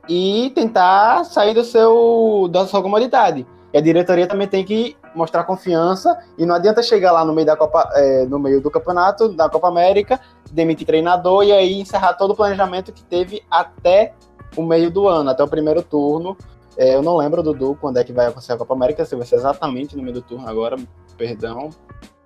e 0.08 0.50
tentar 0.54 1.24
sair 1.24 1.54
do 1.54 1.62
seu, 1.62 2.48
da 2.50 2.66
sua 2.66 2.82
comodidade. 2.82 3.46
E 3.72 3.78
a 3.78 3.80
diretoria 3.80 4.26
também 4.26 4.48
tem 4.48 4.64
que 4.64 4.96
mostrar 5.14 5.44
confiança 5.44 6.18
e 6.36 6.44
não 6.44 6.54
adianta 6.54 6.82
chegar 6.82 7.12
lá 7.12 7.24
no 7.24 7.32
meio 7.32 7.46
da 7.46 7.56
Copa, 7.56 7.88
é, 7.94 8.24
no 8.24 8.38
meio 8.38 8.60
do 8.60 8.70
campeonato, 8.70 9.28
da 9.28 9.48
Copa 9.48 9.68
América, 9.68 10.18
demitir 10.50 10.86
treinador 10.86 11.44
e 11.44 11.52
aí 11.52 11.80
encerrar 11.80 12.14
todo 12.14 12.32
o 12.32 12.36
planejamento 12.36 12.92
que 12.92 13.04
teve 13.04 13.42
até 13.50 14.14
o 14.56 14.62
meio 14.62 14.90
do 14.90 15.06
ano, 15.06 15.30
até 15.30 15.44
o 15.44 15.48
primeiro 15.48 15.82
turno. 15.82 16.36
É, 16.76 16.94
eu 16.94 17.02
não 17.02 17.16
lembro, 17.16 17.42
Dudu, 17.42 17.76
quando 17.80 17.98
é 17.98 18.04
que 18.04 18.12
vai 18.12 18.26
acontecer 18.26 18.52
a 18.52 18.56
Copa 18.56 18.74
América, 18.74 19.04
se 19.04 19.14
vai 19.14 19.26
ser 19.26 19.36
exatamente 19.36 19.96
no 19.96 20.02
meio 20.02 20.14
do 20.14 20.22
turno 20.22 20.48
agora, 20.48 20.76
perdão. 21.16 21.70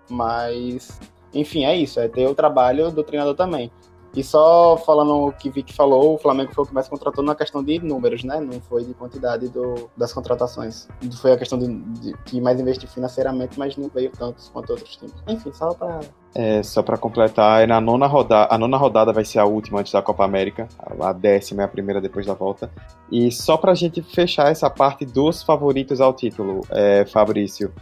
Mas, 0.08 1.00
enfim, 1.34 1.64
é 1.64 1.76
isso, 1.76 2.00
é 2.00 2.08
ter 2.08 2.26
o 2.26 2.34
trabalho 2.34 2.90
do 2.90 3.02
treinador 3.02 3.34
também. 3.34 3.70
E 4.14 4.22
só 4.22 4.76
falando 4.76 5.28
o 5.28 5.32
que 5.32 5.48
Vic 5.48 5.72
falou, 5.72 6.14
o 6.14 6.18
Flamengo 6.18 6.52
foi 6.54 6.64
o 6.64 6.66
que 6.66 6.74
mais 6.74 6.86
contratou 6.86 7.24
na 7.24 7.34
questão 7.34 7.64
de 7.64 7.78
números, 7.78 8.22
né? 8.24 8.38
Não 8.40 8.60
foi 8.60 8.84
de 8.84 8.92
quantidade 8.92 9.48
do, 9.48 9.90
das 9.96 10.12
contratações. 10.12 10.86
Foi 11.20 11.32
a 11.32 11.36
questão 11.38 11.58
de, 11.58 11.66
de 11.66 12.12
que 12.24 12.38
mais 12.38 12.60
investiu 12.60 12.88
financeiramente, 12.88 13.58
mas 13.58 13.74
não 13.76 13.88
veio 13.88 14.10
tantos 14.10 14.50
quanto 14.50 14.70
outros 14.70 14.96
times. 14.96 15.14
Enfim, 15.26 15.50
só 15.52 15.72
para 15.72 16.00
é, 16.34 16.62
só 16.62 16.82
para 16.82 16.96
completar, 16.96 17.62
é 17.62 17.66
na 17.66 17.80
nona 17.80 18.06
rodada, 18.06 18.54
a 18.54 18.56
nona 18.56 18.76
rodada 18.76 19.12
vai 19.12 19.24
ser 19.24 19.38
a 19.38 19.44
última 19.44 19.80
antes 19.80 19.92
da 19.92 20.00
Copa 20.00 20.24
América, 20.24 20.66
a 21.00 21.12
décima 21.12 21.62
é 21.62 21.64
a 21.64 21.68
primeira 21.68 22.00
depois 22.00 22.26
da 22.26 22.32
volta. 22.32 22.70
E 23.10 23.30
só 23.30 23.56
para 23.56 23.72
a 23.72 23.74
gente 23.74 24.00
fechar 24.02 24.50
essa 24.50 24.70
parte 24.70 25.04
dos 25.04 25.42
favoritos 25.42 26.00
ao 26.00 26.12
título, 26.12 26.62
é, 26.70 27.04
Fabrício, 27.04 27.72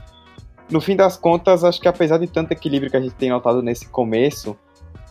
no 0.70 0.80
fim 0.80 0.96
das 0.96 1.16
contas, 1.16 1.64
acho 1.64 1.80
que 1.80 1.88
apesar 1.88 2.18
de 2.18 2.26
tanto 2.26 2.52
equilíbrio 2.52 2.90
que 2.90 2.96
a 2.96 3.00
gente 3.00 3.14
tem 3.14 3.30
notado 3.30 3.62
nesse 3.62 3.88
começo, 3.88 4.56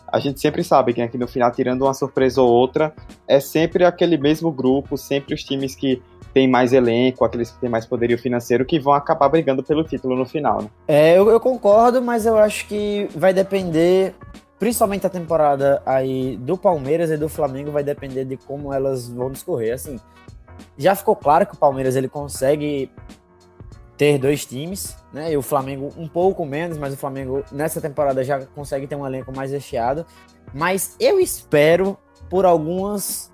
a 0.06 0.18
gente 0.18 0.40
sempre 0.40 0.64
sabe 0.64 0.92
que 0.92 1.00
aqui 1.00 1.16
no 1.16 1.28
final, 1.28 1.50
tirando 1.52 1.82
uma 1.82 1.94
surpresa 1.94 2.42
ou 2.42 2.50
outra, 2.50 2.92
é 3.28 3.38
sempre 3.38 3.84
aquele 3.84 4.16
mesmo 4.18 4.50
grupo, 4.50 4.96
sempre 4.96 5.34
os 5.34 5.44
times 5.44 5.74
que 5.74 6.02
têm 6.34 6.48
mais 6.48 6.72
elenco, 6.72 7.24
aqueles 7.24 7.50
que 7.50 7.60
têm 7.60 7.70
mais 7.70 7.86
poderio 7.86 8.18
financeiro, 8.18 8.64
que 8.64 8.78
vão 8.78 8.92
acabar 8.92 9.28
brigando 9.28 9.62
pelo 9.62 9.84
título 9.84 10.16
no 10.16 10.26
final. 10.26 10.62
Né? 10.62 10.68
É, 10.88 11.18
eu, 11.18 11.28
eu 11.28 11.40
concordo, 11.40 12.02
mas 12.02 12.26
eu 12.26 12.36
acho 12.36 12.66
que 12.66 13.08
vai 13.14 13.32
depender 13.32 14.14
principalmente 14.58 15.06
a 15.06 15.10
temporada 15.10 15.82
aí 15.86 16.36
do 16.36 16.56
Palmeiras 16.56 17.10
e 17.10 17.16
do 17.16 17.28
Flamengo 17.28 17.70
vai 17.70 17.82
depender 17.82 18.26
de 18.26 18.36
como 18.36 18.72
elas 18.74 19.08
vão 19.08 19.30
discorrer. 19.30 19.72
Assim, 19.72 19.98
já 20.76 20.94
ficou 20.94 21.16
claro 21.16 21.46
que 21.46 21.54
o 21.54 21.58
Palmeiras 21.58 21.96
ele 21.96 22.08
consegue 22.08 22.90
ter 24.00 24.16
dois 24.16 24.46
times, 24.46 24.96
né? 25.12 25.30
E 25.30 25.36
o 25.36 25.42
Flamengo 25.42 25.90
um 25.94 26.08
pouco 26.08 26.46
menos, 26.46 26.78
mas 26.78 26.94
o 26.94 26.96
Flamengo 26.96 27.44
nessa 27.52 27.82
temporada 27.82 28.24
já 28.24 28.46
consegue 28.46 28.86
ter 28.86 28.96
um 28.96 29.06
elenco 29.06 29.30
mais 29.36 29.50
recheado. 29.50 30.06
Mas 30.54 30.96
eu 30.98 31.20
espero 31.20 31.98
por 32.30 32.46
algumas 32.46 33.30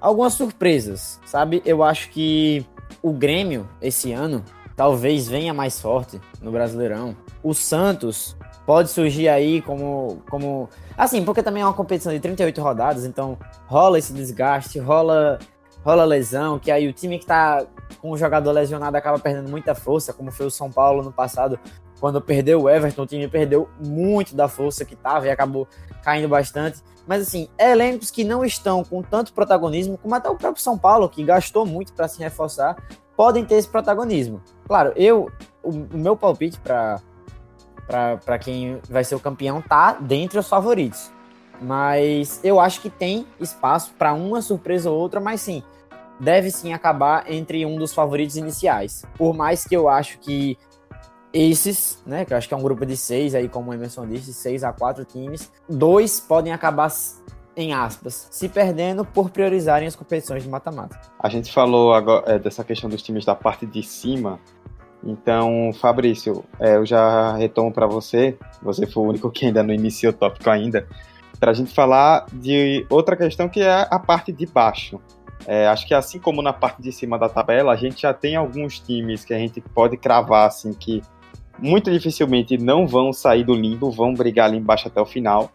algumas 0.00 0.34
surpresas, 0.34 1.18
sabe? 1.26 1.60
Eu 1.66 1.82
acho 1.82 2.10
que 2.10 2.64
o 3.02 3.12
Grêmio 3.12 3.68
esse 3.82 4.12
ano 4.12 4.44
talvez 4.76 5.26
venha 5.26 5.52
mais 5.52 5.80
forte 5.80 6.20
no 6.40 6.52
Brasileirão. 6.52 7.16
O 7.42 7.52
Santos 7.52 8.36
pode 8.64 8.90
surgir 8.90 9.28
aí 9.28 9.60
como 9.60 10.22
como 10.30 10.68
assim, 10.96 11.24
porque 11.24 11.42
também 11.42 11.64
é 11.64 11.66
uma 11.66 11.74
competição 11.74 12.12
de 12.12 12.20
38 12.20 12.62
rodadas, 12.62 13.04
então 13.04 13.36
rola 13.66 13.98
esse 13.98 14.12
desgaste, 14.12 14.78
rola 14.78 15.40
rola 15.84 16.04
lesão, 16.04 16.60
que 16.60 16.70
aí 16.70 16.86
o 16.86 16.92
time 16.92 17.18
que 17.18 17.26
tá 17.26 17.66
o 18.02 18.16
jogador 18.16 18.52
lesionado 18.52 18.96
acaba 18.96 19.18
perdendo 19.18 19.50
muita 19.50 19.74
força, 19.74 20.12
como 20.12 20.30
foi 20.30 20.46
o 20.46 20.50
São 20.50 20.70
Paulo 20.70 21.02
no 21.02 21.12
passado, 21.12 21.58
quando 22.00 22.20
perdeu 22.20 22.62
o 22.62 22.70
Everton, 22.70 23.02
o 23.02 23.06
time 23.06 23.26
perdeu 23.28 23.68
muito 23.84 24.34
da 24.34 24.48
força 24.48 24.84
que 24.84 24.94
tava 24.94 25.26
e 25.26 25.30
acabou 25.30 25.66
caindo 26.02 26.28
bastante. 26.28 26.82
Mas 27.06 27.22
assim, 27.22 27.48
elencos 27.58 28.10
que 28.10 28.24
não 28.24 28.44
estão 28.44 28.84
com 28.84 29.02
tanto 29.02 29.32
protagonismo, 29.32 29.96
como 29.96 30.14
até 30.14 30.28
o 30.28 30.36
próprio 30.36 30.62
São 30.62 30.76
Paulo, 30.76 31.08
que 31.08 31.24
gastou 31.24 31.64
muito 31.64 31.92
para 31.92 32.08
se 32.08 32.18
reforçar, 32.18 32.76
podem 33.16 33.44
ter 33.44 33.54
esse 33.54 33.68
protagonismo. 33.68 34.42
Claro, 34.66 34.92
eu 34.96 35.30
o, 35.62 35.70
o 35.70 35.98
meu 35.98 36.16
palpite 36.16 36.58
para 36.60 37.00
para 37.86 38.36
quem 38.36 38.80
vai 38.90 39.04
ser 39.04 39.14
o 39.14 39.20
campeão 39.20 39.62
tá 39.62 39.92
dentre 39.92 40.38
os 40.38 40.48
favoritos. 40.48 41.10
Mas 41.60 42.40
eu 42.42 42.60
acho 42.60 42.80
que 42.80 42.90
tem 42.90 43.26
espaço 43.40 43.92
para 43.96 44.12
uma 44.12 44.42
surpresa 44.42 44.90
ou 44.90 44.98
outra, 44.98 45.20
mas 45.20 45.40
sim, 45.40 45.62
deve 46.20 46.50
sim 46.50 46.72
acabar 46.72 47.30
entre 47.30 47.64
um 47.66 47.76
dos 47.76 47.92
favoritos 47.92 48.36
iniciais. 48.36 49.04
Por 49.16 49.34
mais 49.34 49.64
que 49.64 49.76
eu 49.76 49.88
acho 49.88 50.18
que 50.18 50.58
esses, 51.32 52.02
né, 52.06 52.24
que 52.24 52.32
eu 52.32 52.38
acho 52.38 52.48
que 52.48 52.54
é 52.54 52.56
um 52.56 52.62
grupo 52.62 52.86
de 52.86 52.96
seis 52.96 53.34
aí, 53.34 53.48
como 53.48 53.70
o 53.70 53.74
Emerson 53.74 54.06
disse, 54.06 54.32
seis 54.32 54.64
a 54.64 54.72
quatro 54.72 55.04
times, 55.04 55.52
dois 55.68 56.18
podem 56.18 56.52
acabar 56.52 56.90
em 57.54 57.72
aspas, 57.72 58.28
se 58.30 58.48
perdendo 58.48 59.04
por 59.04 59.30
priorizarem 59.30 59.88
as 59.88 59.96
competições 59.96 60.42
de 60.42 60.48
mata-mata. 60.48 61.00
A 61.18 61.28
gente 61.28 61.52
falou 61.52 61.94
agora 61.94 62.32
é, 62.32 62.38
dessa 62.38 62.62
questão 62.62 62.88
dos 62.88 63.02
times 63.02 63.24
da 63.24 63.34
parte 63.34 63.64
de 63.66 63.82
cima, 63.82 64.38
Então, 65.06 65.70
Fabrício, 65.80 66.44
é, 66.58 66.76
eu 66.76 66.84
já 66.84 67.36
retomo 67.36 67.72
para 67.72 67.86
você, 67.86 68.36
você 68.60 68.86
foi 68.86 69.04
o 69.04 69.06
único 69.06 69.30
que 69.30 69.46
ainda 69.46 69.62
não 69.62 69.72
iniciou 69.72 70.12
o 70.12 70.16
tópico 70.16 70.50
ainda, 70.50 70.86
para 71.38 71.52
a 71.52 71.54
gente 71.54 71.72
falar 71.72 72.26
de 72.32 72.84
outra 72.90 73.16
questão 73.16 73.48
que 73.48 73.60
é 73.60 73.86
a 73.88 73.98
parte 73.98 74.32
de 74.32 74.46
baixo. 74.46 75.00
É, 75.46 75.68
acho 75.68 75.86
que 75.86 75.94
assim 75.94 76.18
como 76.18 76.42
na 76.42 76.52
parte 76.52 76.82
de 76.82 76.90
cima 76.90 77.18
da 77.18 77.28
tabela, 77.28 77.72
a 77.72 77.76
gente 77.76 78.02
já 78.02 78.12
tem 78.12 78.34
alguns 78.34 78.80
times 78.80 79.24
que 79.24 79.32
a 79.32 79.38
gente 79.38 79.60
pode 79.60 79.96
cravar 79.96 80.48
assim 80.48 80.72
que 80.72 81.02
muito 81.58 81.90
dificilmente 81.90 82.58
não 82.58 82.86
vão 82.86 83.12
sair 83.12 83.44
do 83.44 83.54
limbo, 83.54 83.90
vão 83.90 84.12
brigar 84.12 84.46
ali 84.46 84.58
embaixo 84.58 84.88
até 84.88 85.00
o 85.00 85.06
final. 85.06 85.50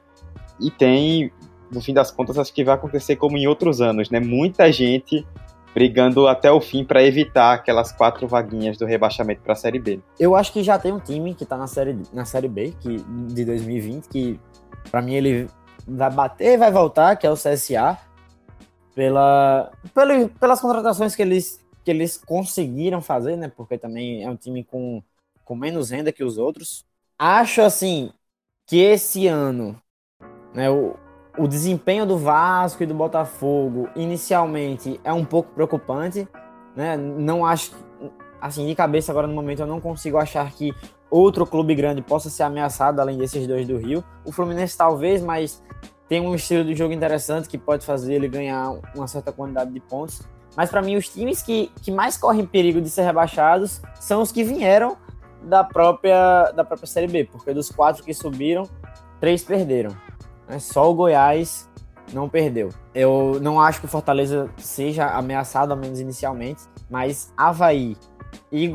E 0.59 0.71
tem, 0.71 1.31
no 1.71 1.81
fim 1.81 1.93
das 1.93 2.09
contas, 2.09 2.37
acho 2.37 2.53
que 2.53 2.63
vai 2.63 2.75
acontecer 2.75 3.17
como 3.17 3.37
em 3.37 3.47
outros 3.47 3.81
anos, 3.81 4.09
né? 4.09 4.19
Muita 4.19 4.71
gente 4.71 5.25
brigando 5.73 6.27
até 6.27 6.51
o 6.51 6.59
fim 6.59 6.83
para 6.83 7.03
evitar 7.03 7.53
aquelas 7.53 7.91
quatro 7.91 8.27
vaguinhas 8.27 8.77
do 8.77 8.85
rebaixamento 8.85 9.41
para 9.41 9.53
a 9.53 9.55
Série 9.55 9.79
B. 9.79 9.99
Eu 10.19 10.35
acho 10.35 10.51
que 10.51 10.63
já 10.63 10.77
tem 10.77 10.91
um 10.91 10.99
time 10.99 11.33
que 11.33 11.43
está 11.43 11.57
na 11.57 11.67
série, 11.67 11.97
na 12.13 12.25
série 12.25 12.47
B 12.47 12.73
que, 12.79 12.97
de 12.97 13.45
2020 13.45 14.07
que, 14.07 14.39
para 14.89 15.01
mim, 15.01 15.15
ele 15.15 15.47
vai 15.87 16.11
bater 16.11 16.53
e 16.53 16.57
vai 16.57 16.71
voltar, 16.71 17.15
que 17.15 17.25
é 17.25 17.31
o 17.31 17.35
CSA 17.35 17.97
pela, 18.95 19.71
pela, 19.93 20.27
pelas 20.27 20.61
contratações 20.61 21.15
que 21.15 21.21
eles, 21.21 21.59
que 21.83 21.91
eles 21.91 22.17
conseguiram 22.17 23.01
fazer, 23.01 23.35
né? 23.35 23.51
Porque 23.55 23.77
também 23.77 24.23
é 24.23 24.29
um 24.29 24.35
time 24.35 24.63
com, 24.63 25.01
com 25.43 25.55
menos 25.55 25.89
renda 25.89 26.11
que 26.11 26.23
os 26.23 26.37
outros. 26.37 26.85
Acho 27.17 27.61
assim 27.61 28.11
que 28.65 28.79
esse 28.79 29.27
ano, 29.27 29.81
né, 30.53 30.69
o, 30.69 30.95
o 31.37 31.47
desempenho 31.47 32.05
do 32.05 32.17
Vasco 32.17 32.83
e 32.83 32.85
do 32.85 32.93
Botafogo 32.93 33.89
inicialmente 33.95 34.99
é 35.03 35.13
um 35.13 35.25
pouco 35.25 35.53
preocupante, 35.53 36.27
né? 36.75 36.97
Não 36.97 37.45
acho 37.45 37.73
assim 38.39 38.65
de 38.65 38.73
cabeça 38.73 39.11
agora 39.11 39.27
no 39.27 39.35
momento 39.35 39.61
eu 39.61 39.67
não 39.67 39.79
consigo 39.79 40.17
achar 40.17 40.49
que 40.51 40.73
outro 41.09 41.45
clube 41.45 41.75
grande 41.75 42.01
possa 42.01 42.29
ser 42.29 42.43
ameaçado 42.43 42.99
além 42.99 43.17
desses 43.17 43.45
dois 43.45 43.67
do 43.67 43.77
Rio. 43.77 44.03
O 44.25 44.31
Fluminense 44.31 44.77
talvez, 44.77 45.21
mas 45.21 45.61
tem 46.12 46.20
um 46.20 46.36
estilo 46.36 46.66
de 46.66 46.76
jogo 46.76 46.93
interessante 46.93 47.47
que 47.47 47.57
pode 47.57 47.86
fazer 47.86 48.16
ele 48.16 48.28
ganhar 48.28 48.70
uma 48.93 49.07
certa 49.07 49.32
quantidade 49.32 49.72
de 49.72 49.80
pontos. 49.80 50.22
Mas 50.57 50.70
para 50.70 50.82
mim, 50.82 50.97
os 50.97 51.07
times 51.07 51.41
que, 51.41 51.72
que 51.82 51.89
mais 51.89 52.18
correm 52.18 52.45
perigo 52.45 52.82
de 52.82 52.89
ser 52.89 53.03
rebaixados 53.03 53.82
são 53.97 54.22
os 54.22 54.30
que 54.30 54.43
vieram 54.43 54.97
da 55.41 55.64
própria, 55.64 56.51
da 56.51 56.66
própria 56.66 56.86
Série 56.86 57.07
B, 57.07 57.24
porque 57.32 57.53
dos 57.53 57.70
quatro 57.70 58.03
que 58.03 58.14
subiram, 58.14 58.68
três 59.22 59.41
perderam. 59.41 59.95
Né? 60.49 60.59
Só 60.59 60.91
o 60.91 60.93
Goiás 60.93 61.70
não 62.12 62.28
perdeu. 62.28 62.72
Eu 62.93 63.39
não 63.41 63.57
acho 63.57 63.80
que 63.80 63.86
o 63.86 63.89
Fortaleza 63.89 64.49
seja 64.57 65.07
ameaçado, 65.12 65.72
ao 65.72 65.78
menos 65.78 66.01
inicialmente, 66.01 66.64
mas 66.89 67.32
Havaí 67.38 67.95
e. 68.51 68.70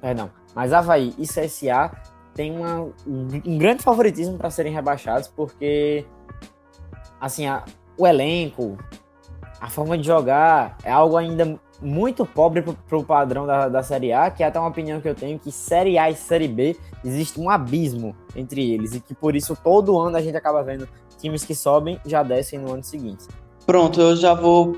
Perdão, 0.00 0.30
mas 0.54 0.72
Havaí 0.72 1.16
e 1.18 1.26
CSA 1.26 1.90
têm 2.32 2.56
uma, 2.56 2.88
um 3.04 3.58
grande 3.58 3.82
favoritismo 3.82 4.38
para 4.38 4.50
serem 4.50 4.72
rebaixados, 4.72 5.26
porque 5.26 6.06
assim, 7.20 7.46
a, 7.46 7.64
o 7.98 8.06
elenco, 8.06 8.78
a 9.60 9.68
forma 9.68 9.98
de 9.98 10.06
jogar 10.06 10.78
é 10.82 10.90
algo 10.90 11.16
ainda 11.16 11.58
muito 11.82 12.26
pobre 12.26 12.62
para 12.62 12.98
o 12.98 13.04
padrão 13.04 13.46
da, 13.46 13.68
da 13.68 13.82
Série 13.82 14.12
A, 14.12 14.30
que 14.30 14.42
é 14.42 14.46
até 14.46 14.58
uma 14.58 14.68
opinião 14.68 15.00
que 15.00 15.08
eu 15.08 15.14
tenho 15.14 15.38
que 15.38 15.50
Série 15.50 15.98
A 15.98 16.10
e 16.10 16.14
Série 16.14 16.48
B 16.48 16.76
existe 17.04 17.40
um 17.40 17.48
abismo 17.48 18.14
entre 18.36 18.72
eles 18.72 18.94
e 18.94 19.00
que 19.00 19.14
por 19.14 19.34
isso 19.34 19.56
todo 19.62 19.98
ano 19.98 20.16
a 20.16 20.22
gente 20.22 20.36
acaba 20.36 20.62
vendo 20.62 20.88
times 21.18 21.44
que 21.44 21.54
sobem 21.54 21.98
já 22.04 22.22
descem 22.22 22.58
no 22.58 22.72
ano 22.72 22.84
seguinte. 22.84 23.24
Pronto, 23.66 24.00
eu 24.00 24.16
já 24.16 24.34
vou 24.34 24.76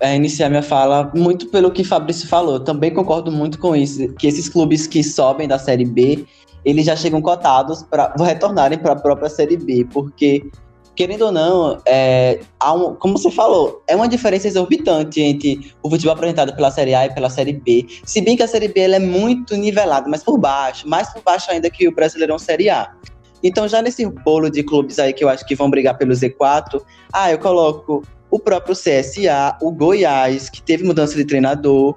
é, 0.00 0.14
iniciar 0.14 0.48
minha 0.48 0.62
fala 0.62 1.10
muito 1.14 1.48
pelo 1.48 1.70
que 1.70 1.82
Fabrício 1.82 2.28
falou. 2.28 2.60
Também 2.60 2.92
concordo 2.92 3.32
muito 3.32 3.58
com 3.58 3.74
isso, 3.74 4.12
que 4.14 4.26
esses 4.26 4.48
clubes 4.48 4.86
que 4.86 5.02
sobem 5.02 5.48
da 5.48 5.58
Série 5.58 5.84
B, 5.84 6.26
eles 6.64 6.86
já 6.86 6.94
chegam 6.94 7.22
cotados 7.22 7.82
para 7.82 8.12
retornarem 8.18 8.78
para 8.78 8.92
a 8.92 8.96
própria 8.96 9.28
Série 9.28 9.56
B, 9.56 9.86
porque 9.92 10.50
querendo 10.94 11.26
ou 11.26 11.32
não, 11.32 11.80
é, 11.86 12.40
um, 12.64 12.94
como 12.94 13.18
você 13.18 13.30
falou, 13.30 13.82
é 13.88 13.96
uma 13.96 14.08
diferença 14.08 14.46
exorbitante 14.46 15.20
entre 15.20 15.72
o 15.82 15.90
futebol 15.90 16.14
apresentado 16.14 16.54
pela 16.54 16.70
Série 16.70 16.94
A 16.94 17.06
e 17.06 17.14
pela 17.14 17.28
Série 17.28 17.52
B. 17.52 17.86
Se 18.04 18.20
bem 18.20 18.36
que 18.36 18.42
a 18.42 18.48
Série 18.48 18.68
B 18.68 18.80
é 18.80 18.98
muito 18.98 19.56
nivelada, 19.56 20.08
mas 20.08 20.22
por 20.22 20.38
baixo, 20.38 20.88
mais 20.88 21.12
por 21.12 21.22
baixo 21.22 21.50
ainda 21.50 21.68
que 21.70 21.88
o 21.88 21.94
Brasileirão 21.94 22.38
Série 22.38 22.70
A. 22.70 22.92
Então, 23.42 23.68
já 23.68 23.82
nesse 23.82 24.06
bolo 24.06 24.50
de 24.50 24.62
clubes 24.62 24.98
aí 24.98 25.12
que 25.12 25.22
eu 25.22 25.28
acho 25.28 25.44
que 25.44 25.54
vão 25.54 25.68
brigar 25.68 25.98
pelo 25.98 26.12
Z4, 26.12 26.80
ah, 27.12 27.30
eu 27.30 27.38
coloco 27.38 28.02
o 28.30 28.38
próprio 28.38 28.74
CSA, 28.74 29.56
o 29.60 29.70
Goiás, 29.70 30.48
que 30.48 30.62
teve 30.62 30.82
mudança 30.82 31.14
de 31.14 31.24
treinador, 31.24 31.94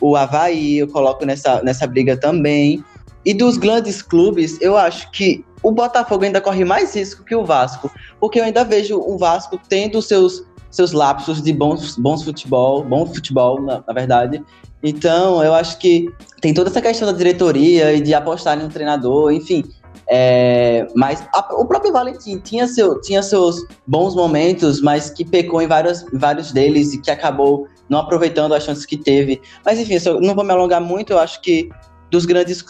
o 0.00 0.16
Havaí, 0.16 0.78
eu 0.78 0.88
coloco 0.88 1.24
nessa, 1.24 1.62
nessa 1.62 1.86
briga 1.86 2.16
também. 2.16 2.84
E 3.28 3.34
dos 3.34 3.58
grandes 3.58 4.00
clubes, 4.00 4.58
eu 4.58 4.74
acho 4.74 5.10
que 5.10 5.44
o 5.62 5.70
Botafogo 5.70 6.24
ainda 6.24 6.40
corre 6.40 6.64
mais 6.64 6.96
risco 6.96 7.22
que 7.26 7.34
o 7.34 7.44
Vasco, 7.44 7.90
porque 8.18 8.40
eu 8.40 8.44
ainda 8.44 8.64
vejo 8.64 8.98
o 8.98 9.18
Vasco 9.18 9.60
tendo 9.68 10.00
seus, 10.00 10.46
seus 10.70 10.92
lapsos 10.92 11.42
de 11.42 11.52
bons, 11.52 11.98
bons 11.98 12.22
futebol, 12.22 12.82
bom 12.82 13.04
futebol, 13.04 13.60
na, 13.60 13.84
na 13.86 13.92
verdade. 13.92 14.42
Então, 14.82 15.44
eu 15.44 15.52
acho 15.52 15.76
que 15.76 16.08
tem 16.40 16.54
toda 16.54 16.70
essa 16.70 16.80
questão 16.80 17.06
da 17.06 17.12
diretoria 17.12 17.92
e 17.92 18.00
de 18.00 18.14
apostar 18.14 18.58
em 18.58 18.64
um 18.64 18.70
treinador, 18.70 19.30
enfim. 19.30 19.62
É, 20.08 20.86
mas 20.96 21.22
a, 21.34 21.54
o 21.54 21.66
próprio 21.66 21.92
Valentim 21.92 22.38
tinha, 22.38 22.66
seu, 22.66 22.98
tinha 23.02 23.22
seus 23.22 23.62
bons 23.86 24.14
momentos, 24.14 24.80
mas 24.80 25.10
que 25.10 25.22
pecou 25.22 25.60
em 25.60 25.66
vários, 25.66 26.02
vários 26.14 26.50
deles 26.50 26.94
e 26.94 26.98
que 27.02 27.10
acabou 27.10 27.68
não 27.90 27.98
aproveitando 27.98 28.54
as 28.54 28.64
chances 28.64 28.86
que 28.86 28.96
teve. 28.96 29.42
Mas 29.66 29.78
enfim, 29.78 29.98
eu 30.02 30.18
não 30.18 30.34
vou 30.34 30.44
me 30.44 30.52
alongar 30.52 30.80
muito, 30.80 31.12
eu 31.12 31.18
acho 31.18 31.42
que 31.42 31.68
dos 32.10 32.24
grandes, 32.24 32.64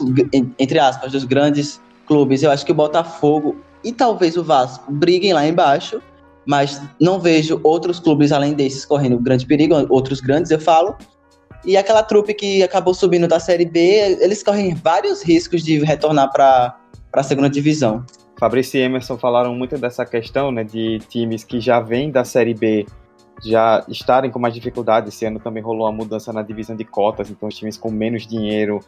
entre 0.58 0.78
aspas, 0.78 1.12
dos 1.12 1.24
grandes 1.24 1.80
clubes, 2.06 2.42
eu 2.42 2.50
acho 2.50 2.64
que 2.64 2.72
o 2.72 2.74
Botafogo 2.74 3.56
e 3.84 3.92
talvez 3.92 4.36
o 4.36 4.42
Vasco 4.42 4.90
briguem 4.92 5.32
lá 5.32 5.46
embaixo, 5.46 6.02
mas 6.46 6.82
não 7.00 7.20
vejo 7.20 7.60
outros 7.62 8.00
clubes 8.00 8.32
além 8.32 8.54
desses 8.54 8.84
correndo 8.84 9.18
grande 9.18 9.46
perigo, 9.46 9.74
outros 9.88 10.20
grandes 10.20 10.50
eu 10.50 10.58
falo. 10.58 10.96
E 11.64 11.76
aquela 11.76 12.02
trupe 12.02 12.34
que 12.34 12.62
acabou 12.62 12.94
subindo 12.94 13.28
da 13.28 13.38
Série 13.38 13.66
B, 13.66 14.18
eles 14.20 14.42
correm 14.42 14.74
vários 14.74 15.22
riscos 15.22 15.62
de 15.62 15.78
retornar 15.84 16.32
para 16.32 16.76
a 17.12 17.22
segunda 17.22 17.50
divisão. 17.50 18.04
Fabrício 18.38 18.78
e 18.78 18.82
Emerson 18.82 19.18
falaram 19.18 19.54
muito 19.54 19.76
dessa 19.76 20.06
questão, 20.06 20.52
né, 20.52 20.62
de 20.62 21.00
times 21.08 21.42
que 21.42 21.60
já 21.60 21.80
vêm 21.80 22.10
da 22.10 22.24
Série 22.24 22.54
B 22.54 22.86
já 23.44 23.84
estarem 23.88 24.30
com 24.30 24.38
mais 24.38 24.54
dificuldade. 24.54 25.08
Esse 25.08 25.24
ano 25.24 25.38
também 25.38 25.62
rolou 25.62 25.86
uma 25.86 25.92
mudança 25.92 26.32
na 26.32 26.42
divisão 26.42 26.76
de 26.76 26.84
cotas, 26.84 27.30
então 27.30 27.48
os 27.48 27.56
times 27.56 27.76
com 27.76 27.90
menos 27.90 28.26
dinheiro 28.26 28.80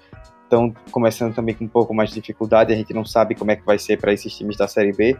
estão 0.51 0.74
começando 0.90 1.32
também 1.32 1.55
com 1.55 1.64
um 1.64 1.68
pouco 1.68 1.94
mais 1.94 2.11
de 2.11 2.16
dificuldade, 2.16 2.72
a 2.72 2.76
gente 2.76 2.92
não 2.92 3.05
sabe 3.05 3.36
como 3.36 3.53
é 3.53 3.57
que 3.57 3.64
vai 3.64 3.78
ser 3.78 3.98
para 3.98 4.12
esses 4.12 4.36
times 4.36 4.57
da 4.57 4.66
Série 4.66 4.92
B, 4.92 5.16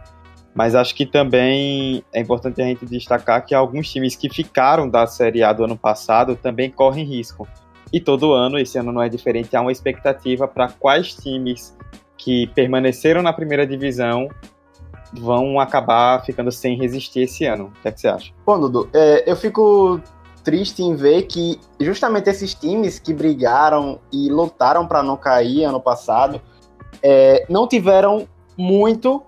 mas 0.53 0.75
acho 0.75 0.93
que 0.93 1.05
também 1.05 2.03
é 2.13 2.19
importante 2.19 2.61
a 2.61 2.65
gente 2.65 2.85
destacar 2.85 3.45
que 3.45 3.55
alguns 3.55 3.89
times 3.89 4.17
que 4.17 4.29
ficaram 4.29 4.89
da 4.89 5.07
Série 5.07 5.41
A 5.41 5.53
do 5.53 5.63
ano 5.63 5.77
passado 5.77 6.35
também 6.35 6.69
correm 6.69 7.05
risco. 7.05 7.47
E 7.93 7.99
todo 7.99 8.33
ano, 8.33 8.57
esse 8.59 8.77
ano 8.77 8.91
não 8.91 9.01
é 9.01 9.07
diferente, 9.07 9.55
há 9.55 9.61
uma 9.61 9.71
expectativa 9.71 10.47
para 10.47 10.69
quais 10.69 11.15
times 11.15 11.75
que 12.17 12.47
permaneceram 12.47 13.21
na 13.21 13.33
primeira 13.33 13.65
divisão 13.65 14.27
vão 15.13 15.59
acabar 15.59 16.23
ficando 16.23 16.51
sem 16.51 16.77
resistir 16.77 17.21
esse 17.21 17.45
ano. 17.45 17.65
O 17.65 17.81
que, 17.81 17.87
é 17.87 17.91
que 17.91 17.99
você 17.99 18.07
acha? 18.07 18.31
Bom, 18.45 18.59
Dudu, 18.59 18.89
é, 18.93 19.29
eu 19.29 19.35
fico 19.35 19.99
triste 20.43 20.83
em 20.83 20.95
ver 20.95 21.23
que 21.23 21.59
justamente 21.79 22.29
esses 22.29 22.53
times 22.53 22.99
que 22.99 23.13
brigaram 23.13 23.99
e 24.11 24.29
lutaram 24.29 24.87
para 24.87 25.01
não 25.01 25.15
cair 25.15 25.63
ano 25.63 25.79
passado 25.79 26.41
é, 27.01 27.45
não 27.49 27.67
tiveram 27.67 28.27
muito 28.57 29.23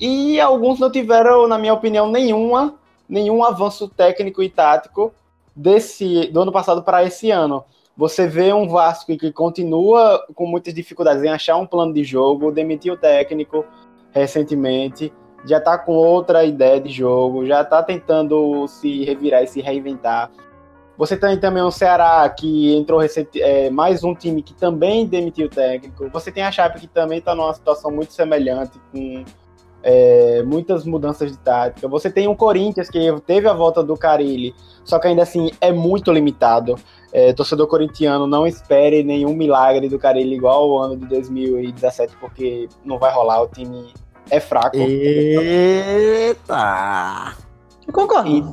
e 0.00 0.40
alguns 0.40 0.80
não 0.80 0.90
tiveram, 0.90 1.46
na 1.46 1.56
minha 1.56 1.72
opinião, 1.72 2.10
nenhuma, 2.10 2.74
nenhum 3.08 3.44
avanço 3.44 3.88
técnico 3.88 4.42
e 4.42 4.48
tático 4.48 5.12
desse 5.54 6.26
do 6.26 6.40
ano 6.40 6.52
passado 6.52 6.82
para 6.82 7.04
esse 7.04 7.30
ano. 7.30 7.64
Você 7.96 8.26
vê 8.26 8.52
um 8.52 8.68
Vasco 8.68 9.16
que 9.16 9.30
continua 9.30 10.26
com 10.34 10.46
muitas 10.46 10.74
dificuldades 10.74 11.22
em 11.22 11.28
achar 11.28 11.56
um 11.56 11.66
plano 11.66 11.92
de 11.92 12.02
jogo, 12.02 12.50
demitiu 12.50 12.94
o 12.94 12.96
técnico 12.96 13.64
recentemente, 14.12 15.12
já 15.44 15.58
está 15.58 15.76
com 15.76 15.92
outra 15.92 16.44
ideia 16.44 16.80
de 16.80 16.90
jogo, 16.90 17.46
já 17.46 17.62
está 17.62 17.82
tentando 17.82 18.66
se 18.68 19.04
revirar 19.04 19.42
e 19.42 19.46
se 19.46 19.60
reinventar. 19.60 20.30
Você 20.96 21.16
tem 21.16 21.38
também 21.38 21.62
o 21.62 21.70
Ceará, 21.70 22.28
que 22.28 22.76
entrou 22.76 23.00
é, 23.36 23.70
mais 23.70 24.04
um 24.04 24.14
time 24.14 24.42
que 24.42 24.54
também 24.54 25.06
demitiu 25.06 25.46
o 25.46 25.50
técnico. 25.50 26.08
Você 26.10 26.30
tem 26.30 26.44
a 26.44 26.52
Chape, 26.52 26.80
que 26.80 26.86
também 26.86 27.18
está 27.18 27.34
numa 27.34 27.52
situação 27.54 27.90
muito 27.90 28.12
semelhante, 28.12 28.78
com 28.92 29.24
é, 29.82 30.42
muitas 30.44 30.84
mudanças 30.84 31.32
de 31.32 31.38
tática. 31.38 31.88
Você 31.88 32.10
tem 32.10 32.28
o 32.28 32.36
Corinthians, 32.36 32.88
que 32.88 32.98
teve 33.26 33.48
a 33.48 33.52
volta 33.52 33.82
do 33.82 33.96
Carilli, 33.96 34.54
só 34.84 34.98
que 34.98 35.08
ainda 35.08 35.22
assim 35.22 35.50
é 35.60 35.72
muito 35.72 36.12
limitado. 36.12 36.76
É, 37.12 37.32
torcedor 37.32 37.66
corintiano, 37.66 38.26
não 38.26 38.46
espere 38.46 39.02
nenhum 39.02 39.34
milagre 39.34 39.88
do 39.88 39.98
Carilli 39.98 40.36
igual 40.36 40.62
ao 40.62 40.78
ano 40.78 40.96
de 40.96 41.06
2017, 41.06 42.16
porque 42.18 42.68
não 42.84 42.98
vai 42.98 43.12
rolar, 43.12 43.42
o 43.42 43.48
time 43.48 43.92
é 44.30 44.40
fraco. 44.40 44.76
Eita! 44.76 46.52
Eu 47.86 47.92
concordo. 47.92 48.28
E, 48.28 48.44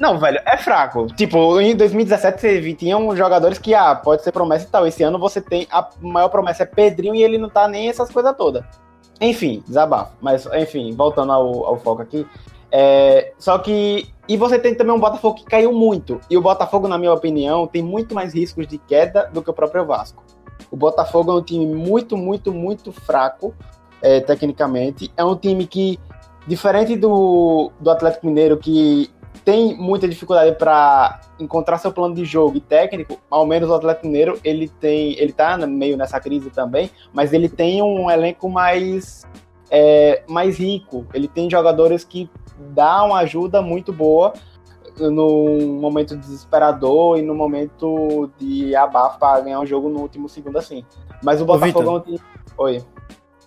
Não, 0.00 0.18
velho, 0.18 0.40
é 0.46 0.56
fraco. 0.56 1.06
Tipo, 1.08 1.60
em 1.60 1.76
2017 1.76 2.40
você 2.40 2.74
tinha 2.74 2.96
jogadores 3.16 3.58
que, 3.58 3.74
ah, 3.74 3.94
pode 3.94 4.22
ser 4.22 4.32
promessa 4.32 4.64
e 4.66 4.68
tal. 4.68 4.86
Esse 4.86 5.02
ano 5.02 5.18
você 5.18 5.40
tem. 5.40 5.66
A 5.70 5.88
maior 6.00 6.28
promessa 6.28 6.62
é 6.62 6.66
Pedrinho 6.66 7.14
e 7.14 7.22
ele 7.22 7.38
não 7.38 7.48
tá 7.48 7.68
nem 7.68 7.88
essas 7.88 8.10
coisas 8.10 8.34
todas. 8.36 8.64
Enfim, 9.20 9.62
desabafo. 9.66 10.12
Mas, 10.20 10.46
enfim, 10.54 10.94
voltando 10.94 11.32
ao, 11.32 11.66
ao 11.66 11.78
foco 11.78 12.02
aqui. 12.02 12.26
É, 12.72 13.32
só 13.38 13.58
que. 13.58 14.08
E 14.28 14.36
você 14.36 14.58
tem 14.58 14.74
também 14.74 14.94
um 14.94 15.00
Botafogo 15.00 15.36
que 15.36 15.44
caiu 15.44 15.72
muito. 15.72 16.20
E 16.30 16.36
o 16.38 16.40
Botafogo, 16.40 16.86
na 16.86 16.96
minha 16.96 17.12
opinião, 17.12 17.66
tem 17.66 17.82
muito 17.82 18.14
mais 18.14 18.32
riscos 18.32 18.66
de 18.66 18.78
queda 18.78 19.28
do 19.32 19.42
que 19.42 19.50
o 19.50 19.52
próprio 19.52 19.84
Vasco. 19.84 20.22
O 20.70 20.76
Botafogo 20.76 21.32
é 21.32 21.34
um 21.34 21.42
time 21.42 21.66
muito, 21.66 22.16
muito, 22.16 22.52
muito 22.52 22.92
fraco, 22.92 23.52
é, 24.02 24.20
tecnicamente. 24.20 25.10
É 25.16 25.24
um 25.24 25.36
time 25.36 25.66
que, 25.66 25.98
diferente 26.46 26.96
do, 26.96 27.70
do 27.80 27.90
Atlético 27.90 28.26
Mineiro, 28.26 28.56
que 28.56 29.10
tem 29.44 29.76
muita 29.76 30.08
dificuldade 30.08 30.56
para 30.56 31.20
encontrar 31.38 31.78
seu 31.78 31.92
plano 31.92 32.14
de 32.14 32.24
jogo 32.24 32.56
e 32.56 32.60
técnico, 32.60 33.18
ao 33.30 33.46
menos 33.46 33.70
o 33.70 33.74
Atlético 33.74 34.06
Mineiro, 34.06 34.38
ele 34.44 34.68
tem, 34.68 35.18
ele 35.18 35.32
tá 35.32 35.56
meio 35.66 35.96
nessa 35.96 36.20
crise 36.20 36.50
também, 36.50 36.90
mas 37.12 37.32
ele 37.32 37.48
tem 37.48 37.82
um 37.82 38.10
elenco 38.10 38.48
mais 38.48 39.24
é, 39.70 40.22
mais 40.28 40.58
rico. 40.58 41.06
Ele 41.14 41.28
tem 41.28 41.48
jogadores 41.48 42.04
que 42.04 42.28
dá 42.58 43.02
uma 43.04 43.20
ajuda 43.20 43.62
muito 43.62 43.92
boa 43.92 44.34
no 44.98 45.78
momento 45.80 46.16
desesperador 46.16 47.18
e 47.18 47.22
no 47.22 47.34
momento 47.34 48.30
de 48.38 48.74
abafo 48.74 49.18
para 49.18 49.40
ganhar 49.40 49.60
um 49.60 49.66
jogo 49.66 49.88
no 49.88 50.00
último 50.00 50.28
segundo 50.28 50.58
assim. 50.58 50.84
Mas 51.22 51.40
o 51.40 51.44
Botafogo 51.44 52.04
Ô, 52.58 52.64
Oi. 52.64 52.82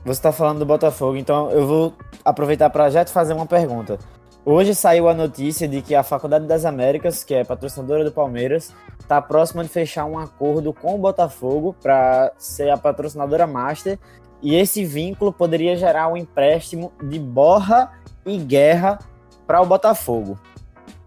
Você 0.06 0.20
está 0.20 0.34
falando 0.34 0.60
do 0.60 0.66
Botafogo, 0.66 1.16
então 1.16 1.50
eu 1.52 1.66
vou 1.66 1.94
aproveitar 2.26 2.70
para 2.70 2.90
já 2.90 3.06
te 3.06 3.12
fazer 3.12 3.34
uma 3.34 3.46
pergunta. 3.46 3.98
Hoje 4.44 4.76
saiu 4.76 5.08
a 5.08 5.14
notícia 5.14 5.66
de 5.66 5.82
que 5.82 5.96
a 5.96 6.04
Faculdade 6.04 6.46
das 6.46 6.66
Américas, 6.66 7.24
que 7.24 7.34
é 7.34 7.46
patrocinadora 7.46 8.04
do 8.04 8.12
Palmeiras, 8.12 8.74
está 9.00 9.22
próxima 9.22 9.64
de 9.64 9.70
fechar 9.70 10.04
um 10.04 10.20
acordo 10.20 10.74
com 10.74 10.96
o 10.96 10.98
Botafogo 10.98 11.74
para 11.82 12.34
ser 12.38 12.70
a 12.70 12.76
patrocinadora 12.76 13.48
master. 13.48 13.98
E 14.42 14.56
esse 14.56 14.84
vínculo 14.84 15.32
poderia 15.32 15.78
gerar 15.78 16.10
um 16.10 16.18
empréstimo 16.18 16.92
de 17.02 17.18
Borra 17.18 17.94
e 18.26 18.38
Guerra 18.38 19.00
para 19.48 19.62
o 19.62 19.66
Botafogo. 19.66 20.38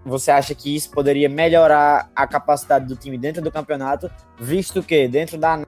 Você 0.07 0.31
acha 0.31 0.55
que 0.55 0.75
isso 0.75 0.91
poderia 0.91 1.29
melhorar 1.29 2.09
a 2.17 2.27
capacidade 2.27 2.87
do 2.87 2.97
time 2.97 3.19
dentro 3.19 3.43
do 3.43 3.53
campeonato, 3.53 4.11
visto 4.39 4.83
que 4.83 5.07
dentro 5.07 5.37
da 5.37 5.67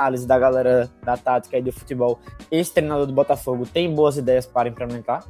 análise 0.00 0.26
da 0.26 0.38
galera 0.38 0.90
da 1.02 1.16
tática 1.16 1.58
e 1.58 1.62
do 1.62 1.72
futebol, 1.72 2.18
esse 2.50 2.72
treinador 2.72 3.06
do 3.06 3.12
Botafogo 3.12 3.66
tem 3.66 3.94
boas 3.94 4.16
ideias 4.16 4.46
para 4.46 4.68
implementar? 4.68 5.24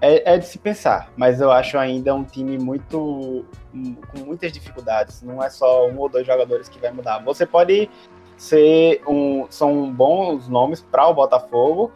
É, 0.00 0.34
é, 0.34 0.38
de 0.38 0.46
se 0.46 0.58
pensar, 0.58 1.10
mas 1.16 1.40
eu 1.40 1.50
acho 1.50 1.78
ainda 1.78 2.14
um 2.14 2.22
time 2.22 2.58
muito 2.58 3.46
com 3.72 4.18
muitas 4.24 4.52
dificuldades. 4.52 5.22
Não 5.22 5.42
é 5.42 5.48
só 5.48 5.88
um 5.88 5.98
ou 5.98 6.08
dois 6.08 6.26
jogadores 6.26 6.68
que 6.68 6.78
vai 6.78 6.90
mudar. 6.92 7.18
Você 7.24 7.46
pode 7.46 7.88
ser 8.36 9.00
um, 9.08 9.46
são 9.48 9.90
bons 9.90 10.48
nomes 10.48 10.82
para 10.82 11.06
o 11.08 11.14
Botafogo, 11.14 11.90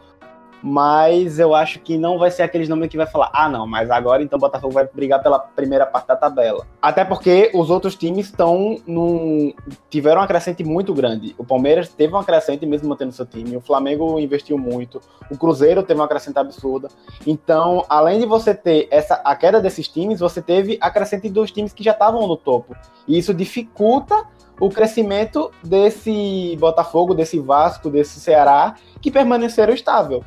mas 0.61 1.39
eu 1.39 1.55
acho 1.55 1.79
que 1.79 1.97
não 1.97 2.19
vai 2.19 2.29
ser 2.29 2.43
aqueles 2.43 2.69
nomes 2.69 2.89
que 2.89 2.97
vai 2.97 3.07
falar, 3.07 3.29
ah, 3.33 3.49
não, 3.49 3.65
mas 3.65 3.89
agora 3.89 4.21
então 4.21 4.37
o 4.37 4.39
Botafogo 4.39 4.73
vai 4.73 4.87
brigar 4.87 5.21
pela 5.21 5.39
primeira 5.39 5.85
parte 5.85 6.07
da 6.07 6.15
tabela. 6.15 6.65
Até 6.81 7.03
porque 7.03 7.51
os 7.53 7.69
outros 7.69 7.95
times 7.95 8.27
estão 8.27 8.77
num. 8.85 9.53
tiveram 9.89 10.21
uma 10.21 10.27
crescente 10.27 10.63
muito 10.63 10.93
grande. 10.93 11.35
O 11.37 11.43
Palmeiras 11.43 11.89
teve 11.89 12.13
uma 12.13 12.23
crescente 12.23 12.65
mesmo 12.65 12.89
mantendo 12.89 13.11
seu 13.11 13.25
time, 13.25 13.57
o 13.57 13.61
Flamengo 13.61 14.19
investiu 14.19 14.57
muito, 14.57 15.01
o 15.29 15.37
Cruzeiro 15.37 15.83
teve 15.83 15.99
uma 15.99 16.07
crescente 16.07 16.37
absurda. 16.37 16.89
Então, 17.25 17.85
além 17.89 18.19
de 18.19 18.25
você 18.25 18.53
ter 18.53 18.87
essa 18.91 19.15
a 19.23 19.35
queda 19.35 19.59
desses 19.59 19.87
times, 19.87 20.19
você 20.19 20.41
teve 20.41 20.77
a 20.81 20.89
crescente 20.89 21.29
dos 21.29 21.51
times 21.51 21.73
que 21.73 21.83
já 21.83 21.91
estavam 21.91 22.27
no 22.27 22.37
topo. 22.37 22.75
E 23.07 23.17
isso 23.17 23.33
dificulta 23.33 24.25
o 24.59 24.69
crescimento 24.69 25.51
desse 25.63 26.55
Botafogo, 26.59 27.15
desse 27.15 27.39
Vasco, 27.39 27.89
desse 27.89 28.19
Ceará, 28.19 28.75
que 29.01 29.09
permaneceram 29.09 29.73
estável 29.73 30.23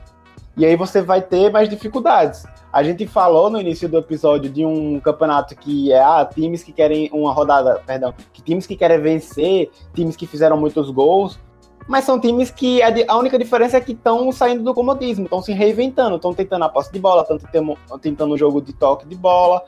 e 0.57 0.65
aí 0.65 0.77
você 0.77 1.03
vai 1.03 1.21
ter 1.21 1.51
mais 1.51 1.69
dificuldades. 1.69 2.45
A 2.73 2.83
gente 2.83 3.07
falou 3.07 3.51
no 3.51 3.61
início 3.61 3.89
do 3.89 3.99
episódio 3.99 4.51
de 4.51 4.65
um 4.65 4.99
campeonato 5.01 5.55
que 5.55 5.93
é 5.93 6.01
ah, 6.01 6.25
times 6.25 6.63
que 6.63 6.73
querem 6.73 7.09
uma 7.13 7.33
rodada, 7.33 7.81
perdão, 7.87 8.13
que 8.33 8.43
times 8.43 8.67
que 8.67 8.77
querem 8.77 9.01
vencer, 9.01 9.71
times 9.95 10.17
que 10.17 10.27
fizeram 10.27 10.57
muitos 10.57 10.91
gols, 10.91 11.39
mas 11.87 12.05
são 12.05 12.19
times 12.19 12.51
que 12.51 12.83
a, 12.83 13.17
única 13.17 13.39
diferença 13.39 13.77
é 13.77 13.81
que 13.81 13.93
estão 13.93 14.33
saindo 14.33 14.65
do 14.65 14.75
comodismo, 14.75 15.25
estão 15.25 15.43
se 15.43 15.53
reinventando, 15.53 16.17
estão 16.17 16.33
tentando 16.33 16.65
a 16.65 16.69
posse 16.69 16.93
de 16.93 16.99
bola, 16.99 17.23
estão 17.23 17.39
tentando, 17.39 17.79
tentando 18.01 18.35
um 18.35 18.39
jogo 18.39 18.63
de 18.63 18.73
toque 18.73 19.07
de 19.07 19.15
bola, 19.15 19.63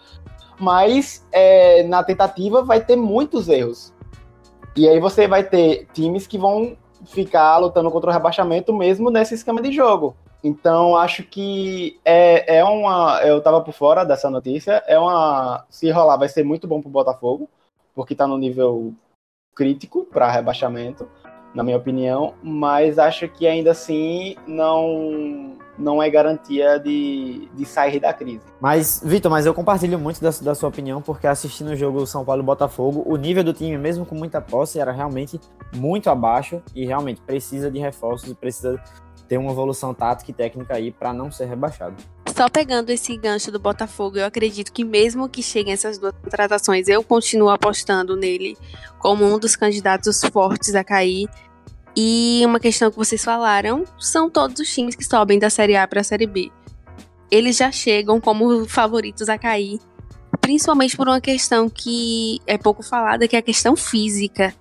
mas 0.58 1.26
é, 1.30 1.82
na 1.84 2.02
tentativa 2.02 2.62
vai 2.62 2.80
ter 2.80 2.96
muitos 2.96 3.48
erros. 3.48 3.92
E 4.74 4.88
aí 4.88 4.98
você 4.98 5.28
vai 5.28 5.44
ter 5.44 5.86
times 5.92 6.26
que 6.26 6.38
vão 6.38 6.76
ficar 7.06 7.58
lutando 7.58 7.90
contra 7.90 8.10
o 8.10 8.12
rebaixamento 8.12 8.72
mesmo 8.72 9.10
nesse 9.10 9.34
esquema 9.34 9.60
de 9.60 9.70
jogo. 9.72 10.16
Então, 10.46 10.96
acho 10.96 11.24
que 11.24 11.98
é, 12.04 12.58
é 12.58 12.64
uma. 12.64 13.20
Eu 13.22 13.42
tava 13.42 13.60
por 13.60 13.74
fora 13.74 14.04
dessa 14.04 14.30
notícia. 14.30 14.80
É 14.86 14.96
uma. 14.96 15.66
Se 15.68 15.90
rolar, 15.90 16.16
vai 16.16 16.28
ser 16.28 16.44
muito 16.44 16.68
bom 16.68 16.80
pro 16.80 16.88
Botafogo, 16.88 17.50
porque 17.92 18.14
tá 18.14 18.28
no 18.28 18.38
nível 18.38 18.94
crítico 19.56 20.04
para 20.04 20.30
rebaixamento, 20.30 21.08
na 21.52 21.64
minha 21.64 21.76
opinião. 21.76 22.34
Mas 22.44 22.96
acho 22.96 23.28
que 23.28 23.44
ainda 23.44 23.72
assim 23.72 24.36
não 24.46 25.56
não 25.76 26.00
é 26.02 26.08
garantia 26.08 26.78
de, 26.78 27.50
de 27.52 27.64
sair 27.66 27.98
da 28.00 28.12
crise. 28.12 28.40
Mas, 28.60 29.02
Vitor, 29.04 29.30
mas 29.30 29.44
eu 29.44 29.52
compartilho 29.52 29.98
muito 29.98 30.22
da, 30.22 30.30
da 30.30 30.54
sua 30.54 30.68
opinião, 30.68 31.02
porque 31.02 31.26
assistindo 31.26 31.72
o 31.72 31.76
jogo 31.76 32.06
São 32.06 32.24
Paulo 32.24 32.40
e 32.40 32.44
Botafogo, 32.46 33.02
o 33.04 33.16
nível 33.16 33.44
do 33.44 33.52
time, 33.52 33.76
mesmo 33.76 34.06
com 34.06 34.14
muita 34.14 34.40
posse, 34.40 34.78
era 34.78 34.92
realmente 34.92 35.38
muito 35.74 36.08
abaixo 36.08 36.62
e 36.74 36.86
realmente 36.86 37.20
precisa 37.20 37.70
de 37.70 37.78
reforços, 37.78 38.32
precisa 38.32 38.80
ter 39.28 39.38
uma 39.38 39.52
evolução 39.52 39.92
tática 39.92 40.30
e 40.30 40.34
técnica 40.34 40.74
aí 40.74 40.90
para 40.90 41.12
não 41.12 41.30
ser 41.30 41.46
rebaixado. 41.46 41.96
Só 42.36 42.48
pegando 42.50 42.90
esse 42.90 43.16
gancho 43.16 43.50
do 43.50 43.58
Botafogo, 43.58 44.18
eu 44.18 44.26
acredito 44.26 44.70
que 44.72 44.84
mesmo 44.84 45.28
que 45.28 45.42
cheguem 45.42 45.72
essas 45.72 45.96
duas 45.96 46.12
contratações, 46.22 46.86
eu 46.86 47.02
continuo 47.02 47.48
apostando 47.48 48.14
nele 48.14 48.56
como 48.98 49.24
um 49.24 49.38
dos 49.38 49.56
candidatos 49.56 50.20
fortes 50.32 50.74
a 50.74 50.84
cair. 50.84 51.28
E 51.96 52.42
uma 52.44 52.60
questão 52.60 52.90
que 52.90 52.96
vocês 52.98 53.24
falaram 53.24 53.84
são 53.98 54.28
todos 54.28 54.60
os 54.60 54.68
times 54.68 54.94
que 54.94 55.04
sobem 55.04 55.38
da 55.38 55.48
Série 55.48 55.76
A 55.76 55.88
para 55.88 56.02
a 56.02 56.04
Série 56.04 56.26
B. 56.26 56.52
Eles 57.30 57.56
já 57.56 57.72
chegam 57.72 58.20
como 58.20 58.66
favoritos 58.66 59.30
a 59.30 59.38
cair, 59.38 59.80
principalmente 60.42 60.94
por 60.94 61.08
uma 61.08 61.22
questão 61.22 61.70
que 61.70 62.38
é 62.46 62.58
pouco 62.58 62.82
falada, 62.82 63.26
que 63.26 63.34
é 63.34 63.38
a 63.38 63.42
questão 63.42 63.74
física. 63.74 64.54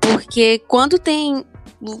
Porque 0.00 0.58
quando 0.60 0.98
tem 0.98 1.44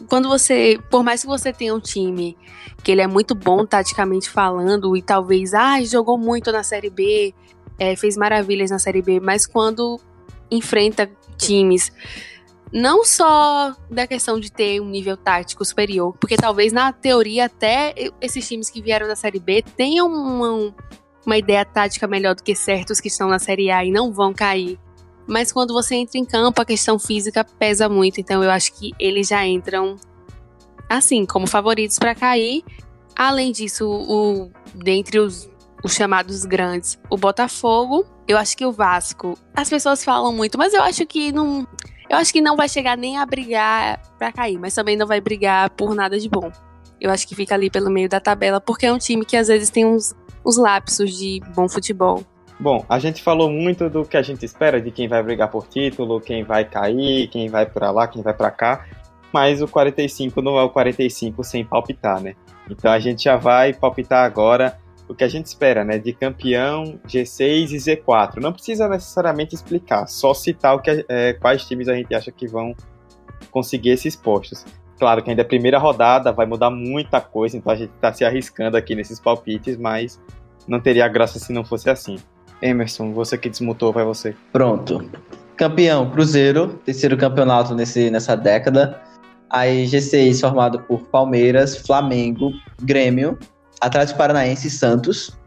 quando 0.08 0.28
você, 0.28 0.78
por 0.90 1.02
mais 1.02 1.20
que 1.20 1.26
você 1.26 1.52
tenha 1.52 1.74
um 1.74 1.80
time 1.80 2.36
que 2.82 2.92
ele 2.92 3.00
é 3.00 3.06
muito 3.06 3.34
bom 3.34 3.66
taticamente 3.66 4.30
falando 4.30 4.96
e 4.96 5.02
talvez, 5.02 5.54
ah, 5.54 5.82
jogou 5.82 6.16
muito 6.18 6.50
na 6.50 6.62
Série 6.62 6.90
B, 6.90 7.34
é, 7.78 7.96
fez 7.96 8.16
maravilhas 8.16 8.70
na 8.70 8.78
Série 8.78 9.02
B, 9.02 9.20
mas 9.20 9.46
quando 9.46 10.00
enfrenta 10.50 11.10
times 11.36 11.90
não 12.72 13.04
só 13.04 13.72
da 13.88 14.04
questão 14.04 14.40
de 14.40 14.50
ter 14.50 14.80
um 14.80 14.88
nível 14.88 15.16
tático 15.16 15.64
superior, 15.64 16.12
porque 16.18 16.36
talvez 16.36 16.72
na 16.72 16.92
teoria 16.92 17.44
até 17.44 17.94
esses 18.20 18.46
times 18.48 18.68
que 18.68 18.82
vieram 18.82 19.06
da 19.06 19.14
Série 19.14 19.38
B 19.38 19.62
tenham 19.76 20.08
uma, 20.08 20.74
uma 21.24 21.38
ideia 21.38 21.64
tática 21.64 22.08
melhor 22.08 22.34
do 22.34 22.42
que 22.42 22.54
certos 22.56 23.00
que 23.00 23.06
estão 23.06 23.28
na 23.28 23.38
Série 23.38 23.70
A 23.70 23.84
e 23.84 23.92
não 23.92 24.12
vão 24.12 24.34
cair. 24.34 24.76
Mas 25.26 25.50
quando 25.50 25.72
você 25.72 25.94
entra 25.94 26.18
em 26.18 26.24
campo, 26.24 26.60
a 26.60 26.64
questão 26.64 26.98
física 26.98 27.44
pesa 27.44 27.88
muito. 27.88 28.20
Então 28.20 28.42
eu 28.42 28.50
acho 28.50 28.72
que 28.74 28.92
eles 28.98 29.28
já 29.28 29.44
entram 29.46 29.96
assim, 30.88 31.24
como 31.24 31.46
favoritos 31.46 31.98
para 31.98 32.14
cair. 32.14 32.64
Além 33.16 33.52
disso, 33.52 33.88
o, 33.88 34.50
dentre 34.74 35.18
os, 35.18 35.48
os 35.82 35.94
chamados 35.94 36.44
grandes, 36.44 36.98
o 37.08 37.16
Botafogo. 37.16 38.04
Eu 38.26 38.38
acho 38.38 38.56
que 38.56 38.64
o 38.64 38.72
Vasco. 38.72 39.38
As 39.54 39.68
pessoas 39.68 40.02
falam 40.02 40.32
muito, 40.32 40.56
mas 40.56 40.72
eu 40.72 40.82
acho 40.82 41.06
que 41.06 41.30
não. 41.30 41.66
Eu 42.08 42.16
acho 42.16 42.32
que 42.32 42.40
não 42.40 42.56
vai 42.56 42.68
chegar 42.68 42.96
nem 42.96 43.18
a 43.18 43.26
brigar 43.26 44.00
para 44.18 44.32
cair, 44.32 44.58
mas 44.58 44.74
também 44.74 44.96
não 44.96 45.06
vai 45.06 45.20
brigar 45.20 45.70
por 45.70 45.94
nada 45.94 46.18
de 46.18 46.28
bom. 46.28 46.50
Eu 47.00 47.10
acho 47.10 47.26
que 47.26 47.34
fica 47.34 47.54
ali 47.54 47.70
pelo 47.70 47.90
meio 47.90 48.08
da 48.08 48.20
tabela, 48.20 48.60
porque 48.60 48.86
é 48.86 48.92
um 48.92 48.98
time 48.98 49.24
que 49.24 49.36
às 49.36 49.48
vezes 49.48 49.68
tem 49.68 49.84
uns, 49.84 50.14
uns 50.44 50.56
lapsos 50.56 51.16
de 51.16 51.40
bom 51.54 51.68
futebol. 51.68 52.24
Bom, 52.58 52.84
a 52.88 52.98
gente 52.98 53.22
falou 53.22 53.50
muito 53.50 53.90
do 53.90 54.04
que 54.04 54.16
a 54.16 54.22
gente 54.22 54.44
espera 54.44 54.80
de 54.80 54.90
quem 54.90 55.08
vai 55.08 55.22
brigar 55.22 55.50
por 55.50 55.66
título, 55.66 56.20
quem 56.20 56.44
vai 56.44 56.64
cair, 56.64 57.28
quem 57.28 57.48
vai 57.48 57.66
para 57.66 57.90
lá, 57.90 58.06
quem 58.06 58.22
vai 58.22 58.32
para 58.32 58.50
cá, 58.50 58.86
mas 59.32 59.60
o 59.60 59.66
45 59.66 60.40
não 60.40 60.56
é 60.58 60.62
o 60.62 60.70
45 60.70 61.42
sem 61.42 61.64
palpitar, 61.64 62.20
né? 62.20 62.36
Então 62.70 62.90
a 62.90 62.98
gente 62.98 63.24
já 63.24 63.36
vai 63.36 63.72
palpitar 63.72 64.24
agora 64.24 64.78
o 65.08 65.14
que 65.14 65.24
a 65.24 65.28
gente 65.28 65.46
espera, 65.46 65.84
né? 65.84 65.98
De 65.98 66.12
campeão, 66.12 66.98
G6 67.06 67.72
e 67.72 67.76
Z4. 67.76 68.36
Não 68.40 68.52
precisa 68.52 68.88
necessariamente 68.88 69.54
explicar, 69.54 70.06
só 70.06 70.32
citar 70.32 70.76
o 70.76 70.78
que, 70.80 71.04
é, 71.08 71.32
quais 71.34 71.64
times 71.66 71.88
a 71.88 71.94
gente 71.94 72.14
acha 72.14 72.30
que 72.30 72.46
vão 72.46 72.74
conseguir 73.50 73.90
esses 73.90 74.14
postos. 74.14 74.64
Claro 74.96 75.22
que 75.22 75.28
ainda 75.28 75.42
é 75.42 75.44
a 75.44 75.48
primeira 75.48 75.78
rodada, 75.78 76.32
vai 76.32 76.46
mudar 76.46 76.70
muita 76.70 77.20
coisa, 77.20 77.56
então 77.56 77.72
a 77.72 77.76
gente 77.76 77.90
está 77.90 78.12
se 78.12 78.24
arriscando 78.24 78.76
aqui 78.76 78.94
nesses 78.94 79.18
palpites, 79.18 79.76
mas 79.76 80.20
não 80.68 80.80
teria 80.80 81.06
graça 81.08 81.38
se 81.38 81.52
não 81.52 81.64
fosse 81.64 81.90
assim. 81.90 82.16
Emerson, 82.64 83.12
você 83.12 83.36
que 83.36 83.50
desmutou, 83.50 83.92
vai 83.92 84.04
você. 84.04 84.34
Pronto. 84.50 85.04
Campeão, 85.56 86.10
Cruzeiro, 86.10 86.80
terceiro 86.84 87.16
campeonato 87.16 87.74
nesse, 87.74 88.10
nessa 88.10 88.34
década. 88.34 89.00
Aí 89.50 89.84
G6 89.84 90.40
formado 90.40 90.80
por 90.80 91.02
Palmeiras, 91.08 91.76
Flamengo, 91.76 92.50
Grêmio, 92.82 93.38
Atlético 93.80 94.18
Paranaense 94.18 94.66
e 94.66 94.70
Santos. 94.70 95.38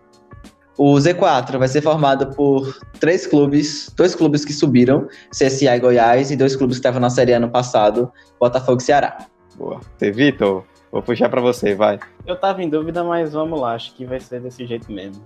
O 0.78 0.94
Z4 0.94 1.58
vai 1.58 1.68
ser 1.68 1.82
formado 1.82 2.28
por 2.36 2.78
três 3.00 3.26
clubes, 3.26 3.92
dois 3.98 4.14
clubes 4.14 4.46
que 4.46 4.54
subiram, 4.54 5.08
CSA 5.32 5.76
e 5.76 5.80
Goiás, 5.80 6.30
e 6.30 6.36
dois 6.36 6.56
clubes 6.56 6.78
que 6.78 6.82
estavam 6.82 7.02
na 7.02 7.10
Série 7.10 7.34
ano 7.34 7.50
passado, 7.50 8.12
Botafogo 8.40 8.80
e 8.80 8.84
Ceará. 8.84 9.18
Boa. 9.56 9.80
Você, 9.98 10.12
Vitor, 10.12 10.64
vou 10.92 11.02
puxar 11.02 11.30
para 11.30 11.42
você, 11.42 11.74
vai. 11.74 12.00
Eu 12.28 12.36
tava 12.36 12.62
em 12.62 12.70
dúvida, 12.70 13.04
mas 13.04 13.34
vamos 13.34 13.60
lá, 13.60 13.74
acho 13.74 13.96
que 13.96 14.06
vai 14.06 14.20
ser 14.20 14.40
desse 14.40 14.68
jeito 14.68 14.92
mesmo. 14.92 15.26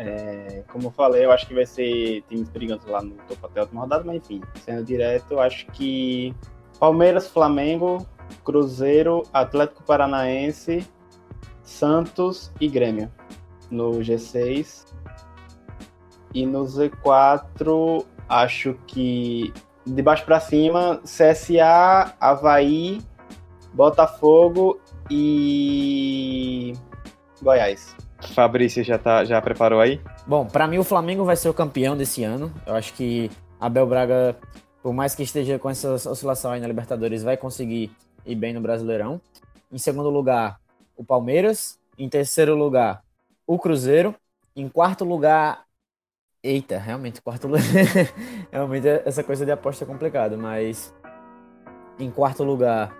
É, 0.00 0.62
como 0.70 0.86
eu 0.86 0.90
falei, 0.92 1.24
eu 1.24 1.32
acho 1.32 1.44
que 1.48 1.52
vai 1.52 1.66
ser 1.66 2.22
times 2.28 2.48
brigando 2.48 2.88
lá 2.88 3.02
no 3.02 3.16
topo 3.26 3.44
até 3.46 3.58
a 3.58 3.62
última 3.64 3.80
rodada, 3.80 4.04
mas 4.04 4.16
enfim, 4.16 4.40
sendo 4.64 4.84
direto, 4.84 5.32
eu 5.32 5.40
acho 5.40 5.66
que 5.72 6.32
Palmeiras, 6.78 7.26
Flamengo, 7.26 8.06
Cruzeiro, 8.44 9.24
Atlético 9.32 9.82
Paranaense, 9.82 10.88
Santos 11.64 12.52
e 12.60 12.68
Grêmio 12.68 13.10
no 13.68 13.90
G6. 13.98 14.86
E 16.32 16.46
no 16.46 16.62
Z4, 16.62 18.06
acho 18.28 18.74
que 18.86 19.52
de 19.84 20.02
baixo 20.02 20.24
para 20.24 20.38
cima, 20.38 21.00
CSA, 21.02 22.14
Havaí, 22.20 23.00
Botafogo 23.72 24.78
e 25.10 26.72
Goiás. 27.42 27.97
Fabrício 28.34 28.82
já 28.82 28.98
tá, 28.98 29.24
já 29.24 29.40
preparou 29.40 29.80
aí? 29.80 30.00
Bom, 30.26 30.46
para 30.46 30.66
mim 30.66 30.78
o 30.78 30.84
Flamengo 30.84 31.24
vai 31.24 31.36
ser 31.36 31.48
o 31.48 31.54
campeão 31.54 31.96
desse 31.96 32.24
ano. 32.24 32.52
Eu 32.66 32.74
acho 32.74 32.92
que 32.94 33.30
Abel 33.60 33.86
Braga, 33.86 34.36
por 34.82 34.92
mais 34.92 35.14
que 35.14 35.22
esteja 35.22 35.58
com 35.58 35.70
essa 35.70 35.92
oscilação 35.92 36.50
aí 36.50 36.60
na 36.60 36.66
Libertadores, 36.66 37.22
vai 37.22 37.36
conseguir 37.36 37.90
ir 38.26 38.34
bem 38.34 38.52
no 38.52 38.60
Brasileirão. 38.60 39.20
Em 39.70 39.78
segundo 39.78 40.10
lugar, 40.10 40.58
o 40.96 41.04
Palmeiras. 41.04 41.78
Em 41.96 42.08
terceiro 42.08 42.56
lugar, 42.56 43.02
o 43.46 43.58
Cruzeiro. 43.58 44.14
Em 44.54 44.68
quarto 44.68 45.04
lugar, 45.04 45.64
eita, 46.42 46.78
realmente, 46.78 47.22
quarto 47.22 47.46
lugar. 47.46 47.62
realmente 48.50 48.88
essa 49.04 49.22
coisa 49.22 49.44
de 49.44 49.52
aposta 49.52 49.84
é 49.84 49.86
complicada, 49.86 50.36
mas 50.36 50.94
em 51.98 52.10
quarto 52.10 52.42
lugar 52.42 52.96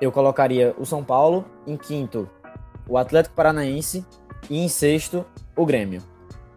eu 0.00 0.10
colocaria 0.10 0.74
o 0.78 0.84
São 0.84 1.04
Paulo. 1.04 1.44
Em 1.66 1.76
quinto, 1.76 2.28
o 2.88 2.96
Atlético 2.96 3.34
Paranaense. 3.34 4.04
E 4.48 4.58
em 4.58 4.68
sexto, 4.68 5.24
o 5.56 5.66
Grêmio. 5.66 6.02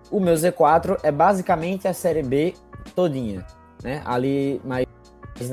O 0.09 0.19
meu 0.19 0.33
Z4 0.33 0.99
é 1.03 1.11
basicamente 1.11 1.87
a 1.87 1.93
Série 1.93 2.23
B 2.23 2.53
todinha, 2.95 3.45
né? 3.83 4.01
Ali, 4.05 4.61
mas 4.63 4.85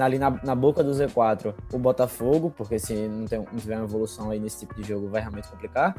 ali 0.01 0.19
na, 0.19 0.31
na 0.43 0.55
boca 0.55 0.83
do 0.83 0.91
Z4, 0.91 1.55
o 1.73 1.79
Botafogo, 1.79 2.53
porque 2.57 2.79
se 2.79 2.95
não, 2.95 3.27
tem, 3.27 3.39
não 3.39 3.59
tiver 3.59 3.77
uma 3.77 3.85
evolução 3.85 4.31
aí 4.31 4.39
nesse 4.39 4.61
tipo 4.61 4.75
de 4.75 4.83
jogo, 4.83 5.09
vai 5.09 5.21
realmente 5.21 5.49
complicar. 5.49 5.97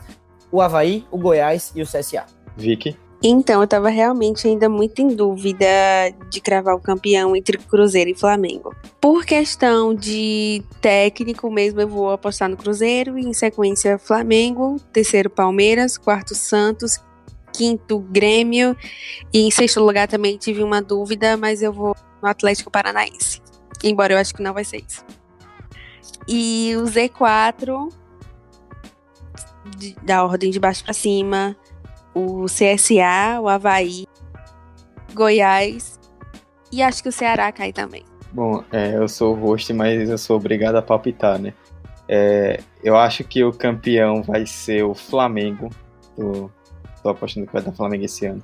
O 0.51 0.61
Havaí, 0.61 1.07
o 1.09 1.17
Goiás 1.17 1.71
e 1.75 1.81
o 1.81 1.85
CSA. 1.85 2.25
Vicky? 2.57 2.97
Então, 3.21 3.61
eu 3.61 3.67
tava 3.67 3.89
realmente 3.89 4.47
ainda 4.47 4.69
muito 4.69 5.01
em 5.01 5.09
dúvida 5.09 5.65
de 6.29 6.39
cravar 6.39 6.73
o 6.73 6.79
campeão 6.79 7.35
entre 7.35 7.57
Cruzeiro 7.57 8.09
e 8.09 8.15
Flamengo. 8.15 8.73
Por 9.01 9.25
questão 9.25 9.93
de 9.93 10.63
técnico 10.79 11.51
mesmo, 11.51 11.81
eu 11.81 11.87
vou 11.87 12.11
apostar 12.11 12.47
no 12.47 12.55
Cruzeiro, 12.55 13.17
em 13.17 13.33
sequência 13.33 13.97
Flamengo, 13.97 14.77
terceiro 14.93 15.29
Palmeiras, 15.29 15.97
quarto 15.97 16.33
Santos, 16.33 16.97
quinto 17.51 17.99
Grêmio, 17.99 18.75
e 19.33 19.41
em 19.41 19.51
sexto 19.51 19.81
lugar 19.81 20.07
também 20.07 20.37
tive 20.37 20.63
uma 20.63 20.81
dúvida, 20.81 21.35
mas 21.35 21.61
eu 21.61 21.73
vou 21.73 21.93
no 22.21 22.29
Atlético 22.29 22.71
Paranaense. 22.71 23.41
Embora 23.83 24.13
eu 24.13 24.17
acho 24.17 24.33
que 24.33 24.41
não 24.41 24.53
vai 24.53 24.63
ser 24.63 24.83
isso. 24.87 25.03
E 26.25 26.73
o 26.77 26.83
Z4, 26.83 27.91
de, 29.77 29.93
da 30.03 30.23
ordem 30.23 30.51
de 30.51 30.59
baixo 30.59 30.83
para 30.83 30.93
cima, 30.93 31.57
o 32.19 32.45
CSA, 32.45 33.39
o 33.41 33.47
Havaí, 33.47 34.05
Goiás 35.13 35.99
e 36.71 36.81
acho 36.83 37.01
que 37.01 37.09
o 37.09 37.11
Ceará 37.11 37.51
cai 37.51 37.73
também. 37.73 38.03
Bom, 38.31 38.63
é, 38.71 38.95
eu 38.95 39.07
sou 39.07 39.35
o 39.35 39.39
host, 39.39 39.73
mas 39.73 40.07
eu 40.09 40.17
sou 40.17 40.37
obrigado 40.37 40.75
a 40.75 40.81
palpitar, 40.81 41.39
né? 41.39 41.53
É, 42.07 42.59
eu 42.83 42.95
acho 42.95 43.23
que 43.23 43.43
o 43.43 43.51
campeão 43.51 44.21
vai 44.21 44.45
ser 44.45 44.83
o 44.83 44.93
Flamengo. 44.93 45.69
Tô, 46.15 46.49
tô 47.01 47.09
apostando 47.09 47.47
que 47.47 47.53
vai 47.53 47.61
dar 47.61 47.71
Flamengo 47.71 48.05
esse 48.05 48.25
ano. 48.27 48.43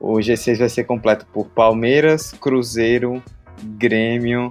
O 0.00 0.14
G6 0.14 0.58
vai 0.58 0.68
ser 0.68 0.84
completo 0.84 1.26
por 1.26 1.46
Palmeiras, 1.48 2.32
Cruzeiro, 2.32 3.22
Grêmio, 3.62 4.50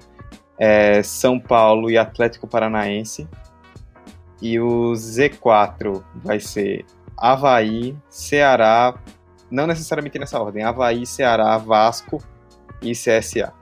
é, 0.57 1.01
São 1.01 1.39
Paulo 1.39 1.89
e 1.89 1.97
Atlético 1.97 2.47
Paranaense. 2.47 3.27
E 4.41 4.59
o 4.59 4.91
Z4 4.93 6.03
vai 6.15 6.39
ser 6.39 6.85
Havaí, 7.17 7.95
Ceará, 8.09 8.95
não 9.49 9.65
necessariamente 9.65 10.19
nessa 10.19 10.39
ordem, 10.39 10.63
Havaí, 10.63 11.05
Ceará, 11.05 11.57
Vasco 11.57 12.21
e 12.81 12.91
CSA. 12.91 13.53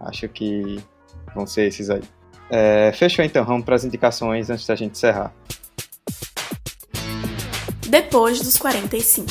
Acho 0.00 0.28
que 0.28 0.82
vão 1.34 1.46
ser 1.46 1.66
esses 1.68 1.90
aí. 1.90 2.02
É, 2.50 2.92
fechou 2.92 3.24
então, 3.24 3.44
vamos 3.44 3.64
para 3.64 3.74
as 3.74 3.84
indicações 3.84 4.50
antes 4.50 4.66
da 4.66 4.74
gente 4.74 4.92
encerrar. 4.92 5.32
Depois 7.88 8.40
dos 8.40 8.56
45. 8.56 9.26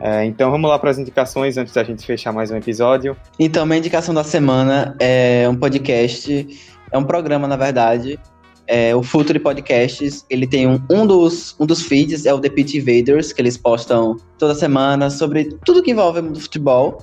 É, 0.00 0.24
então 0.24 0.50
vamos 0.50 0.68
lá 0.68 0.78
para 0.78 0.90
as 0.90 0.98
indicações 0.98 1.56
antes 1.56 1.72
da 1.72 1.82
gente 1.82 2.04
fechar 2.04 2.32
mais 2.32 2.50
um 2.50 2.56
episódio. 2.56 3.16
Então, 3.38 3.64
minha 3.64 3.78
indicação 3.78 4.14
da 4.14 4.22
semana 4.22 4.94
é 5.00 5.48
um 5.48 5.56
podcast, 5.56 6.46
é 6.90 6.98
um 6.98 7.04
programa, 7.04 7.48
na 7.48 7.56
verdade, 7.56 8.18
é, 8.66 8.94
o 8.96 9.02
Futuri 9.02 9.38
Podcasts, 9.38 10.24
ele 10.30 10.46
tem 10.46 10.66
um, 10.66 10.80
um, 10.90 11.06
dos, 11.06 11.54
um 11.60 11.66
dos 11.66 11.82
feeds, 11.82 12.24
é 12.24 12.32
o 12.32 12.40
The 12.40 12.48
Pit 12.48 12.78
Invaders, 12.78 13.32
que 13.32 13.42
eles 13.42 13.56
postam 13.56 14.16
toda 14.38 14.54
semana 14.54 15.10
sobre 15.10 15.56
tudo 15.64 15.82
que 15.82 15.90
envolve 15.90 16.20
o 16.20 16.22
mundo 16.22 16.34
do 16.34 16.40
futebol. 16.40 16.98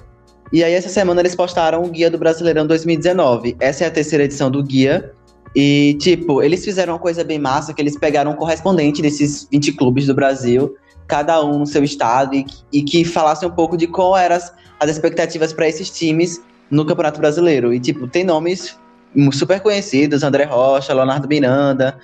E 0.51 0.63
aí, 0.63 0.73
essa 0.73 0.89
semana, 0.89 1.21
eles 1.21 1.35
postaram 1.35 1.83
o 1.83 1.87
Guia 1.87 2.09
do 2.09 2.17
Brasileirão 2.17 2.65
2019. 2.67 3.55
Essa 3.59 3.85
é 3.85 3.87
a 3.87 3.91
terceira 3.91 4.25
edição 4.25 4.49
do 4.49 4.61
Guia. 4.63 5.13
E, 5.55 5.95
tipo, 5.99 6.41
eles 6.41 6.65
fizeram 6.65 6.93
uma 6.93 6.99
coisa 6.99 7.23
bem 7.23 7.39
massa, 7.39 7.73
que 7.73 7.81
eles 7.81 7.97
pegaram 7.97 8.31
um 8.31 8.35
correspondente 8.35 9.01
desses 9.01 9.47
20 9.51 9.73
clubes 9.73 10.07
do 10.07 10.13
Brasil, 10.13 10.75
cada 11.07 11.43
um 11.43 11.59
no 11.59 11.65
seu 11.65 11.83
estado, 11.83 12.35
e, 12.35 12.45
e 12.71 12.81
que 12.81 13.05
falasse 13.05 13.45
um 13.45 13.51
pouco 13.51 13.77
de 13.77 13.87
qual 13.87 14.17
eram 14.17 14.35
as, 14.35 14.51
as 14.79 14.89
expectativas 14.89 15.53
para 15.53 15.67
esses 15.67 15.89
times 15.89 16.41
no 16.69 16.85
Campeonato 16.85 17.19
Brasileiro. 17.19 17.73
E, 17.73 17.79
tipo, 17.79 18.07
tem 18.07 18.23
nomes 18.23 18.77
super 19.31 19.59
conhecidos, 19.59 20.23
André 20.23 20.45
Rocha, 20.45 20.93
Leonardo 20.93 21.27
Miranda, 21.27 21.97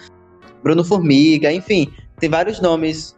Bruno 0.63 0.83
Formiga, 0.83 1.51
enfim, 1.51 1.91
tem 2.19 2.29
vários 2.29 2.59
nomes 2.59 3.15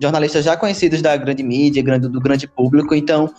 jornalistas 0.00 0.44
já 0.44 0.56
conhecidos 0.56 1.02
da 1.02 1.16
grande 1.16 1.42
mídia, 1.42 1.82
do 1.98 2.20
grande 2.20 2.46
público, 2.46 2.94
então 2.94 3.32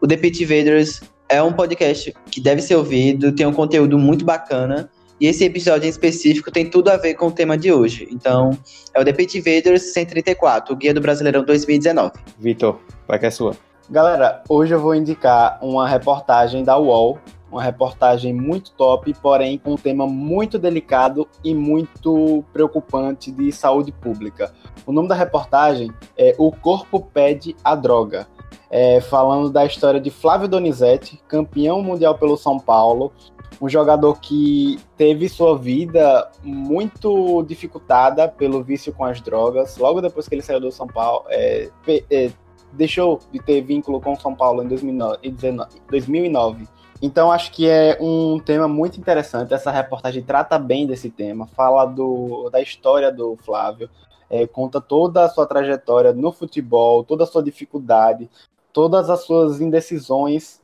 o 0.00 0.06
The 0.06 0.16
Pit 0.16 0.42
Invaders 0.42 1.02
é 1.28 1.42
um 1.42 1.52
podcast 1.52 2.14
que 2.30 2.40
deve 2.40 2.62
ser 2.62 2.76
ouvido, 2.76 3.32
tem 3.32 3.46
um 3.46 3.52
conteúdo 3.52 3.98
muito 3.98 4.24
bacana, 4.24 4.90
e 5.20 5.26
esse 5.26 5.44
episódio 5.44 5.86
em 5.86 5.90
específico 5.90 6.50
tem 6.50 6.68
tudo 6.68 6.90
a 6.90 6.96
ver 6.96 7.14
com 7.14 7.28
o 7.28 7.30
tema 7.30 7.56
de 7.56 7.72
hoje. 7.72 8.08
Então, 8.10 8.50
é 8.92 9.00
o 9.00 9.04
The 9.04 9.12
Pit 9.12 9.38
Invaders 9.38 9.92
134, 9.92 10.74
o 10.74 10.76
Guia 10.76 10.92
do 10.92 11.00
Brasileirão 11.00 11.44
2019. 11.44 12.12
Vitor, 12.38 12.80
vai 13.06 13.18
que 13.18 13.26
é 13.26 13.30
sua. 13.30 13.56
Galera, 13.88 14.42
hoje 14.48 14.74
eu 14.74 14.80
vou 14.80 14.94
indicar 14.94 15.58
uma 15.62 15.88
reportagem 15.88 16.64
da 16.64 16.76
UOL 16.78 17.18
uma 17.54 17.62
reportagem 17.62 18.32
muito 18.32 18.72
top, 18.72 19.14
porém 19.22 19.58
com 19.58 19.74
um 19.74 19.76
tema 19.76 20.08
muito 20.08 20.58
delicado 20.58 21.28
e 21.44 21.54
muito 21.54 22.44
preocupante 22.52 23.30
de 23.30 23.52
saúde 23.52 23.92
pública. 23.92 24.52
O 24.84 24.92
nome 24.92 25.06
da 25.06 25.14
reportagem 25.14 25.92
é 26.18 26.34
O 26.36 26.50
Corpo 26.50 27.00
Pede 27.00 27.54
a 27.62 27.76
Droga. 27.76 28.26
É, 28.68 29.00
falando 29.00 29.50
da 29.50 29.64
história 29.64 30.00
de 30.00 30.10
Flávio 30.10 30.48
Donizete, 30.48 31.20
campeão 31.28 31.80
mundial 31.80 32.18
pelo 32.18 32.36
São 32.36 32.58
Paulo, 32.58 33.12
um 33.60 33.68
jogador 33.68 34.18
que 34.18 34.80
teve 34.96 35.28
sua 35.28 35.56
vida 35.56 36.28
muito 36.42 37.40
dificultada 37.44 38.26
pelo 38.26 38.64
vício 38.64 38.92
com 38.92 39.04
as 39.04 39.20
drogas. 39.20 39.76
Logo 39.76 40.00
depois 40.00 40.26
que 40.26 40.34
ele 40.34 40.42
saiu 40.42 40.58
do 40.58 40.72
São 40.72 40.88
Paulo, 40.88 41.24
é, 41.28 41.70
é, 42.10 42.32
deixou 42.72 43.20
de 43.32 43.38
ter 43.38 43.62
vínculo 43.62 44.00
com 44.00 44.14
o 44.14 44.20
São 44.20 44.34
Paulo 44.34 44.64
em 44.64 44.66
2009. 44.66 46.66
Então 47.04 47.30
acho 47.30 47.52
que 47.52 47.68
é 47.68 47.98
um 48.00 48.40
tema 48.40 48.66
muito 48.66 48.98
interessante. 48.98 49.52
Essa 49.52 49.70
reportagem 49.70 50.22
trata 50.22 50.58
bem 50.58 50.86
desse 50.86 51.10
tema, 51.10 51.46
fala 51.46 51.84
do, 51.84 52.48
da 52.48 52.62
história 52.62 53.12
do 53.12 53.36
Flávio, 53.36 53.90
é, 54.30 54.46
conta 54.46 54.80
toda 54.80 55.22
a 55.22 55.28
sua 55.28 55.44
trajetória 55.44 56.14
no 56.14 56.32
futebol, 56.32 57.04
toda 57.04 57.24
a 57.24 57.26
sua 57.26 57.42
dificuldade, 57.42 58.30
todas 58.72 59.10
as 59.10 59.20
suas 59.20 59.60
indecisões. 59.60 60.62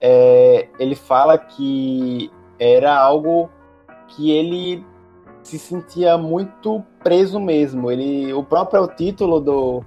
É, 0.00 0.66
ele 0.78 0.94
fala 0.94 1.36
que 1.36 2.30
era 2.58 2.96
algo 2.98 3.50
que 4.08 4.30
ele 4.30 4.82
se 5.42 5.58
sentia 5.58 6.16
muito 6.16 6.82
preso 7.04 7.38
mesmo. 7.38 7.90
Ele, 7.90 8.32
o 8.32 8.42
próprio 8.42 8.86
título 8.86 9.40
do, 9.40 9.84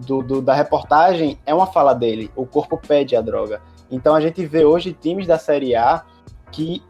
do, 0.00 0.20
do, 0.20 0.42
da 0.42 0.52
reportagem 0.52 1.38
é 1.46 1.54
uma 1.54 1.68
fala 1.68 1.94
dele. 1.94 2.28
O 2.34 2.44
corpo 2.44 2.76
pede 2.76 3.14
a 3.14 3.20
droga. 3.20 3.62
Então 3.90 4.14
a 4.14 4.20
gente 4.20 4.44
vê 4.44 4.64
hoje 4.64 4.92
times 4.92 5.26
da 5.26 5.38
Série 5.38 5.74
A 5.74 6.04
que 6.50 6.82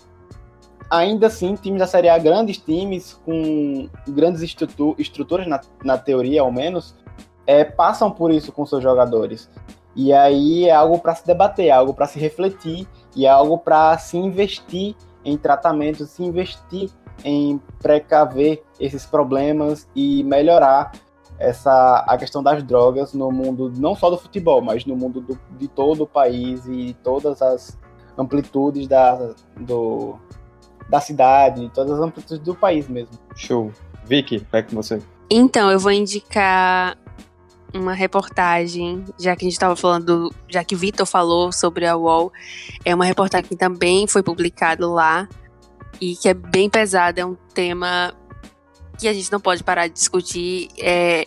ainda 0.90 1.26
assim, 1.26 1.54
times 1.54 1.80
da 1.80 1.86
Série 1.86 2.08
A, 2.08 2.18
grandes 2.18 2.58
times 2.58 3.18
com 3.24 3.88
grandes 4.08 4.42
estrutu 4.42 4.94
estruturas, 4.98 5.46
na, 5.46 5.60
na 5.84 5.98
teoria 5.98 6.40
ao 6.40 6.50
menos, 6.50 6.94
é, 7.46 7.64
passam 7.64 8.10
por 8.10 8.30
isso 8.30 8.52
com 8.52 8.64
seus 8.64 8.82
jogadores. 8.82 9.50
E 9.94 10.12
aí 10.12 10.66
é 10.66 10.72
algo 10.72 10.98
para 10.98 11.14
se 11.14 11.26
debater, 11.26 11.66
é 11.66 11.70
algo 11.70 11.92
para 11.92 12.06
se 12.06 12.18
refletir 12.18 12.86
e 13.16 13.26
é 13.26 13.28
algo 13.28 13.58
para 13.58 13.96
se 13.98 14.16
investir 14.16 14.94
em 15.24 15.36
tratamento, 15.36 16.06
se 16.06 16.22
investir 16.22 16.90
em 17.24 17.60
precaver 17.80 18.62
esses 18.78 19.04
problemas 19.04 19.88
e 19.94 20.22
melhorar 20.22 20.92
essa 21.38 22.04
a 22.06 22.16
questão 22.18 22.42
das 22.42 22.62
drogas 22.62 23.12
no 23.14 23.30
mundo 23.30 23.72
não 23.76 23.94
só 23.94 24.10
do 24.10 24.18
futebol, 24.18 24.60
mas 24.60 24.84
no 24.84 24.96
mundo 24.96 25.20
do, 25.20 25.38
de 25.58 25.68
todo 25.68 26.02
o 26.02 26.06
país 26.06 26.66
e 26.66 26.96
todas 27.02 27.40
as 27.40 27.78
amplitudes 28.16 28.88
da, 28.88 29.32
do, 29.56 30.18
da 30.88 31.00
cidade, 31.00 31.70
todas 31.72 31.92
as 31.92 32.00
amplitudes 32.00 32.44
do 32.44 32.54
país 32.54 32.88
mesmo. 32.88 33.16
Show. 33.36 33.70
Vicky, 34.04 34.44
vai 34.50 34.62
com 34.62 34.74
você. 34.74 35.00
Então, 35.30 35.70
eu 35.70 35.78
vou 35.78 35.92
indicar 35.92 36.96
uma 37.74 37.92
reportagem, 37.92 39.04
já 39.18 39.36
que 39.36 39.44
a 39.44 39.46
gente 39.46 39.52
estava 39.52 39.76
falando, 39.76 40.32
já 40.48 40.64
que 40.64 40.74
o 40.74 40.78
Vitor 40.78 41.06
falou 41.06 41.52
sobre 41.52 41.86
a 41.86 41.96
UOL, 41.96 42.32
é 42.84 42.94
uma 42.94 43.04
reportagem 43.04 43.46
que 43.46 43.56
também 43.56 44.06
foi 44.06 44.22
publicada 44.22 44.88
lá 44.88 45.28
e 46.00 46.16
que 46.16 46.28
é 46.28 46.34
bem 46.34 46.70
pesada, 46.70 47.20
é 47.20 47.26
um 47.26 47.36
tema 47.52 48.14
que 48.98 49.08
a 49.08 49.12
gente 49.12 49.30
não 49.30 49.40
pode 49.40 49.62
parar 49.62 49.86
de 49.86 49.94
discutir. 49.94 50.68
É, 50.78 51.26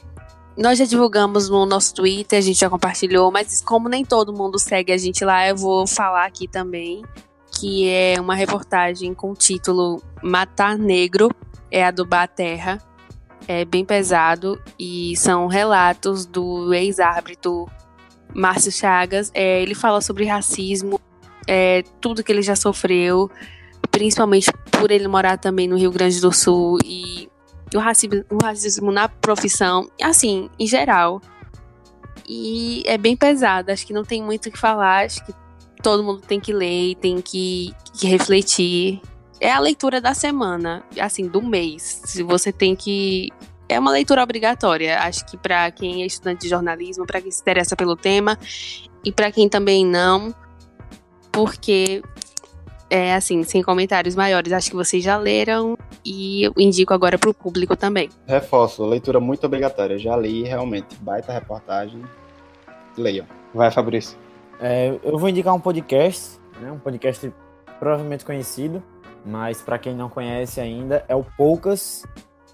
nós 0.58 0.78
já 0.78 0.86
divulgamos 0.86 1.50
no 1.50 1.66
nosso 1.66 1.94
Twitter, 1.96 2.38
a 2.38 2.42
gente 2.42 2.60
já 2.60 2.70
compartilhou, 2.70 3.32
mas 3.32 3.62
como 3.62 3.88
nem 3.88 4.04
todo 4.04 4.34
mundo 4.34 4.60
segue 4.60 4.92
a 4.92 4.98
gente 4.98 5.24
lá, 5.24 5.48
eu 5.48 5.56
vou 5.56 5.88
falar 5.88 6.26
aqui 6.26 6.48
também 6.48 7.04
que 7.52 7.88
é 7.90 8.16
uma 8.20 8.34
reportagem 8.34 9.14
com 9.14 9.32
o 9.32 9.36
título 9.36 10.02
Matar 10.24 10.78
Negro, 10.78 11.30
é 11.70 11.86
a 11.86 11.92
do 11.92 12.08
Terra. 12.36 12.82
É 13.48 13.66
bem 13.66 13.84
pesado 13.84 14.62
e 14.80 15.16
são 15.18 15.48
relatos 15.48 16.26
do 16.26 16.74
ex-árbitro 16.74 17.68
Márcio 18.34 18.72
Chagas. 18.72 19.32
É, 19.34 19.62
ele 19.62 19.76
fala 19.76 20.00
sobre 20.00 20.26
racismo, 20.26 21.00
é, 21.48 21.84
tudo 22.00 22.24
que 22.24 22.32
ele 22.32 22.44
já 22.44 22.56
sofreu, 22.56 23.30
principalmente 23.90 24.52
por 24.72 24.92
ele 24.92 25.08
morar 25.08 25.38
também 25.38 25.68
no 25.68 25.78
Rio 25.78 25.92
Grande 25.92 26.22
do 26.22 26.32
Sul 26.32 26.78
e 26.86 27.31
o 27.76 27.80
racismo, 27.80 28.24
o 28.30 28.38
racismo 28.44 28.92
na 28.92 29.08
profissão, 29.08 29.90
assim, 30.02 30.50
em 30.60 30.68
geral. 30.68 31.22
E 32.28 32.84
é 32.86 32.98
bem 32.98 33.16
pesado, 33.16 33.72
acho 33.72 33.86
que 33.86 33.94
não 33.94 34.04
tem 34.04 34.22
muito 34.22 34.48
o 34.48 34.52
que 34.52 34.58
falar, 34.58 35.06
acho 35.06 35.26
que 35.26 35.34
todo 35.82 36.04
mundo 36.04 36.22
tem 36.22 36.40
que 36.40 36.54
ler, 36.54 36.96
tem 36.96 37.22
que, 37.22 37.74
que 37.94 38.08
refletir. 38.08 39.02
É 39.40 39.52
a 39.52 39.60
leitura 39.60 40.00
da 40.00 40.14
semana, 40.14 40.84
assim, 41.00 41.28
do 41.28 41.42
mês. 41.42 42.02
Se 42.06 42.22
você 42.22 42.52
tem 42.52 42.76
que 42.76 43.30
é 43.72 43.80
uma 43.80 43.92
leitura 43.92 44.22
obrigatória. 44.22 45.00
Acho 45.00 45.26
que 45.26 45.38
para 45.38 45.72
quem 45.72 46.04
é 46.04 46.06
estudante 46.06 46.42
de 46.42 46.50
jornalismo, 46.50 47.06
para 47.06 47.22
quem 47.22 47.32
se 47.32 47.42
interessa 47.42 47.76
pelo 47.76 47.96
tema 47.96 48.38
e 49.04 49.12
para 49.12 49.32
quem 49.32 49.48
também 49.48 49.86
não, 49.86 50.36
porque 51.32 52.04
é 52.90 53.16
assim, 53.16 53.44
sem 53.44 53.64
comentários 53.64 54.16
maiores. 54.16 54.52
Acho 54.52 54.70
que 54.70 54.76
vocês 54.76 55.02
já 55.04 55.18
leram 55.18 55.78
e 56.06 56.44
eu 56.44 56.54
indico 56.58 56.94
agora 56.94 57.18
para 57.18 57.30
o 57.30 57.34
público 57.34 57.76
também. 57.76 58.10
Reforço, 58.28 58.86
leitura 58.86 59.20
muito 59.20 59.46
obrigatória. 59.46 59.98
Já 59.98 60.16
li 60.16 60.44
realmente, 60.44 60.96
baita 61.02 61.32
reportagem. 61.32 62.02
Leiam. 62.98 63.26
Vai, 63.54 63.72
Fabrício. 63.72 64.18
É, 64.60 64.98
eu 65.04 65.18
vou 65.18 65.30
indicar 65.30 65.54
um 65.54 65.60
podcast, 65.60 66.40
né, 66.60 66.72
um 66.72 66.80
podcast 66.80 67.32
provavelmente 67.80 68.24
conhecido, 68.24 68.82
mas 69.26 69.62
para 69.62 69.80
quem 69.80 69.96
não 69.96 70.10
conhece 70.10 70.62
ainda, 70.62 71.04
é 71.08 71.16
o 71.16 71.24
Poucas, 71.24 72.06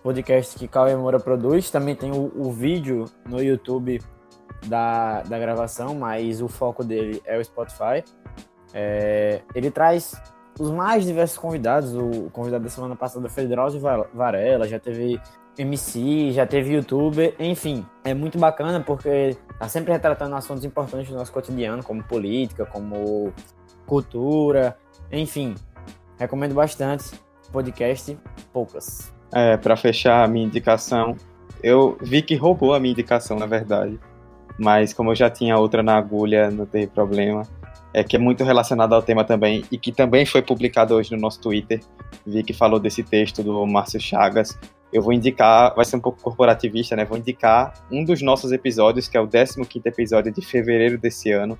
podcast 0.01 0.57
que 0.57 0.67
Cauê 0.67 0.95
Moura 0.95 1.19
produz. 1.19 1.69
Também 1.69 1.95
tem 1.95 2.11
o, 2.11 2.31
o 2.35 2.51
vídeo 2.51 3.05
no 3.27 3.41
YouTube 3.41 4.01
da, 4.65 5.21
da 5.23 5.37
gravação, 5.37 5.95
mas 5.95 6.41
o 6.41 6.47
foco 6.47 6.83
dele 6.83 7.21
é 7.25 7.37
o 7.37 7.43
Spotify. 7.43 8.03
É, 8.73 9.41
ele 9.53 9.69
traz 9.69 10.15
os 10.59 10.71
mais 10.71 11.05
diversos 11.05 11.37
convidados. 11.37 11.93
O 11.95 12.29
convidado 12.31 12.63
da 12.63 12.69
semana 12.69 12.95
passada 12.95 13.29
foi 13.29 13.45
Drauzio 13.47 13.81
Varela, 14.13 14.67
já 14.67 14.79
teve 14.79 15.19
MC, 15.57 16.31
já 16.31 16.45
teve 16.45 16.73
youtuber, 16.73 17.33
enfim, 17.39 17.85
é 18.03 18.13
muito 18.13 18.37
bacana 18.37 18.79
porque 18.79 19.35
tá 19.57 19.67
sempre 19.67 19.91
retratando 19.91 20.35
assuntos 20.35 20.63
importantes 20.63 21.09
do 21.09 21.17
nosso 21.17 21.31
cotidiano, 21.31 21.83
como 21.83 22.03
política, 22.03 22.65
como 22.65 23.33
cultura, 23.85 24.77
enfim. 25.11 25.55
Recomendo 26.19 26.53
bastante 26.53 27.11
podcast 27.51 28.17
Poucas. 28.53 29.13
É, 29.33 29.57
para 29.57 29.75
fechar 29.75 30.23
a 30.23 30.27
minha 30.27 30.45
indicação, 30.45 31.15
eu 31.63 31.97
vi 32.01 32.21
que 32.21 32.35
roubou 32.35 32.73
a 32.73 32.79
minha 32.79 32.91
indicação, 32.91 33.37
na 33.37 33.45
verdade. 33.45 33.99
Mas 34.59 34.93
como 34.93 35.11
eu 35.11 35.15
já 35.15 35.29
tinha 35.29 35.57
outra 35.57 35.83
na 35.83 35.95
agulha, 35.97 36.49
não 36.49 36.65
teve 36.65 36.87
problema. 36.87 37.43
É 37.93 38.03
que 38.03 38.15
é 38.15 38.19
muito 38.19 38.43
relacionado 38.43 38.93
ao 38.93 39.01
tema 39.01 39.23
também 39.23 39.63
e 39.71 39.77
que 39.77 39.91
também 39.91 40.25
foi 40.25 40.41
publicado 40.41 40.93
hoje 40.93 41.11
no 41.11 41.17
nosso 41.17 41.39
Twitter. 41.39 41.79
Vi 42.25 42.43
que 42.43 42.53
falou 42.53 42.79
desse 42.79 43.01
texto 43.03 43.41
do 43.43 43.65
Márcio 43.65 43.99
Chagas 43.99 44.57
eu 44.91 45.01
vou 45.01 45.13
indicar, 45.13 45.75
vai 45.75 45.83
ser 45.85 45.97
um 45.97 45.99
pouco 45.99 46.21
corporativista, 46.21 46.95
né? 46.95 47.03
Vou 47.03 47.17
indicar 47.17 47.73
um 47.91 48.03
dos 48.03 48.21
nossos 48.21 48.51
episódios, 48.51 49.07
que 49.07 49.17
é 49.17 49.21
o 49.21 49.27
15 49.27 49.59
episódio 49.85 50.31
de 50.31 50.41
fevereiro 50.41 50.97
desse 50.97 51.31
ano, 51.31 51.59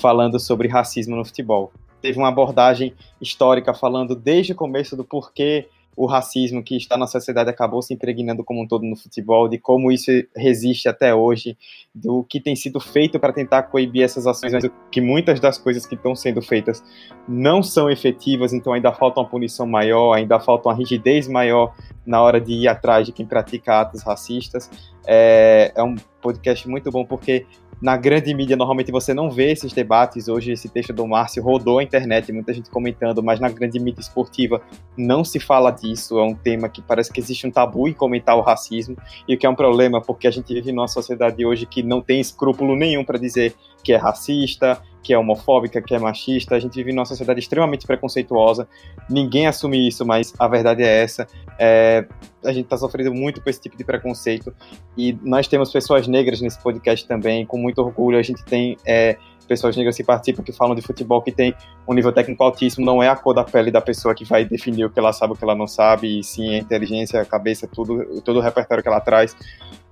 falando 0.00 0.40
sobre 0.40 0.68
racismo 0.68 1.14
no 1.14 1.24
futebol. 1.24 1.72
Teve 2.02 2.18
uma 2.18 2.28
abordagem 2.28 2.94
histórica 3.20 3.72
falando 3.72 4.14
desde 4.14 4.52
o 4.52 4.56
começo 4.56 4.96
do 4.96 5.04
porquê 5.04 5.68
o 5.96 6.06
racismo 6.06 6.62
que 6.62 6.76
está 6.76 6.96
na 6.96 7.06
sociedade 7.06 7.50
acabou 7.50 7.82
se 7.82 7.94
impregnando 7.94 8.44
como 8.44 8.62
um 8.62 8.66
todo 8.66 8.84
no 8.84 8.96
futebol, 8.96 9.48
de 9.48 9.58
como 9.58 9.92
isso 9.92 10.10
resiste 10.36 10.88
até 10.88 11.14
hoje, 11.14 11.56
do 11.94 12.24
que 12.24 12.40
tem 12.40 12.56
sido 12.56 12.80
feito 12.80 13.18
para 13.20 13.32
tentar 13.32 13.64
coibir 13.64 14.02
essas 14.02 14.26
ações, 14.26 14.52
mas 14.52 14.64
que 14.90 15.00
muitas 15.00 15.40
das 15.40 15.58
coisas 15.58 15.86
que 15.86 15.94
estão 15.94 16.14
sendo 16.14 16.42
feitas 16.42 16.82
não 17.28 17.62
são 17.62 17.90
efetivas, 17.90 18.52
então 18.52 18.72
ainda 18.72 18.92
falta 18.92 19.20
uma 19.20 19.28
punição 19.28 19.66
maior, 19.66 20.12
ainda 20.14 20.40
falta 20.40 20.68
uma 20.68 20.74
rigidez 20.74 21.28
maior 21.28 21.74
na 22.04 22.22
hora 22.22 22.40
de 22.40 22.52
ir 22.52 22.68
atrás 22.68 23.06
de 23.06 23.12
quem 23.12 23.26
pratica 23.26 23.80
atos 23.80 24.02
racistas. 24.02 24.70
É, 25.06 25.72
é 25.74 25.82
um 25.82 25.94
podcast 26.20 26.66
muito 26.68 26.90
bom 26.90 27.04
porque 27.04 27.46
na 27.84 27.98
grande 27.98 28.32
mídia, 28.32 28.56
normalmente 28.56 28.90
você 28.90 29.12
não 29.12 29.30
vê 29.30 29.52
esses 29.52 29.70
debates. 29.70 30.26
Hoje, 30.26 30.52
esse 30.52 30.70
texto 30.70 30.90
do 30.90 31.06
Márcio 31.06 31.42
rodou 31.42 31.80
a 31.80 31.82
internet, 31.82 32.32
muita 32.32 32.50
gente 32.54 32.70
comentando, 32.70 33.22
mas 33.22 33.38
na 33.38 33.50
grande 33.50 33.78
mídia 33.78 34.00
esportiva 34.00 34.62
não 34.96 35.22
se 35.22 35.38
fala 35.38 35.70
disso. 35.70 36.18
É 36.18 36.22
um 36.22 36.34
tema 36.34 36.66
que 36.66 36.80
parece 36.80 37.12
que 37.12 37.20
existe 37.20 37.46
um 37.46 37.50
tabu 37.50 37.86
em 37.86 37.92
comentar 37.92 38.38
o 38.38 38.40
racismo, 38.40 38.96
e 39.28 39.34
o 39.34 39.38
que 39.38 39.44
é 39.44 39.50
um 39.50 39.54
problema, 39.54 40.00
porque 40.00 40.26
a 40.26 40.30
gente 40.30 40.54
vive 40.54 40.72
numa 40.72 40.88
sociedade 40.88 41.44
hoje 41.44 41.66
que 41.66 41.82
não 41.82 42.00
tem 42.00 42.20
escrúpulo 42.20 42.74
nenhum 42.74 43.04
para 43.04 43.18
dizer 43.18 43.54
que 43.84 43.92
é 43.92 43.96
racista, 43.96 44.82
que 45.04 45.12
é 45.12 45.18
homofóbica, 45.18 45.82
que 45.82 45.94
é 45.94 45.98
machista. 45.98 46.56
A 46.56 46.58
gente 46.58 46.74
vive 46.74 46.90
numa 46.92 47.04
sociedade 47.04 47.38
extremamente 47.38 47.86
preconceituosa. 47.86 48.66
Ninguém 49.08 49.46
assume 49.46 49.86
isso, 49.86 50.04
mas 50.04 50.32
a 50.38 50.48
verdade 50.48 50.82
é 50.82 51.02
essa. 51.02 51.28
É, 51.58 52.06
a 52.42 52.52
gente 52.52 52.64
está 52.64 52.78
sofrendo 52.78 53.12
muito 53.14 53.42
com 53.42 53.50
esse 53.50 53.60
tipo 53.60 53.76
de 53.76 53.84
preconceito. 53.84 54.52
E 54.96 55.16
nós 55.22 55.46
temos 55.46 55.70
pessoas 55.70 56.08
negras 56.08 56.40
nesse 56.40 56.58
podcast 56.58 57.06
também, 57.06 57.44
com 57.44 57.58
muito 57.58 57.82
orgulho. 57.82 58.18
A 58.18 58.22
gente 58.22 58.42
tem 58.44 58.78
é, 58.86 59.18
pessoas 59.46 59.76
negras 59.76 59.96
que 59.96 60.02
participam, 60.02 60.42
que 60.42 60.52
falam 60.52 60.74
de 60.74 60.80
futebol, 60.80 61.20
que 61.20 61.30
tem 61.30 61.54
um 61.86 61.92
nível 61.92 62.10
técnico 62.10 62.42
altíssimo. 62.42 62.84
Não 62.84 63.02
é 63.02 63.08
a 63.08 63.14
cor 63.14 63.34
da 63.34 63.44
pele 63.44 63.70
da 63.70 63.82
pessoa 63.82 64.14
que 64.14 64.24
vai 64.24 64.44
definir 64.44 64.86
o 64.86 64.90
que 64.90 64.98
ela 64.98 65.12
sabe, 65.12 65.34
o 65.34 65.36
que 65.36 65.44
ela 65.44 65.54
não 65.54 65.66
sabe, 65.66 66.20
e 66.20 66.24
sim 66.24 66.54
a 66.54 66.58
inteligência, 66.58 67.20
a 67.20 67.26
cabeça, 67.26 67.68
tudo, 67.68 68.22
todo 68.22 68.38
o 68.38 68.40
repertório 68.40 68.82
que 68.82 68.88
ela 68.88 69.00
traz. 69.00 69.36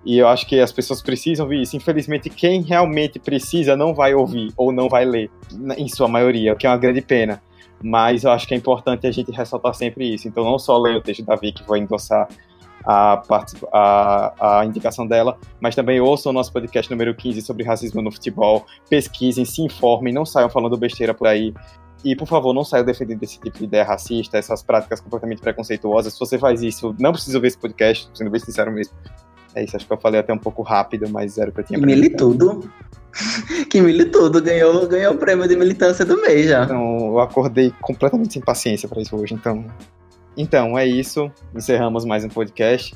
E 0.04 0.18
eu 0.18 0.26
acho 0.26 0.46
que 0.46 0.58
as 0.58 0.72
pessoas 0.72 1.00
precisam 1.00 1.46
ouvir 1.46 1.62
isso. 1.62 1.76
Infelizmente, 1.76 2.28
quem 2.28 2.62
realmente 2.62 3.18
precisa 3.18 3.76
não 3.76 3.94
vai 3.94 4.14
ouvir 4.14 4.52
ou 4.56 4.72
não 4.72 4.88
vai 4.88 5.04
ler, 5.04 5.30
em 5.76 5.88
sua 5.88 6.08
maioria, 6.08 6.52
o 6.52 6.56
que 6.56 6.66
é 6.66 6.70
uma 6.70 6.76
grande 6.76 7.00
pena. 7.00 7.40
Mas 7.82 8.24
eu 8.24 8.30
acho 8.30 8.46
que 8.46 8.54
é 8.54 8.56
importante 8.56 9.06
a 9.06 9.10
gente 9.10 9.30
ressaltar 9.30 9.74
sempre 9.74 10.12
isso. 10.12 10.26
Então, 10.26 10.44
não 10.44 10.58
só 10.58 10.76
ler 10.78 10.96
o 10.96 11.00
texto 11.00 11.24
da 11.24 11.36
Vicky, 11.36 11.62
vou 11.64 11.76
endossar 11.76 12.28
a, 12.84 13.22
a, 13.72 14.58
a 14.60 14.66
indicação 14.66 15.06
dela, 15.06 15.38
mas 15.60 15.74
também 15.74 16.00
ouçam 16.00 16.30
o 16.30 16.32
nosso 16.32 16.52
podcast 16.52 16.90
número 16.90 17.14
15 17.14 17.40
sobre 17.42 17.64
racismo 17.64 18.02
no 18.02 18.10
futebol. 18.10 18.66
Pesquisem, 18.88 19.44
se 19.44 19.62
informem, 19.62 20.12
não 20.12 20.24
saiam 20.24 20.50
falando 20.50 20.76
besteira 20.76 21.14
por 21.14 21.28
aí. 21.28 21.54
E, 22.04 22.16
por 22.16 22.26
favor, 22.26 22.52
não 22.52 22.64
saiam 22.64 22.84
defendendo 22.84 23.22
esse 23.22 23.38
tipo 23.38 23.58
de 23.58 23.64
ideia 23.64 23.84
racista, 23.84 24.36
essas 24.36 24.62
práticas 24.62 25.00
completamente 25.00 25.40
preconceituosas. 25.40 26.12
Se 26.12 26.18
você 26.18 26.36
faz 26.36 26.60
isso, 26.60 26.94
não 26.98 27.12
precisa 27.12 27.38
ver 27.38 27.48
esse 27.48 27.58
podcast, 27.58 28.10
sendo 28.12 28.30
bem 28.30 28.40
sincero 28.40 28.72
mesmo. 28.72 28.92
É 29.54 29.62
isso, 29.62 29.76
acho 29.76 29.86
que 29.86 29.92
eu 29.92 29.98
falei 29.98 30.20
até 30.20 30.32
um 30.32 30.38
pouco 30.38 30.62
rápido, 30.62 31.08
mas 31.10 31.38
era 31.38 31.50
o 31.50 31.52
que 31.52 31.60
eu 31.60 31.64
tinha 31.64 31.78
pra 31.78 31.86
Militudo. 31.86 32.70
que 33.68 33.80
militudo 33.80 34.40
ganhou, 34.40 34.86
ganhou 34.86 35.14
o 35.14 35.18
prêmio 35.18 35.46
de 35.46 35.56
militância 35.56 36.04
do 36.04 36.20
mês 36.20 36.46
já. 36.46 36.64
Então, 36.64 37.08
eu 37.08 37.18
acordei 37.20 37.72
completamente 37.80 38.32
sem 38.32 38.42
paciência 38.42 38.88
para 38.88 39.00
isso 39.00 39.14
hoje, 39.16 39.34
então. 39.34 39.66
Então, 40.36 40.78
é 40.78 40.86
isso. 40.86 41.30
Encerramos 41.54 42.04
mais 42.04 42.24
um 42.24 42.28
podcast. 42.28 42.94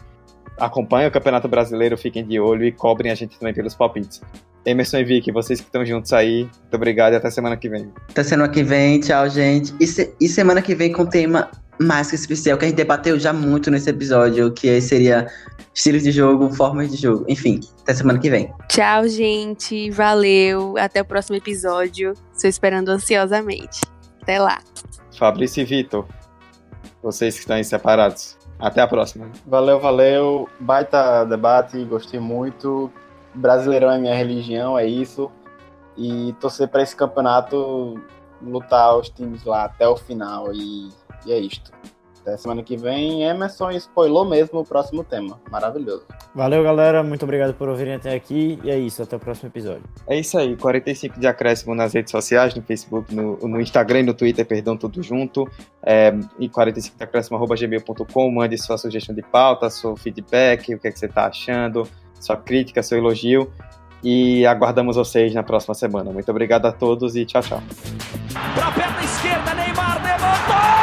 acompanhem 0.58 1.08
o 1.08 1.12
Campeonato 1.12 1.48
Brasileiro, 1.48 1.98
fiquem 1.98 2.26
de 2.26 2.40
olho 2.40 2.64
e 2.64 2.72
cobrem 2.72 3.12
a 3.12 3.14
gente 3.14 3.38
também 3.38 3.52
pelos 3.52 3.74
palpites. 3.74 4.22
Emerson 4.66 4.98
e 4.98 5.04
Vicky, 5.04 5.30
vocês 5.30 5.60
que 5.60 5.66
estão 5.66 5.86
juntos 5.86 6.12
aí, 6.12 6.42
muito 6.42 6.74
obrigado 6.74 7.12
e 7.12 7.16
até 7.16 7.30
semana 7.30 7.56
que 7.56 7.68
vem. 7.68 7.90
Até 8.10 8.24
semana 8.24 8.48
que 8.48 8.64
vem, 8.64 8.98
tchau, 8.98 9.28
gente. 9.28 9.72
E, 9.80 9.86
se, 9.86 10.12
e 10.20 10.28
semana 10.28 10.60
que 10.60 10.74
vem 10.74 10.92
com 10.92 11.06
tema 11.06 11.48
mais 11.78 12.10
que 12.10 12.16
especial, 12.16 12.58
que 12.58 12.64
a 12.64 12.68
gente 12.68 12.76
debateu 12.76 13.18
já 13.18 13.32
muito 13.32 13.70
nesse 13.70 13.88
episódio, 13.90 14.52
que 14.52 14.80
seria 14.80 15.28
estilos 15.74 16.02
de 16.02 16.10
jogo, 16.10 16.52
formas 16.52 16.90
de 16.90 16.96
jogo. 16.96 17.24
Enfim, 17.28 17.60
até 17.82 17.94
semana 17.94 18.18
que 18.18 18.28
vem. 18.28 18.52
Tchau, 18.68 19.06
gente. 19.06 19.90
Valeu. 19.90 20.76
Até 20.78 21.02
o 21.02 21.04
próximo 21.04 21.36
episódio. 21.36 22.14
Estou 22.32 22.50
esperando 22.50 22.88
ansiosamente. 22.88 23.80
Até 24.22 24.40
lá. 24.40 24.58
Fabrício 25.16 25.60
e 25.60 25.64
Vitor, 25.64 26.06
vocês 27.02 27.34
que 27.34 27.40
estão 27.40 27.56
aí 27.56 27.64
separados. 27.64 28.36
Até 28.58 28.80
a 28.80 28.88
próxima. 28.88 29.30
Valeu, 29.46 29.78
valeu. 29.78 30.48
Baita 30.58 31.24
debate, 31.24 31.84
gostei 31.84 32.18
muito. 32.18 32.90
Brasileirão 33.36 33.90
é 33.90 33.98
minha 33.98 34.14
religião, 34.14 34.78
é 34.78 34.86
isso. 34.86 35.30
E 35.96 36.34
torcer 36.40 36.68
para 36.68 36.82
esse 36.82 36.94
campeonato 36.94 38.00
lutar 38.42 38.96
os 38.96 39.08
times 39.08 39.44
lá 39.44 39.64
até 39.64 39.86
o 39.88 39.96
final. 39.96 40.52
E, 40.52 40.90
e 41.24 41.32
é 41.32 41.38
isto. 41.38 41.72
Até 42.26 42.36
semana 42.38 42.60
que 42.60 42.76
vem, 42.76 43.22
Emerson 43.22 43.70
spoilou 43.70 44.24
mesmo 44.24 44.58
o 44.58 44.64
próximo 44.64 45.04
tema. 45.04 45.40
Maravilhoso. 45.48 46.06
Valeu, 46.34 46.60
galera. 46.64 47.00
Muito 47.04 47.22
obrigado 47.22 47.54
por 47.54 47.68
ouvirem 47.68 47.94
até 47.94 48.12
aqui. 48.16 48.58
E 48.64 48.70
é 48.70 48.76
isso. 48.76 49.00
Até 49.00 49.14
o 49.14 49.20
próximo 49.20 49.48
episódio. 49.48 49.84
É 50.08 50.18
isso 50.18 50.36
aí. 50.36 50.56
45 50.56 51.20
de 51.20 51.26
acréscimo 51.28 51.72
nas 51.72 51.94
redes 51.94 52.10
sociais, 52.10 52.52
no 52.52 52.62
Facebook, 52.62 53.14
no, 53.14 53.36
no 53.36 53.60
Instagram 53.60 54.00
e 54.00 54.02
no 54.02 54.12
Twitter, 54.12 54.44
perdão, 54.44 54.76
tudo 54.76 55.00
junto. 55.04 55.48
É, 55.84 56.12
e 56.40 56.48
45 56.48 56.98
de 56.98 57.04
acréscimo, 57.04 57.36
arroba 57.36 57.54
gmail.com. 57.54 58.30
Mande 58.32 58.58
sua 58.58 58.76
sugestão 58.76 59.14
de 59.14 59.22
pauta, 59.22 59.70
seu 59.70 59.96
feedback, 59.96 60.74
o 60.74 60.80
que, 60.80 60.88
é 60.88 60.90
que 60.90 60.98
você 60.98 61.06
está 61.06 61.26
achando, 61.26 61.88
sua 62.26 62.36
crítica, 62.36 62.82
seu 62.82 62.98
elogio. 62.98 63.50
E 64.02 64.46
aguardamos 64.46 64.96
vocês 64.96 65.34
na 65.34 65.42
próxima 65.42 65.74
semana. 65.74 66.12
Muito 66.12 66.30
obrigado 66.30 66.66
a 66.66 66.72
todos 66.72 67.16
e 67.16 67.24
tchau, 67.24 67.42
tchau. 67.42 67.62
Pra 68.54 68.70
perna 68.70 69.02
esquerda, 69.02 69.54
Neymar 69.54 69.96
levantou! 70.02 70.76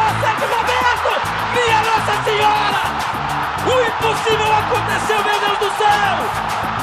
Roberto! 0.54 1.12
Minha 1.54 1.80
Nossa 1.84 2.24
Senhora! 2.24 2.84
O 3.64 3.74
impossível 3.88 4.52
aconteceu, 4.54 5.24
meu 5.24 5.40
Deus 5.40 5.60
do 5.60 5.78
céu! 5.78 6.83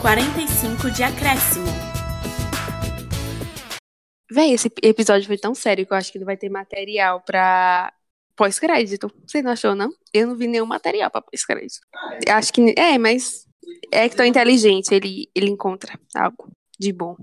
45 0.00 0.90
de 0.92 1.02
acréscimo. 1.02 1.66
Véi, 4.32 4.54
esse 4.54 4.72
episódio 4.82 5.26
foi 5.26 5.36
tão 5.36 5.54
sério 5.54 5.86
que 5.86 5.92
eu 5.92 5.96
acho 5.96 6.10
que 6.10 6.18
não 6.18 6.24
vai 6.24 6.38
ter 6.38 6.48
material 6.48 7.20
pra 7.20 7.92
pós-crédito. 8.34 9.12
Você 9.26 9.42
não 9.42 9.50
achou, 9.50 9.74
não? 9.74 9.90
Eu 10.14 10.28
não 10.28 10.36
vi 10.36 10.46
nenhum 10.46 10.64
material 10.64 11.10
pra 11.10 11.20
pós-crédito. 11.20 11.80
Acho 12.28 12.50
que. 12.50 12.74
É, 12.78 12.96
mas 12.96 13.46
é 13.92 14.08
que 14.08 14.16
tão 14.16 14.24
inteligente, 14.24 14.94
ele, 14.94 15.28
ele 15.34 15.50
encontra 15.50 16.00
algo 16.16 16.50
de 16.78 16.92
bom. 16.92 17.16